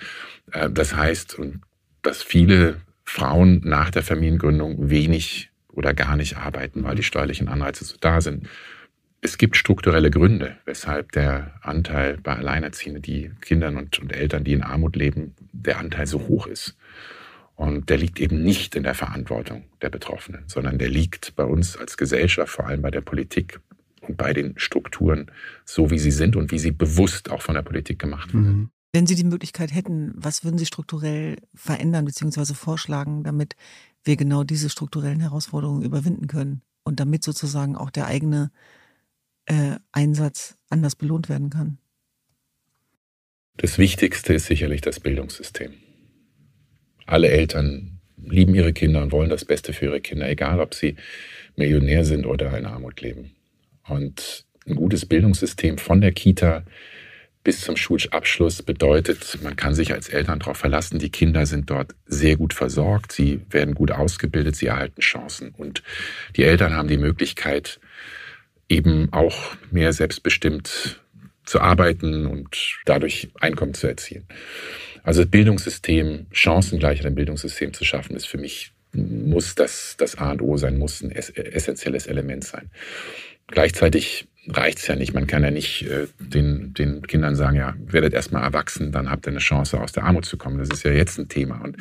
Äh, 0.51 0.69
das 0.69 0.95
heißt, 0.95 1.39
dass 2.01 2.23
viele 2.23 2.81
Frauen 3.07 3.61
nach 3.63 3.89
der 3.89 4.03
Familiengründung 4.03 4.89
wenig 4.89 5.49
oder 5.71 5.93
gar 5.93 6.17
nicht 6.17 6.37
arbeiten, 6.37 6.83
weil 6.83 6.95
die 6.95 7.03
steuerlichen 7.03 7.47
Anreize 7.47 7.85
so 7.85 7.95
da 7.99 8.19
sind. 8.19 8.47
Es 9.21 9.37
gibt 9.37 9.55
strukturelle 9.55 10.11
Gründe, 10.11 10.57
weshalb 10.65 11.13
der 11.13 11.53
Anteil 11.61 12.17
bei 12.17 12.35
Alleinerziehenden, 12.35 13.01
die 13.01 13.31
Kindern 13.41 13.77
und, 13.77 13.97
und 13.99 14.13
Eltern, 14.13 14.43
die 14.43 14.53
in 14.53 14.61
Armut 14.61 14.97
leben, 14.97 15.33
der 15.53 15.79
Anteil 15.79 16.05
so 16.05 16.27
hoch 16.27 16.47
ist. 16.47 16.75
Und 17.55 17.89
der 17.89 17.97
liegt 17.97 18.19
eben 18.19 18.43
nicht 18.43 18.75
in 18.75 18.83
der 18.83 18.93
Verantwortung 18.93 19.63
der 19.81 19.89
Betroffenen, 19.89 20.43
sondern 20.45 20.77
der 20.77 20.89
liegt 20.89 21.35
bei 21.35 21.45
uns 21.45 21.77
als 21.77 21.97
Gesellschaft, 21.97 22.51
vor 22.51 22.67
allem 22.67 22.81
bei 22.81 22.91
der 22.91 23.01
Politik 23.01 23.61
und 24.01 24.17
bei 24.17 24.33
den 24.33 24.53
Strukturen, 24.59 25.31
so 25.63 25.89
wie 25.89 25.97
sie 25.97 26.11
sind 26.11 26.35
und 26.35 26.51
wie 26.51 26.59
sie 26.59 26.71
bewusst 26.71 27.31
auch 27.31 27.41
von 27.41 27.55
der 27.55 27.63
Politik 27.63 27.99
gemacht 27.99 28.33
werden. 28.33 28.69
Wenn 28.97 29.05
Sie 29.05 29.13
die 29.13 29.25
Möglichkeit 29.25 29.75
hätten, 29.75 30.11
was 30.15 30.43
würden 30.43 30.57
Sie 30.57 30.65
strukturell 30.65 31.35
verändern 31.53 32.05
bzw. 32.05 32.55
vorschlagen, 32.55 33.23
damit 33.23 33.55
wir 34.03 34.17
genau 34.17 34.43
diese 34.43 34.71
strukturellen 34.71 35.19
Herausforderungen 35.19 35.83
überwinden 35.83 36.25
können 36.25 36.63
und 36.83 36.99
damit 36.99 37.23
sozusagen 37.23 37.75
auch 37.75 37.91
der 37.91 38.07
eigene 38.07 38.49
äh, 39.45 39.75
Einsatz 39.91 40.57
anders 40.71 40.95
belohnt 40.95 41.29
werden 41.29 41.51
kann? 41.51 41.77
Das 43.57 43.77
Wichtigste 43.77 44.33
ist 44.33 44.47
sicherlich 44.47 44.81
das 44.81 44.99
Bildungssystem. 44.99 45.75
Alle 47.05 47.29
Eltern 47.29 47.99
lieben 48.17 48.55
ihre 48.55 48.73
Kinder 48.73 49.03
und 49.03 49.11
wollen 49.11 49.29
das 49.29 49.45
Beste 49.45 49.73
für 49.73 49.85
ihre 49.85 50.01
Kinder, 50.01 50.27
egal 50.27 50.59
ob 50.59 50.73
sie 50.73 50.95
Millionär 51.55 52.03
sind 52.03 52.25
oder 52.25 52.57
in 52.57 52.65
Armut 52.65 52.99
leben. 53.01 53.35
Und 53.87 54.47
ein 54.65 54.73
gutes 54.73 55.05
Bildungssystem 55.05 55.77
von 55.77 56.01
der 56.01 56.13
Kita 56.13 56.65
bis 57.47 57.61
zum 57.61 57.77
Schulabschluss 57.77 58.61
bedeutet, 58.61 59.39
man 59.41 59.55
kann 59.55 59.73
sich 59.73 59.93
als 59.93 60.09
Eltern 60.09 60.39
darauf 60.39 60.57
verlassen, 60.57 60.99
die 60.99 61.11
Kinder 61.11 61.45
sind 61.45 61.69
dort 61.69 61.95
sehr 62.05 62.35
gut 62.35 62.53
versorgt, 62.53 63.13
sie 63.13 63.39
werden 63.49 63.73
gut 63.73 63.89
ausgebildet, 63.89 64.57
sie 64.57 64.65
erhalten 64.65 64.99
Chancen 64.99 65.51
und 65.51 65.81
die 66.35 66.43
Eltern 66.43 66.75
haben 66.75 66.89
die 66.89 66.97
Möglichkeit, 66.97 67.79
eben 68.67 69.13
auch 69.13 69.55
mehr 69.71 69.93
selbstbestimmt 69.93 70.99
zu 71.45 71.61
arbeiten 71.61 72.25
und 72.25 72.81
dadurch 72.83 73.29
Einkommen 73.39 73.73
zu 73.73 73.87
erzielen. 73.87 74.27
Also 75.03 75.25
Bildungssystem, 75.25 76.25
Chancengleichheit 76.33 77.05
im 77.05 77.15
Bildungssystem 77.15 77.73
zu 77.73 77.85
schaffen, 77.85 78.17
ist 78.17 78.27
für 78.27 78.37
mich, 78.37 78.73
muss 78.91 79.55
das, 79.55 79.95
das 79.97 80.17
A 80.17 80.31
und 80.31 80.41
O 80.41 80.57
sein, 80.57 80.77
muss 80.77 81.01
ein 81.01 81.13
essentielles 81.13 82.07
Element 82.07 82.43
sein. 82.43 82.69
Gleichzeitig 83.47 84.27
reicht 84.49 84.79
es 84.79 84.87
ja 84.87 84.95
nicht. 84.95 85.13
Man 85.13 85.27
kann 85.27 85.43
ja 85.43 85.51
nicht 85.51 85.83
äh, 85.83 86.07
den, 86.19 86.73
den 86.73 87.01
Kindern 87.01 87.35
sagen, 87.35 87.57
ja, 87.57 87.75
werdet 87.85 88.13
erstmal 88.13 88.43
erwachsen, 88.43 88.91
dann 88.91 89.09
habt 89.09 89.27
ihr 89.27 89.31
eine 89.31 89.39
Chance, 89.39 89.79
aus 89.79 89.91
der 89.91 90.03
Armut 90.03 90.25
zu 90.25 90.37
kommen. 90.37 90.57
Das 90.57 90.69
ist 90.69 90.83
ja 90.83 90.91
jetzt 90.91 91.17
ein 91.17 91.27
Thema. 91.27 91.61
Und 91.61 91.77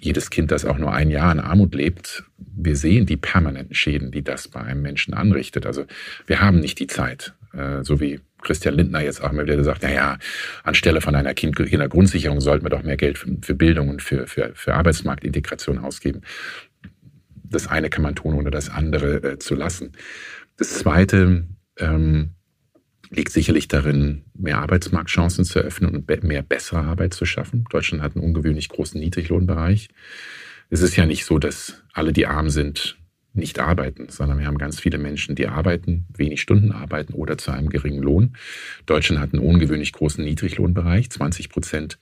jedes 0.00 0.30
Kind, 0.30 0.50
das 0.50 0.64
auch 0.64 0.78
nur 0.78 0.92
ein 0.92 1.10
Jahr 1.10 1.32
in 1.32 1.40
Armut 1.40 1.74
lebt, 1.74 2.24
wir 2.38 2.76
sehen 2.76 3.06
die 3.06 3.16
permanenten 3.16 3.74
Schäden, 3.74 4.10
die 4.10 4.22
das 4.22 4.48
bei 4.48 4.60
einem 4.60 4.82
Menschen 4.82 5.14
anrichtet. 5.14 5.66
Also 5.66 5.86
wir 6.26 6.40
haben 6.40 6.60
nicht 6.60 6.78
die 6.78 6.86
Zeit, 6.86 7.34
äh, 7.52 7.82
so 7.82 8.00
wie 8.00 8.20
Christian 8.42 8.74
Lindner 8.74 9.00
jetzt 9.00 9.22
auch 9.22 9.32
immer 9.32 9.42
wieder 9.44 9.56
gesagt, 9.56 9.80
na 9.82 9.92
ja, 9.92 10.18
anstelle 10.62 11.00
von 11.00 11.14
einer 11.14 11.34
Kindergrundsicherung 11.34 12.40
sollten 12.40 12.64
wir 12.64 12.70
doch 12.70 12.82
mehr 12.82 12.96
Geld 12.96 13.18
für, 13.18 13.36
für 13.42 13.54
Bildung 13.54 13.90
und 13.90 14.02
für, 14.02 14.26
für, 14.26 14.52
für 14.54 14.74
Arbeitsmarktintegration 14.74 15.78
ausgeben. 15.78 16.22
Das 17.44 17.66
eine 17.66 17.90
kann 17.90 18.02
man 18.02 18.14
tun, 18.14 18.34
ohne 18.34 18.50
das 18.50 18.70
andere 18.70 19.22
äh, 19.22 19.38
zu 19.38 19.54
lassen. 19.54 19.92
Das 20.56 20.78
zweite, 20.78 21.44
ähm, 21.80 22.30
liegt 23.10 23.32
sicherlich 23.32 23.68
darin, 23.68 24.22
mehr 24.34 24.58
Arbeitsmarktchancen 24.58 25.44
zu 25.44 25.58
eröffnen 25.58 25.94
und 25.94 26.24
mehr 26.24 26.42
bessere 26.42 26.82
Arbeit 26.82 27.12
zu 27.12 27.24
schaffen. 27.26 27.64
Deutschland 27.70 28.02
hat 28.02 28.14
einen 28.14 28.24
ungewöhnlich 28.24 28.68
großen 28.68 29.00
Niedriglohnbereich. 29.00 29.88
Es 30.70 30.80
ist 30.82 30.96
ja 30.96 31.06
nicht 31.06 31.24
so, 31.24 31.38
dass 31.38 31.82
alle, 31.92 32.12
die 32.12 32.26
arm 32.26 32.50
sind, 32.50 32.96
nicht 33.32 33.58
arbeiten, 33.60 34.08
sondern 34.08 34.38
wir 34.38 34.46
haben 34.46 34.58
ganz 34.58 34.80
viele 34.80 34.98
Menschen, 34.98 35.34
die 35.34 35.46
arbeiten, 35.46 36.06
wenig 36.16 36.40
Stunden 36.40 36.72
arbeiten 36.72 37.14
oder 37.14 37.38
zu 37.38 37.52
einem 37.52 37.68
geringen 37.68 38.02
Lohn. 38.02 38.36
Deutschland 38.86 39.20
hat 39.20 39.32
einen 39.32 39.44
ungewöhnlich 39.44 39.92
großen 39.92 40.24
Niedriglohnbereich. 40.24 41.10
20 41.10 41.48
Prozent 41.48 41.98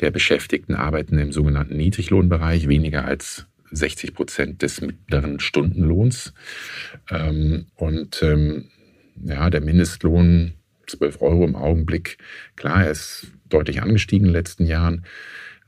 der 0.00 0.10
Beschäftigten 0.10 0.74
arbeiten 0.74 1.18
im 1.18 1.32
sogenannten 1.32 1.76
Niedriglohnbereich, 1.76 2.68
weniger 2.68 3.04
als 3.04 3.46
60 3.70 4.14
Prozent 4.14 4.62
des 4.62 4.80
mittleren 4.80 5.40
Stundenlohns. 5.40 6.34
Ähm, 7.10 7.66
und 7.76 8.20
ähm, 8.22 8.68
ja, 9.22 9.50
der 9.50 9.60
Mindestlohn 9.60 10.54
12 10.86 11.22
Euro 11.22 11.44
im 11.44 11.56
Augenblick, 11.56 12.18
klar, 12.56 12.84
er 12.84 12.90
ist 12.90 13.28
deutlich 13.48 13.82
angestiegen 13.82 14.26
in 14.26 14.32
den 14.32 14.38
letzten 14.38 14.66
Jahren, 14.66 15.04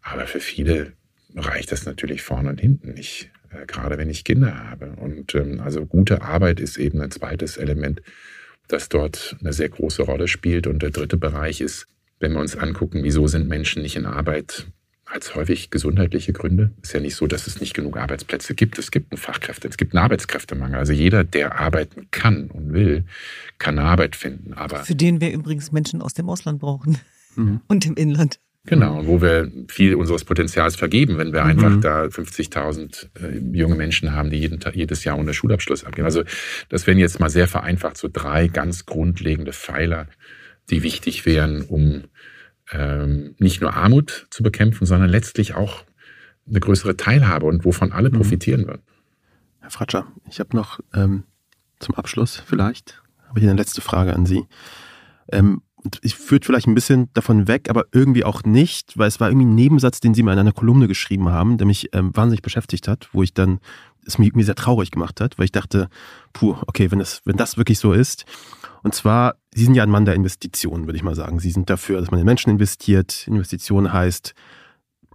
aber 0.02 0.26
für 0.26 0.40
viele 0.40 0.92
reicht 1.34 1.72
das 1.72 1.86
natürlich 1.86 2.22
vorne 2.22 2.50
und 2.50 2.60
hinten 2.60 2.92
nicht, 2.92 3.30
äh, 3.50 3.66
gerade 3.66 3.98
wenn 3.98 4.10
ich 4.10 4.24
Kinder 4.24 4.68
habe. 4.68 4.92
Und 4.96 5.34
ähm, 5.34 5.60
also 5.60 5.86
gute 5.86 6.22
Arbeit 6.22 6.60
ist 6.60 6.76
eben 6.76 7.00
ein 7.00 7.10
zweites 7.10 7.56
Element, 7.56 8.02
das 8.68 8.88
dort 8.88 9.36
eine 9.40 9.52
sehr 9.52 9.68
große 9.68 10.02
Rolle 10.02 10.28
spielt. 10.28 10.66
Und 10.66 10.82
der 10.82 10.90
dritte 10.90 11.16
Bereich 11.16 11.60
ist, 11.60 11.86
wenn 12.20 12.32
wir 12.32 12.40
uns 12.40 12.56
angucken, 12.56 13.02
wieso 13.02 13.26
sind 13.26 13.48
Menschen 13.48 13.82
nicht 13.82 13.96
in 13.96 14.06
Arbeit, 14.06 14.66
als 15.06 15.34
häufig 15.34 15.70
gesundheitliche 15.70 16.32
Gründe. 16.32 16.72
Es 16.82 16.88
ist 16.88 16.94
ja 16.94 17.00
nicht 17.00 17.14
so, 17.14 17.26
dass 17.26 17.46
es 17.46 17.60
nicht 17.60 17.74
genug 17.74 17.96
Arbeitsplätze 17.96 18.54
gibt. 18.54 18.78
Es 18.78 18.90
gibt 18.90 19.12
einen 19.12 19.18
Fachkräfte, 19.18 19.68
es 19.68 19.76
gibt 19.76 19.94
einen 19.94 20.02
Arbeitskräftemangel. 20.02 20.78
Also 20.78 20.92
jeder, 20.92 21.24
der 21.24 21.60
arbeiten 21.60 22.08
kann 22.10 22.50
und 22.50 22.72
will, 22.72 23.04
kann 23.58 23.78
eine 23.78 23.88
Arbeit 23.88 24.16
finden. 24.16 24.54
Aber 24.54 24.84
Für 24.84 24.94
den 24.94 25.20
wir 25.20 25.32
übrigens 25.32 25.72
Menschen 25.72 26.00
aus 26.00 26.14
dem 26.14 26.28
Ausland 26.28 26.60
brauchen 26.60 26.98
mhm. 27.36 27.60
und 27.68 27.86
im 27.86 27.94
Inland. 27.94 28.38
Genau, 28.66 29.06
wo 29.06 29.20
wir 29.20 29.52
viel 29.68 29.94
unseres 29.94 30.24
Potenzials 30.24 30.74
vergeben, 30.74 31.18
wenn 31.18 31.34
wir 31.34 31.44
mhm. 31.44 31.50
einfach 31.50 31.80
da 31.80 32.04
50.000 32.04 33.08
äh, 33.20 33.56
junge 33.56 33.74
Menschen 33.74 34.12
haben, 34.12 34.30
die 34.30 34.38
jeden, 34.38 34.58
jedes 34.72 35.04
Jahr 35.04 35.18
ohne 35.18 35.34
Schulabschluss 35.34 35.84
abgehen. 35.84 36.06
Also 36.06 36.24
das 36.70 36.86
wären 36.86 36.96
jetzt 36.98 37.20
mal 37.20 37.28
sehr 37.28 37.46
vereinfacht 37.46 37.98
so 37.98 38.08
drei 38.10 38.48
ganz 38.48 38.86
grundlegende 38.86 39.52
Pfeiler, 39.52 40.08
die 40.70 40.82
wichtig 40.82 41.26
wären, 41.26 41.60
um 41.60 42.04
ähm, 42.72 43.34
nicht 43.38 43.60
nur 43.60 43.74
Armut 43.74 44.26
zu 44.30 44.42
bekämpfen, 44.42 44.86
sondern 44.86 45.10
letztlich 45.10 45.54
auch 45.54 45.84
eine 46.48 46.60
größere 46.60 46.96
Teilhabe 46.96 47.46
und 47.46 47.64
wovon 47.64 47.92
alle 47.92 48.10
mhm. 48.10 48.16
profitieren 48.16 48.66
würden. 48.66 48.82
Herr 49.60 49.70
Fratscher, 49.70 50.06
ich 50.28 50.40
habe 50.40 50.56
noch 50.56 50.80
ähm, 50.92 51.24
zum 51.78 51.94
Abschluss 51.94 52.42
vielleicht, 52.46 53.02
habe 53.28 53.40
ich 53.40 53.46
eine 53.46 53.56
letzte 53.56 53.80
Frage 53.80 54.14
an 54.14 54.26
Sie. 54.26 54.44
Ähm, 55.32 55.62
ich 56.02 56.14
führt 56.14 56.44
vielleicht 56.44 56.66
ein 56.66 56.74
bisschen 56.74 57.10
davon 57.12 57.46
weg, 57.46 57.68
aber 57.68 57.84
irgendwie 57.92 58.24
auch 58.24 58.42
nicht, 58.44 58.96
weil 58.96 59.08
es 59.08 59.20
war 59.20 59.28
irgendwie 59.28 59.46
ein 59.46 59.54
Nebensatz, 59.54 60.00
den 60.00 60.14
sie 60.14 60.22
mal 60.22 60.32
in 60.32 60.38
einer 60.38 60.52
Kolumne 60.52 60.88
geschrieben 60.88 61.28
haben, 61.28 61.58
der 61.58 61.66
mich 61.66 61.90
ähm, 61.92 62.16
wahnsinnig 62.16 62.42
beschäftigt 62.42 62.88
hat, 62.88 63.08
wo 63.12 63.22
ich 63.22 63.34
dann, 63.34 63.60
es 64.06 64.18
mir, 64.18 64.30
mir 64.34 64.44
sehr 64.44 64.54
traurig 64.54 64.90
gemacht 64.90 65.20
hat, 65.20 65.38
weil 65.38 65.44
ich 65.44 65.52
dachte, 65.52 65.88
puh, 66.32 66.56
okay, 66.66 66.90
wenn 66.90 66.98
das, 66.98 67.20
wenn 67.24 67.36
das 67.36 67.56
wirklich 67.56 67.78
so 67.78 67.92
ist. 67.92 68.24
Und 68.82 68.94
zwar, 68.94 69.36
Sie 69.54 69.64
sind 69.64 69.74
ja 69.74 69.82
ein 69.82 69.90
Mann 69.90 70.04
der 70.04 70.14
Investitionen, 70.14 70.86
würde 70.86 70.96
ich 70.96 71.02
mal 71.02 71.14
sagen. 71.14 71.38
Sie 71.38 71.50
sind 71.50 71.70
dafür, 71.70 72.00
dass 72.00 72.10
man 72.10 72.20
in 72.20 72.26
Menschen 72.26 72.50
investiert. 72.50 73.26
Investition 73.26 73.92
heißt, 73.92 74.34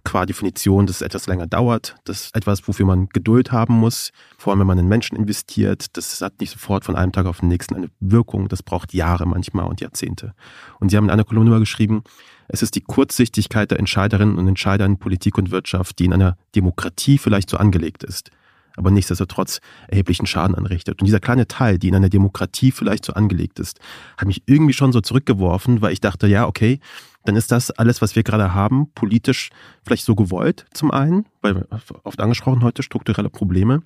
qua 0.04 0.26
Definition, 0.26 0.86
dass 0.86 0.96
es 0.96 1.02
etwas 1.02 1.26
länger 1.26 1.46
dauert. 1.46 1.96
Das 2.04 2.26
ist 2.26 2.36
etwas, 2.36 2.66
wofür 2.66 2.86
man 2.86 3.08
Geduld 3.08 3.52
haben 3.52 3.74
muss. 3.74 4.12
Vor 4.38 4.52
allem, 4.52 4.60
wenn 4.60 4.66
man 4.66 4.78
in 4.78 4.88
Menschen 4.88 5.16
investiert. 5.16 5.96
Das 5.96 6.20
hat 6.20 6.40
nicht 6.40 6.50
sofort 6.50 6.84
von 6.84 6.96
einem 6.96 7.12
Tag 7.12 7.26
auf 7.26 7.40
den 7.40 7.48
nächsten 7.48 7.76
eine 7.76 7.90
Wirkung. 8.00 8.48
Das 8.48 8.62
braucht 8.62 8.94
Jahre 8.94 9.26
manchmal 9.26 9.66
und 9.66 9.80
Jahrzehnte. 9.80 10.34
Und 10.78 10.90
Sie 10.90 10.96
haben 10.96 11.04
in 11.04 11.10
einer 11.10 11.24
Kolumne 11.24 11.58
geschrieben, 11.58 12.02
es 12.48 12.62
ist 12.62 12.74
die 12.74 12.80
Kurzsichtigkeit 12.80 13.70
der 13.70 13.78
Entscheiderinnen 13.78 14.36
und 14.36 14.48
Entscheider 14.48 14.84
in 14.84 14.98
Politik 14.98 15.38
und 15.38 15.52
Wirtschaft, 15.52 15.98
die 15.98 16.06
in 16.06 16.12
einer 16.12 16.36
Demokratie 16.56 17.16
vielleicht 17.16 17.48
so 17.48 17.56
angelegt 17.58 18.02
ist, 18.02 18.30
aber 18.76 18.90
nichtsdestotrotz 18.90 19.60
erheblichen 19.88 20.26
Schaden 20.26 20.54
anrichtet. 20.54 21.00
Und 21.00 21.06
dieser 21.06 21.20
kleine 21.20 21.46
Teil, 21.48 21.78
die 21.78 21.88
in 21.88 21.94
einer 21.94 22.08
Demokratie 22.08 22.70
vielleicht 22.70 23.04
so 23.04 23.12
angelegt 23.12 23.58
ist, 23.58 23.80
hat 24.16 24.26
mich 24.26 24.42
irgendwie 24.46 24.74
schon 24.74 24.92
so 24.92 25.00
zurückgeworfen, 25.00 25.82
weil 25.82 25.92
ich 25.92 26.00
dachte, 26.00 26.26
ja, 26.26 26.46
okay, 26.46 26.80
dann 27.24 27.36
ist 27.36 27.52
das 27.52 27.70
alles, 27.70 28.00
was 28.00 28.16
wir 28.16 28.22
gerade 28.22 28.54
haben, 28.54 28.90
politisch 28.94 29.50
vielleicht 29.84 30.04
so 30.04 30.14
gewollt, 30.14 30.64
zum 30.72 30.90
einen, 30.90 31.26
weil 31.42 31.66
oft 32.02 32.20
angesprochen 32.20 32.62
heute 32.62 32.82
strukturelle 32.82 33.28
Probleme, 33.28 33.82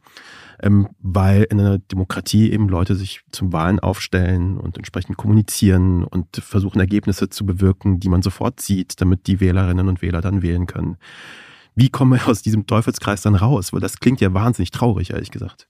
ähm, 0.63 0.89
weil 1.01 1.45
in 1.51 1.59
einer 1.59 1.79
Demokratie 1.79 2.53
eben 2.53 2.69
Leute 2.69 2.95
sich 2.95 3.23
zum 3.33 3.53
Wahlen 3.53 3.81
aufstellen 3.81 4.57
und 4.57 4.77
entsprechend 4.77 5.17
kommunizieren 5.17 6.05
und 6.05 6.37
versuchen 6.37 6.79
Ergebnisse 6.79 7.29
zu 7.29 7.45
bewirken, 7.45 7.99
die 7.99 8.09
man 8.09 8.23
sofort 8.23 8.61
sieht, 8.61 9.01
damit 9.01 9.27
die 9.27 9.41
Wählerinnen 9.41 9.89
und 9.89 10.01
Wähler 10.01 10.21
dann 10.21 10.43
wählen 10.43 10.67
können. 10.67 10.97
Wie 11.75 11.91
kommen 11.91 12.13
wir 12.13 12.29
aus 12.29 12.43
diesem 12.43 12.67
Teufelskreis 12.67 13.23
dann 13.23 13.35
raus? 13.35 13.73
Weil 13.73 13.81
das 13.81 13.99
klingt 13.99 14.21
ja 14.21 14.33
wahnsinnig 14.33 14.71
traurig, 14.71 15.11
ehrlich 15.11 15.31
gesagt. 15.31 15.69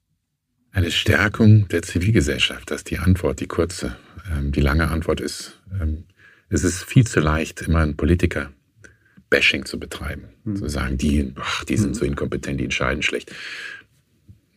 Eine 0.71 0.91
Stärkung 0.91 1.69
der 1.69 1.83
Zivilgesellschaft, 1.83 2.71
das 2.71 2.79
ist 2.79 2.91
die 2.91 2.99
Antwort, 2.99 3.41
die 3.41 3.47
kurze. 3.47 3.97
Ähm, 4.33 4.53
die 4.53 4.61
lange 4.61 4.89
Antwort 4.89 5.21
ist, 5.21 5.61
ähm, 5.81 6.05
es 6.49 6.65
ist 6.65 6.85
viel 6.85 7.07
zu 7.07 7.21
leicht, 7.21 7.63
immer 7.63 7.81
einen 7.81 7.97
Politiker 7.97 8.51
Bashing 9.31 9.65
zu 9.65 9.79
betreiben. 9.79 10.29
Mhm. 10.45 10.57
Zu 10.57 10.69
sagen, 10.69 10.99
die, 10.99 11.33
ach, 11.37 11.65
die 11.65 11.77
sind 11.77 11.91
mhm. 11.91 11.95
so 11.95 12.05
inkompetent, 12.05 12.61
die 12.61 12.65
entscheiden 12.65 13.03
schlecht. 13.03 13.33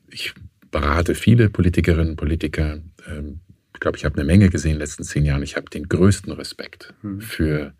Ich 0.09 0.33
berate 0.71 1.15
viele 1.15 1.49
Politikerinnen 1.49 2.11
und 2.11 2.15
Politiker. 2.17 2.79
Ähm, 3.07 3.39
ich 3.73 3.79
glaube, 3.79 3.97
ich 3.97 4.05
habe 4.05 4.15
eine 4.15 4.25
Menge 4.25 4.49
gesehen 4.49 4.71
in 4.71 4.75
den 4.77 4.81
letzten 4.81 5.03
zehn 5.03 5.23
Jahren. 5.23 5.43
Ich 5.43 5.55
habe 5.55 5.69
den 5.69 5.87
größten 5.87 6.33
Respekt 6.33 6.93
mhm. 7.03 7.21
für 7.21 7.73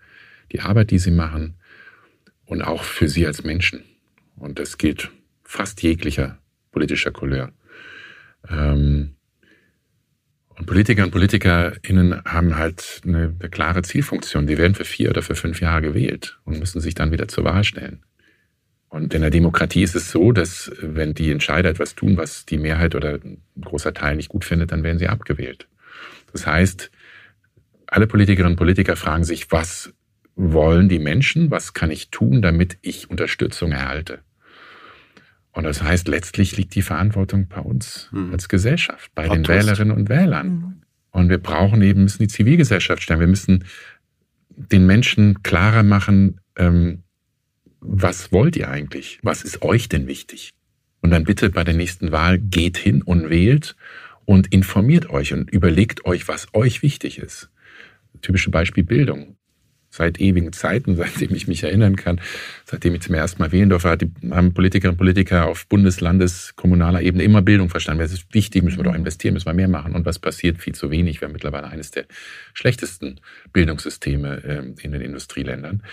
die 0.51 0.61
Arbeit, 0.61 0.91
die 0.91 0.99
sie 0.99 1.11
machen 1.11 1.57
und 2.47 2.63
auch 2.63 2.83
für 2.83 3.07
sie 3.07 3.27
als 3.27 3.43
Menschen. 3.43 3.83
Und 4.35 4.57
das 4.57 4.77
gilt 4.77 5.11
fast 5.43 5.83
jeglicher 5.83 6.39
politischer 6.71 7.11
Couleur. 7.11 7.51
Ähm, 8.49 9.15
und 10.49 10.65
Politiker 10.65 11.03
und 11.03 11.11
PolitikerInnen 11.11 12.23
haben 12.25 12.55
halt 12.55 13.01
eine, 13.05 13.35
eine, 13.39 13.49
klare 13.49 13.83
Zielfunktion. 13.83 14.47
Die 14.47 14.57
werden 14.57 14.73
für 14.73 14.85
vier 14.85 15.11
oder 15.11 15.21
für 15.21 15.35
fünf 15.35 15.61
Jahre 15.61 15.81
gewählt 15.81 16.39
und 16.45 16.57
müssen 16.57 16.81
sich 16.81 16.95
dann 16.95 17.11
wieder 17.11 17.27
zur 17.27 17.43
Wahl 17.43 17.63
stellen. 17.63 18.03
Und 18.89 19.13
in 19.13 19.21
der 19.21 19.29
Demokratie 19.29 19.83
ist 19.83 19.95
es 19.95 20.11
so, 20.11 20.31
dass 20.31 20.71
wenn 20.81 21.13
die 21.13 21.29
Entscheider 21.29 21.69
etwas 21.69 21.93
tun, 21.93 22.17
was 22.17 22.45
die 22.45 22.57
Mehrheit 22.57 22.95
oder 22.95 23.15
ein 23.15 23.43
großer 23.61 23.93
Teil 23.93 24.15
nicht 24.15 24.29
gut 24.29 24.45
findet, 24.45 24.71
dann 24.71 24.83
werden 24.83 24.97
sie 24.97 25.09
abgewählt. 25.09 25.67
Das 26.31 26.47
heißt, 26.47 26.89
alle 27.85 28.07
Politikerinnen 28.07 28.53
und 28.53 28.57
Politiker 28.57 28.95
fragen 28.95 29.25
sich, 29.25 29.51
was 29.51 29.93
wollen 30.38 30.88
die 30.88 30.99
Menschen? 30.99 31.51
Was 31.51 31.73
kann 31.73 31.91
ich 31.91 32.09
tun, 32.09 32.41
damit 32.41 32.77
ich 32.81 33.09
Unterstützung 33.09 33.71
erhalte? 33.71 34.19
Und 35.51 35.63
das 35.63 35.81
heißt, 35.81 36.07
letztlich 36.07 36.55
liegt 36.55 36.75
die 36.75 36.83
Verantwortung 36.83 37.47
bei 37.47 37.59
uns 37.59 38.09
mhm. 38.11 38.31
als 38.31 38.47
Gesellschaft, 38.47 39.11
bei 39.15 39.27
den 39.27 39.47
Wählerinnen 39.47 39.95
und 39.95 40.07
Wählern. 40.07 40.47
Mhm. 40.47 40.81
Und 41.09 41.29
wir 41.29 41.39
brauchen 41.39 41.81
eben, 41.81 42.03
müssen 42.03 42.21
die 42.21 42.27
Zivilgesellschaft 42.27 43.01
stellen. 43.01 43.19
Wir 43.19 43.27
müssen 43.27 43.65
den 44.49 44.85
Menschen 44.85 45.41
klarer 45.41 45.81
machen, 45.81 46.39
ähm, 46.55 47.03
was 47.79 48.31
wollt 48.31 48.55
ihr 48.55 48.69
eigentlich? 48.69 49.19
Was 49.23 49.41
ist 49.43 49.63
euch 49.63 49.89
denn 49.89 50.07
wichtig? 50.07 50.51
Und 51.01 51.09
dann 51.09 51.23
bitte 51.23 51.49
bei 51.49 51.63
der 51.63 51.73
nächsten 51.73 52.11
Wahl 52.11 52.38
geht 52.38 52.77
hin 52.77 53.01
und 53.01 53.29
wählt 53.29 53.75
und 54.25 54.53
informiert 54.53 55.09
euch 55.09 55.33
und 55.33 55.49
überlegt 55.49 56.05
euch, 56.05 56.27
was 56.27 56.53
euch 56.53 56.83
wichtig 56.83 57.17
ist. 57.17 57.49
Typische 58.21 58.51
Beispiel 58.51 58.83
Bildung 58.83 59.36
seit 59.97 60.19
ewigen 60.19 60.53
Zeiten, 60.53 60.95
seitdem 60.97 61.35
ich 61.35 61.47
mich 61.47 61.63
erinnern 61.63 61.95
kann, 61.95 62.21
seitdem 62.65 62.95
ich 62.95 63.01
zum 63.01 63.15
ersten 63.15 63.41
Mal 63.41 63.51
wählen 63.51 63.69
durfte, 63.69 63.97
haben 64.31 64.53
Politikerinnen 64.53 64.93
und 64.93 64.97
Politiker 64.97 65.47
auf 65.47 65.67
Bundes-, 65.67 66.01
Landes-, 66.01 66.55
kommunaler 66.55 67.01
Ebene 67.01 67.23
immer 67.23 67.41
Bildung 67.41 67.69
verstanden. 67.69 68.03
Es 68.03 68.13
ist 68.13 68.33
wichtig, 68.33 68.63
müssen 68.63 68.77
wir 68.77 68.83
doch 68.83 68.95
investieren, 68.95 69.33
müssen 69.33 69.47
wir 69.47 69.53
mehr 69.53 69.67
machen. 69.67 69.95
Und 69.95 70.05
was 70.05 70.19
passiert? 70.19 70.61
Viel 70.61 70.75
zu 70.75 70.91
wenig. 70.91 71.21
Wir 71.21 71.27
haben 71.27 71.33
mittlerweile 71.33 71.67
eines 71.67 71.91
der 71.91 72.05
schlechtesten 72.53 73.19
Bildungssysteme 73.51 74.43
ähm, 74.45 74.75
in 74.81 74.91
den 74.91 75.01
Industrieländern. 75.01 75.83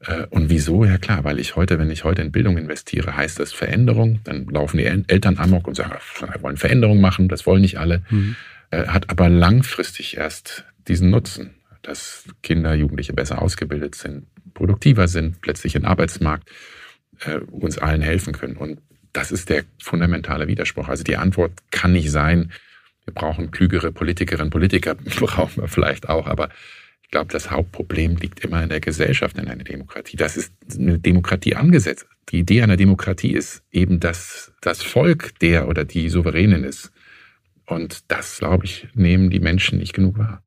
Äh, 0.00 0.26
und 0.30 0.50
wieso? 0.50 0.84
Ja 0.84 0.98
klar, 0.98 1.24
weil 1.24 1.38
ich 1.38 1.56
heute, 1.56 1.78
wenn 1.78 1.90
ich 1.90 2.04
heute 2.04 2.22
in 2.22 2.32
Bildung 2.32 2.56
investiere, 2.58 3.16
heißt 3.16 3.38
das 3.38 3.52
Veränderung. 3.52 4.20
Dann 4.24 4.46
laufen 4.46 4.78
die 4.78 4.84
Eltern 4.84 5.38
amok 5.38 5.68
und 5.68 5.74
sagen, 5.74 5.92
wir 6.20 6.42
wollen 6.42 6.56
Veränderung 6.56 7.00
machen, 7.00 7.28
das 7.28 7.46
wollen 7.46 7.62
nicht 7.62 7.78
alle. 7.78 8.02
Mhm. 8.10 8.36
Äh, 8.70 8.86
hat 8.86 9.10
aber 9.10 9.28
langfristig 9.28 10.16
erst 10.16 10.64
diesen 10.88 11.10
Nutzen 11.10 11.50
dass 11.84 12.24
Kinder, 12.42 12.74
Jugendliche 12.74 13.12
besser 13.12 13.40
ausgebildet 13.40 13.94
sind, 13.94 14.26
produktiver 14.54 15.08
sind, 15.08 15.40
plötzlich 15.40 15.76
im 15.76 15.84
Arbeitsmarkt 15.84 16.50
äh, 17.20 17.38
uns 17.38 17.78
allen 17.78 18.02
helfen 18.02 18.32
können. 18.32 18.56
Und 18.56 18.80
das 19.12 19.30
ist 19.30 19.48
der 19.48 19.64
fundamentale 19.82 20.48
Widerspruch. 20.48 20.88
Also 20.88 21.04
die 21.04 21.16
Antwort 21.16 21.52
kann 21.70 21.92
nicht 21.92 22.10
sein, 22.10 22.52
wir 23.04 23.14
brauchen 23.14 23.50
klügere 23.50 23.92
Politikerinnen, 23.92 24.50
Politiker 24.50 24.94
brauchen 25.20 25.62
wir 25.62 25.68
vielleicht 25.68 26.08
auch, 26.08 26.26
aber 26.26 26.48
ich 27.02 27.10
glaube, 27.10 27.32
das 27.32 27.50
Hauptproblem 27.50 28.16
liegt 28.16 28.40
immer 28.40 28.62
in 28.62 28.70
der 28.70 28.80
Gesellschaft, 28.80 29.38
in 29.38 29.46
einer 29.46 29.62
Demokratie. 29.62 30.16
Das 30.16 30.36
ist 30.36 30.52
eine 30.76 30.98
Demokratie 30.98 31.54
angesetzt. 31.54 32.06
Die 32.30 32.40
Idee 32.40 32.62
einer 32.62 32.76
Demokratie 32.76 33.32
ist 33.32 33.62
eben, 33.70 34.00
dass 34.00 34.52
das 34.62 34.82
Volk 34.82 35.38
der 35.38 35.68
oder 35.68 35.84
die 35.84 36.08
Souveränin 36.08 36.64
ist. 36.64 36.90
Und 37.66 38.10
das, 38.10 38.38
glaube 38.38 38.64
ich, 38.64 38.88
nehmen 38.94 39.30
die 39.30 39.38
Menschen 39.38 39.78
nicht 39.78 39.92
genug 39.92 40.18
wahr. 40.18 40.42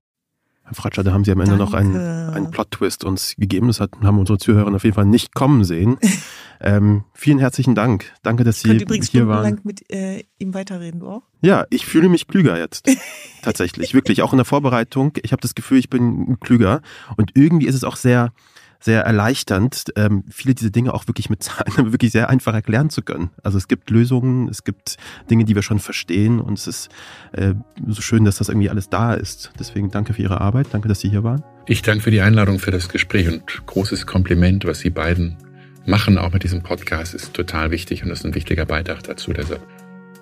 Herr 0.67 0.75
Fratscher, 0.75 1.03
da 1.05 1.13
haben 1.13 1.23
Sie 1.23 1.31
am 1.31 1.39
Ende 1.39 1.55
Danke. 1.55 1.63
noch 1.63 1.73
einen, 1.73 1.95
einen 1.95 2.51
Plot-Twist 2.51 3.05
uns 3.05 3.35
gegeben. 3.37 3.67
Das 3.67 3.79
hat, 3.79 3.91
haben 4.03 4.19
unsere 4.19 4.37
Zuhörer 4.37 4.75
auf 4.75 4.83
jeden 4.83 4.95
Fall 4.95 5.05
nicht 5.05 5.33
kommen 5.33 5.63
sehen. 5.63 5.97
ähm, 6.59 7.05
vielen 7.13 7.39
herzlichen 7.39 7.73
Dank. 7.73 8.11
Danke, 8.21 8.43
dass 8.43 8.59
Sie 8.59 8.75
übrigens 8.75 9.09
hier 9.09 9.29
waren. 9.29 9.43
lang 9.43 9.59
mit 9.63 9.89
äh, 9.89 10.25
ihm 10.39 10.53
weiterreden, 10.53 10.99
du 10.99 11.07
auch? 11.07 11.21
Ja, 11.41 11.65
ich 11.69 11.85
fühle 11.85 12.09
mich 12.09 12.27
klüger 12.27 12.59
jetzt. 12.59 12.89
Tatsächlich, 13.43 13.93
wirklich. 13.93 14.21
Auch 14.23 14.33
in 14.33 14.37
der 14.37 14.45
Vorbereitung. 14.45 15.13
Ich 15.23 15.31
habe 15.31 15.41
das 15.41 15.55
Gefühl, 15.55 15.77
ich 15.77 15.89
bin 15.89 16.37
klüger. 16.41 16.81
Und 17.15 17.31
irgendwie 17.35 17.67
ist 17.67 17.75
es 17.75 17.85
auch 17.85 17.95
sehr, 17.95 18.33
sehr 18.79 19.03
erleichternd, 19.03 19.85
ähm, 19.95 20.23
viele 20.29 20.55
dieser 20.55 20.69
Dinge 20.69 20.93
auch 20.93 21.07
wirklich 21.07 21.29
mit 21.29 21.43
Zahlen 21.43 21.73
wirklich 21.91 22.11
sehr 22.11 22.29
einfach 22.29 22.53
erklären 22.53 22.89
zu 22.89 23.01
können. 23.01 23.31
Also 23.43 23.57
es 23.57 23.67
gibt 23.67 23.89
Lösungen, 23.89 24.49
es 24.49 24.63
gibt 24.63 24.97
Dinge, 25.29 25.45
die 25.45 25.55
wir 25.55 25.61
schon 25.61 25.79
verstehen 25.79 26.39
und 26.39 26.57
es 26.57 26.67
ist 26.67 26.89
äh, 27.33 27.53
so 27.87 28.01
schön, 28.01 28.25
dass 28.25 28.37
das 28.37 28.49
irgendwie 28.49 28.69
alles 28.69 28.89
da 28.89 29.13
ist. 29.13 29.51
Deswegen 29.59 29.91
danke 29.91 30.13
für 30.13 30.21
Ihre 30.21 30.41
Arbeit, 30.41 30.67
danke, 30.71 30.87
dass 30.87 30.99
Sie 30.99 31.09
hier 31.09 31.23
waren. 31.23 31.43
Ich 31.65 31.81
danke 31.81 32.03
für 32.03 32.11
die 32.11 32.21
Einladung, 32.21 32.59
für 32.59 32.71
das 32.71 32.89
Gespräch 32.89 33.27
und 33.27 33.65
großes 33.65 34.05
Kompliment, 34.05 34.65
was 34.65 34.79
Sie 34.79 34.89
beiden 34.89 35.37
machen, 35.85 36.17
auch 36.17 36.33
mit 36.33 36.43
diesem 36.43 36.61
Podcast, 36.61 37.13
ist 37.13 37.33
total 37.33 37.71
wichtig 37.71 38.03
und 38.03 38.11
ist 38.11 38.25
ein 38.25 38.35
wichtiger 38.35 38.65
Beitrag 38.65 39.03
dazu. 39.03 39.33
Deshalb 39.33 39.61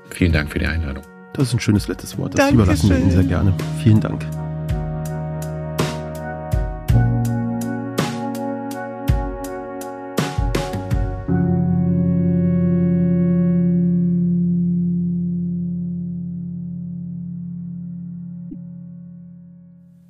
vielen 0.09 0.31
Dank 0.31 0.51
für 0.51 0.59
die 0.59 0.67
Einladung. 0.67 1.03
Das 1.33 1.49
ist 1.49 1.53
ein 1.53 1.59
schönes 1.59 1.87
letztes 1.87 2.17
Wort. 2.17 2.33
Das 2.33 2.39
Dankeschön. 2.39 2.61
überlassen 2.61 2.89
wir 2.89 2.97
Ihnen 2.97 3.11
sehr 3.11 3.23
gerne. 3.23 3.53
Vielen 3.83 3.99
Dank. 3.99 4.44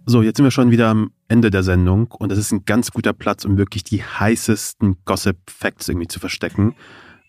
So, 0.07 0.21
jetzt 0.21 0.37
sind 0.37 0.43
wir 0.43 0.51
schon 0.51 0.69
wieder 0.69 0.89
am 0.89 1.11
Ende 1.27 1.49
der 1.49 1.63
Sendung 1.63 2.11
und 2.11 2.29
das 2.29 2.37
ist 2.37 2.51
ein 2.51 2.63
ganz 2.65 2.91
guter 2.91 3.11
Platz, 3.11 3.43
um 3.43 3.57
wirklich 3.57 3.83
die 3.83 4.03
heißesten 4.03 4.97
Gossip-Facts 5.03 5.89
irgendwie 5.89 6.07
zu 6.07 6.19
verstecken. 6.19 6.75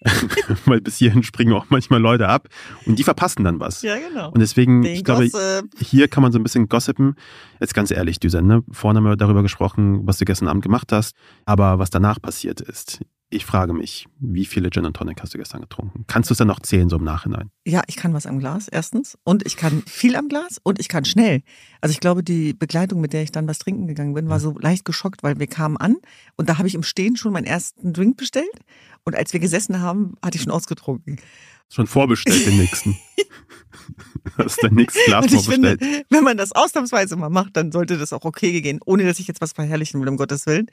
Weil 0.67 0.83
bis 0.83 0.99
hierhin 0.99 1.23
springen 1.23 1.55
auch 1.55 1.67
manchmal 1.71 2.01
Leute 2.01 2.29
ab 2.29 2.49
und 2.85 2.99
die 2.99 3.03
verpassen 3.03 3.45
dann 3.45 3.61
was. 3.61 3.81
Ja, 3.81 3.97
genau. 3.97 4.31
Und 4.31 4.41
deswegen, 4.41 4.83
Den 4.83 4.95
ich 4.95 5.05
glaube, 5.05 5.31
Gossip. 5.31 5.71
hier 5.79 6.07
kann 6.09 6.23
man 6.23 6.33
so 6.33 6.39
ein 6.39 6.43
bisschen 6.43 6.69
gossipen. 6.69 7.17
Jetzt 7.61 7.75
ganz 7.75 7.91
ehrlich, 7.91 8.21
Düsen, 8.21 8.47
ne? 8.47 8.63
Vorhin 8.71 8.99
haben 8.99 9.05
wir 9.05 9.17
darüber 9.17 9.43
gesprochen, 9.43 10.07
was 10.07 10.19
du 10.19 10.27
gestern 10.27 10.49
Abend 10.49 10.63
gemacht 10.63 10.93
hast, 10.93 11.17
aber 11.47 11.79
was 11.79 11.89
danach 11.89 12.21
passiert 12.21 12.61
ist. 12.61 13.01
Ich 13.29 13.45
frage 13.45 13.73
mich, 13.73 14.07
wie 14.21 14.45
viele 14.45 14.71
Gin 14.71 14.87
and 14.87 14.97
Tonic 14.97 15.21
hast 15.21 15.35
du 15.35 15.39
gestern 15.39 15.61
getrunken? 15.61 16.05
Kannst 16.07 16.31
du 16.31 16.35
es 16.35 16.39
dann 16.39 16.47
noch 16.47 16.61
zählen, 16.61 16.89
so 16.89 16.97
im 16.97 17.05
Nachhinein? 17.05 17.51
Ja, 17.67 17.83
ich 17.89 17.97
kann 17.97 18.15
was 18.15 18.27
am 18.27 18.39
Glas, 18.39 18.69
erstens. 18.69 19.19
Und 19.25 19.45
ich 19.45 19.57
kann 19.57 19.83
viel 19.87 20.15
am 20.15 20.29
Glas 20.29 20.59
und 20.63 20.79
ich 20.79 20.89
kann 20.89 21.05
schnell. 21.05 21.43
Also 21.81 21.93
ich 21.93 22.01
glaube, 22.01 22.23
die 22.23 22.55
Begleitung, 22.55 23.01
mit 23.01 23.13
der 23.13 23.23
ich 23.23 23.33
dann 23.33 23.49
was 23.49 23.59
trinken 23.59 23.89
gegangen 23.89 24.15
bin, 24.15 24.29
war 24.29 24.39
so 24.39 24.57
leicht 24.59 24.85
geschockt, 24.85 25.25
weil 25.25 25.41
wir 25.41 25.49
kamen 25.49 25.77
an 25.77 25.97
und 26.37 26.49
da 26.49 26.59
habe 26.59 26.69
ich 26.69 26.77
im 26.77 26.85
Stehen 26.85 27.17
schon 27.17 27.33
meinen 27.33 27.47
ersten 27.47 27.93
Drink 27.93 28.17
bestellt. 28.17 28.47
Und 29.05 29.17
als 29.17 29.33
wir 29.33 29.41
gesessen 29.41 29.81
haben, 29.81 30.15
hatte 30.25 30.37
ich 30.37 30.43
schon 30.43 30.53
ausgetrunken. 30.53 31.21
Schon 31.69 31.89
vorbestellt 31.89 32.47
den 32.47 32.59
nächsten. 32.59 32.97
hast 34.39 34.63
dein 34.63 34.75
nächstes 34.75 35.05
Glas 35.07 35.25
Und 35.25 35.31
vorbestellt. 35.33 35.81
finde, 35.81 36.05
wenn 36.11 36.23
man 36.25 36.37
das 36.37 36.53
ausnahmsweise 36.53 37.17
mal 37.17 37.29
macht, 37.29 37.57
dann 37.57 37.73
sollte 37.73 37.99
das 37.99 38.13
auch 38.13 38.25
okay 38.25 38.61
gehen, 38.61 38.79
ohne 38.85 39.05
dass 39.05 39.19
ich 39.19 39.27
jetzt 39.27 39.41
was 39.41 39.53
verherrlichen 39.53 40.01
will, 40.01 40.09
um 40.09 40.17
Gottes 40.17 40.47
Willen. 40.47 40.67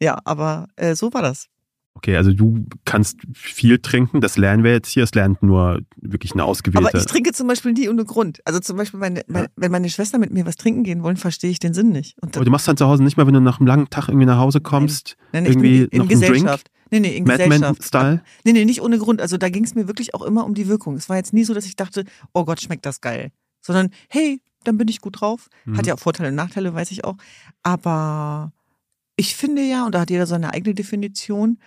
Ja, 0.00 0.18
aber 0.24 0.68
äh, 0.76 0.94
so 0.94 1.12
war 1.14 1.22
das. 1.22 1.48
Okay, 1.96 2.16
also 2.16 2.32
du 2.32 2.66
kannst 2.84 3.18
viel 3.32 3.78
trinken, 3.78 4.20
das 4.20 4.36
lernen 4.36 4.64
wir 4.64 4.72
jetzt 4.72 4.88
hier. 4.88 5.04
Es 5.04 5.14
lernt 5.14 5.42
nur 5.42 5.80
wirklich 5.96 6.32
eine 6.32 6.44
ausgewählte. 6.44 6.88
Aber 6.88 6.98
ich 6.98 7.06
trinke 7.06 7.32
zum 7.32 7.46
Beispiel 7.46 7.72
nie 7.72 7.88
ohne 7.88 8.04
Grund. 8.04 8.40
Also 8.44 8.58
zum 8.58 8.76
Beispiel, 8.76 8.98
meine, 8.98 9.22
meine, 9.28 9.46
wenn 9.56 9.70
meine 9.70 9.88
Schwester 9.88 10.18
mit 10.18 10.32
mir 10.32 10.44
was 10.44 10.56
trinken 10.56 10.82
gehen 10.82 11.02
wollen, 11.02 11.16
verstehe 11.16 11.50
ich 11.50 11.60
den 11.60 11.72
Sinn 11.72 11.90
nicht. 11.90 12.20
Und 12.20 12.36
Aber 12.36 12.44
du 12.44 12.50
machst 12.50 12.66
dann 12.66 12.76
zu 12.76 12.86
Hause 12.86 13.04
nicht 13.04 13.16
mal, 13.16 13.26
wenn 13.26 13.34
du 13.34 13.40
nach 13.40 13.60
einem 13.60 13.68
langen 13.68 13.90
Tag 13.90 14.08
irgendwie 14.08 14.26
nach 14.26 14.38
Hause 14.38 14.60
kommst, 14.60 15.16
Nein, 15.32 15.44
ich 15.44 15.50
irgendwie 15.50 15.86
bin 15.86 15.88
in 15.90 15.98
noch 15.98 16.10
einen 16.10 16.20
Drink? 16.20 16.32
Gesellschaft. 16.34 16.70
Nee, 16.90 17.00
nee, 17.00 17.16
in 17.16 17.24
Madman 17.24 17.60
Gesellschaft. 17.60 18.22
Nee, 18.44 18.52
nee, 18.52 18.64
nicht 18.64 18.82
ohne 18.82 18.98
Grund. 18.98 19.20
Also 19.20 19.36
da 19.36 19.48
ging 19.48 19.64
es 19.64 19.74
mir 19.74 19.86
wirklich 19.88 20.14
auch 20.14 20.22
immer 20.22 20.44
um 20.44 20.54
die 20.54 20.68
Wirkung. 20.68 20.96
Es 20.96 21.08
war 21.08 21.16
jetzt 21.16 21.32
nie 21.32 21.44
so, 21.44 21.54
dass 21.54 21.64
ich 21.64 21.76
dachte, 21.76 22.04
oh 22.32 22.44
Gott, 22.44 22.60
schmeckt 22.60 22.86
das 22.86 23.00
geil. 23.00 23.30
Sondern, 23.60 23.90
hey, 24.08 24.40
dann 24.64 24.76
bin 24.76 24.88
ich 24.88 25.00
gut 25.00 25.20
drauf. 25.20 25.48
Mhm. 25.64 25.78
Hat 25.78 25.86
ja 25.86 25.94
auch 25.94 25.98
Vorteile 25.98 26.28
und 26.30 26.34
Nachteile, 26.34 26.74
weiß 26.74 26.90
ich 26.90 27.04
auch. 27.04 27.16
Aber 27.62 28.52
ich 29.16 29.36
finde 29.36 29.62
ja, 29.62 29.86
und 29.86 29.94
da 29.94 30.00
hat 30.00 30.10
jeder 30.10 30.26
seine 30.26 30.52
eigene 30.52 30.74
Definition, 30.74 31.58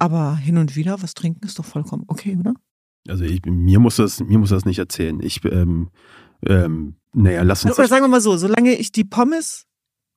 aber 0.00 0.36
hin 0.36 0.58
und 0.58 0.74
wieder 0.74 1.02
was 1.02 1.14
trinken 1.14 1.44
ist 1.44 1.58
doch 1.58 1.64
vollkommen 1.64 2.04
okay, 2.08 2.36
oder? 2.38 2.54
Also 3.08 3.24
ich, 3.24 3.42
mir 3.44 3.78
muss 3.78 3.96
das, 3.96 4.20
mir 4.20 4.38
muss 4.38 4.50
das 4.50 4.64
nicht 4.64 4.78
erzählen. 4.78 5.20
Ich, 5.22 5.44
ähm, 5.44 5.90
ähm, 6.46 6.96
naja, 7.12 7.42
lass 7.42 7.64
uns 7.64 7.78
Oder 7.78 7.88
sagen 7.88 8.04
wir 8.04 8.08
mal 8.08 8.20
so, 8.20 8.36
solange 8.36 8.74
ich 8.74 8.92
die 8.92 9.04
Pommes 9.04 9.66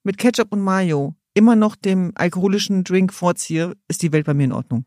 mit 0.03 0.17
Ketchup 0.17 0.51
und 0.51 0.61
Mayo 0.61 1.15
immer 1.33 1.55
noch 1.55 1.75
dem 1.75 2.11
alkoholischen 2.15 2.83
Drink 2.83 3.13
vorziehe, 3.13 3.75
ist 3.87 4.01
die 4.01 4.11
Welt 4.11 4.25
bei 4.25 4.33
mir 4.33 4.45
in 4.45 4.51
Ordnung. 4.51 4.85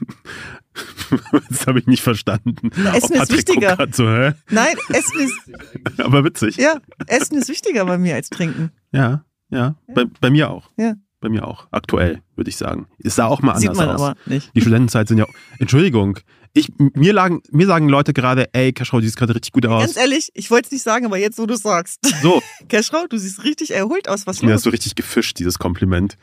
das 1.48 1.66
habe 1.66 1.80
ich 1.80 1.86
nicht 1.86 2.02
verstanden. 2.02 2.70
Essen 2.94 3.16
ist 3.16 3.32
wichtiger. 3.32 3.76
So? 3.90 4.04
Nein, 4.04 4.76
Essen 4.90 5.20
ist, 5.20 5.98
Aber 6.00 6.24
witzig. 6.24 6.56
ja, 6.56 6.80
Essen 7.06 7.38
ist 7.38 7.48
wichtiger 7.48 7.84
bei 7.84 7.98
mir 7.98 8.14
als 8.14 8.30
Trinken. 8.30 8.70
Ja, 8.92 9.24
ja. 9.50 9.76
Bei, 9.88 10.04
bei 10.20 10.30
mir 10.30 10.50
auch. 10.50 10.70
Ja. 10.78 10.94
Bei 11.20 11.28
mir 11.28 11.46
auch. 11.46 11.66
Aktuell, 11.70 12.22
würde 12.34 12.48
ich 12.48 12.56
sagen. 12.56 12.86
Es 12.98 13.16
sah 13.16 13.26
auch 13.26 13.42
mal 13.42 13.56
Sieht 13.58 13.70
anders 13.70 13.86
man 13.86 13.94
aus. 13.94 14.00
aber 14.02 14.16
nicht. 14.26 14.50
Die 14.54 14.60
Studentenzeit 14.60 15.06
sind 15.08 15.18
ja. 15.18 15.26
Entschuldigung. 15.58 16.18
Ich, 16.52 16.72
mir, 16.78 17.12
lagen, 17.12 17.42
mir 17.52 17.66
sagen 17.66 17.88
Leute 17.88 18.12
gerade, 18.12 18.52
ey, 18.54 18.72
Cashrow, 18.72 19.00
du 19.00 19.04
siehst 19.04 19.16
gerade 19.16 19.34
richtig 19.34 19.52
gut 19.52 19.66
aus. 19.66 19.82
Ganz 19.84 19.96
ehrlich, 19.96 20.30
ich 20.34 20.50
wollte 20.50 20.66
es 20.66 20.72
nicht 20.72 20.82
sagen, 20.82 21.04
aber 21.06 21.18
jetzt, 21.18 21.38
wo 21.38 21.46
du 21.46 21.54
es 21.54 21.62
sagst. 21.62 22.00
So, 22.22 22.42
Keschrau, 22.68 23.06
du 23.08 23.18
siehst 23.18 23.44
richtig 23.44 23.72
erholt 23.72 24.08
aus. 24.08 24.26
Was 24.26 24.42
mir 24.42 24.54
hast 24.54 24.66
du 24.66 24.70
richtig 24.70 24.94
gefischt, 24.96 25.38
dieses 25.38 25.58
Kompliment. 25.58 26.16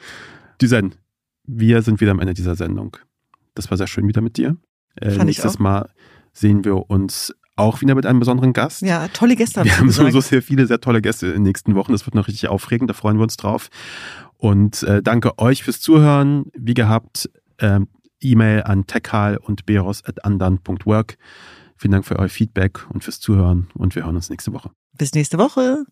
Düsen, 0.62 0.96
wir 1.44 1.82
sind 1.82 2.02
wieder 2.02 2.12
am 2.12 2.20
Ende 2.20 2.34
dieser 2.34 2.56
Sendung. 2.56 2.98
Das 3.56 3.70
war 3.70 3.78
sehr 3.78 3.88
schön 3.88 4.08
wieder 4.08 4.22
mit 4.22 4.38
dir. 4.38 4.58
Äh, 4.96 5.12
Fand 5.12 5.22
ich 5.22 5.38
nächstes 5.38 5.56
auch. 5.56 5.60
Mal 5.60 5.90
sehen 6.34 6.66
wir 6.66 6.90
uns 6.90 7.34
auch 7.58 7.82
wieder 7.82 7.96
mit 7.96 8.06
einem 8.06 8.20
besonderen 8.20 8.54
Gast. 8.54 8.82
Ja, 8.82 9.08
tolle 9.10 9.36
Gäste 9.36 9.64
Wir 9.64 9.74
haben 9.74 9.82
du 9.82 9.88
gesagt. 9.88 10.12
sowieso 10.12 10.22
sehr 10.22 10.42
viele, 10.42 10.68
sehr 10.68 10.80
tolle 10.80 11.02
Gäste 11.02 11.28
in 11.28 11.34
den 11.34 11.44
nächsten 11.44 11.76
Wochen. 11.76 11.92
Das 11.92 12.06
wird 12.06 12.16
noch 12.16 12.28
richtig 12.28 12.48
aufregend, 12.48 12.90
da 12.90 12.94
freuen 12.94 13.18
wir 13.18 13.24
uns 13.24 13.38
drauf. 13.38 13.70
Und 14.38 14.84
äh, 14.84 15.02
danke 15.02 15.38
euch 15.40 15.64
fürs 15.64 15.82
Zuhören. 15.82 16.46
Wie 16.54 16.76
gehabt, 16.76 17.30
ähm, 17.60 17.88
E-Mail 18.22 18.64
an 18.64 18.88
techhal 18.88 19.38
und 19.38 19.66
beros 19.66 20.04
at 20.06 20.24
andan.work. 20.24 21.18
Vielen 21.76 21.92
Dank 21.92 22.06
für 22.06 22.18
euer 22.18 22.30
Feedback 22.30 22.90
und 22.92 23.04
fürs 23.04 23.20
Zuhören 23.20 23.68
und 23.76 23.96
wir 23.96 24.06
hören 24.06 24.16
uns 24.16 24.30
nächste 24.30 24.54
Woche. 24.54 24.72
Bis 24.98 25.14
nächste 25.14 25.38
Woche. 25.38 25.86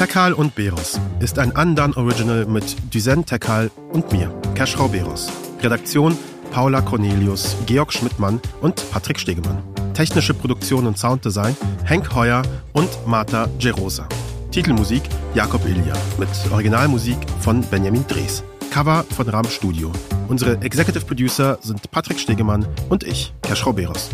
Tekal 0.00 0.32
und 0.32 0.54
Beros 0.54 0.98
ist 1.18 1.38
ein 1.38 1.54
Andan 1.54 1.92
Original 1.92 2.46
mit 2.46 2.74
Düsen 2.94 3.26
Tekal 3.26 3.70
und 3.92 4.10
mir, 4.10 4.32
Keschrau 4.54 4.88
Beros. 4.88 5.30
Redaktion 5.60 6.16
Paula 6.50 6.80
Cornelius, 6.80 7.54
Georg 7.66 7.92
Schmidtmann 7.92 8.40
und 8.62 8.82
Patrick 8.90 9.20
Stegemann. 9.20 9.62
Technische 9.92 10.32
Produktion 10.32 10.86
und 10.86 10.96
Sounddesign 10.96 11.54
Henk 11.84 12.14
Heuer 12.14 12.40
und 12.72 12.88
Marta 13.06 13.46
Gerosa. 13.58 14.08
Titelmusik 14.50 15.02
Jakob 15.34 15.66
Ilja 15.66 15.92
mit 16.16 16.30
Originalmusik 16.50 17.18
von 17.40 17.60
Benjamin 17.60 18.06
Drees. 18.06 18.42
Cover 18.70 19.04
von 19.14 19.28
Ram 19.28 19.50
Studio. 19.50 19.92
Unsere 20.28 20.62
Executive 20.62 21.04
Producer 21.04 21.58
sind 21.60 21.90
Patrick 21.90 22.18
Stegemann 22.18 22.66
und 22.88 23.04
ich, 23.04 23.34
Keschrau 23.42 23.74
Beros. 23.74 24.08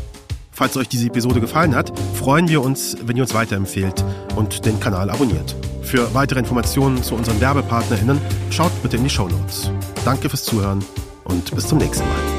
Falls 0.57 0.75
euch 0.79 0.89
diese 0.89 1.09
Episode 1.09 1.39
gefallen 1.43 1.75
hat, 1.75 1.93
freuen 2.15 2.49
wir 2.49 2.63
uns, 2.63 2.97
wenn 3.03 3.15
ihr 3.15 3.23
uns 3.25 3.35
weiterempfehlt 3.35 4.03
und 4.37 4.65
den 4.65 4.81
Kanal 4.81 5.11
abonniert. 5.11 5.55
Für 5.83 6.15
weitere 6.15 6.39
Informationen 6.39 7.03
zu 7.03 7.15
unseren 7.15 7.43
WerbepartnerInnen 7.43 8.19
schaut 8.49 8.73
bitte 8.83 8.97
in 8.97 9.05
die 9.05 9.11
Shownotes. 9.11 9.71
Danke 10.07 10.31
fürs 10.31 10.45
Zuhören 10.45 10.83
und 11.25 11.55
bis 11.55 11.69
zum 11.69 11.77
nächsten 11.77 12.09
Mal. 12.09 12.36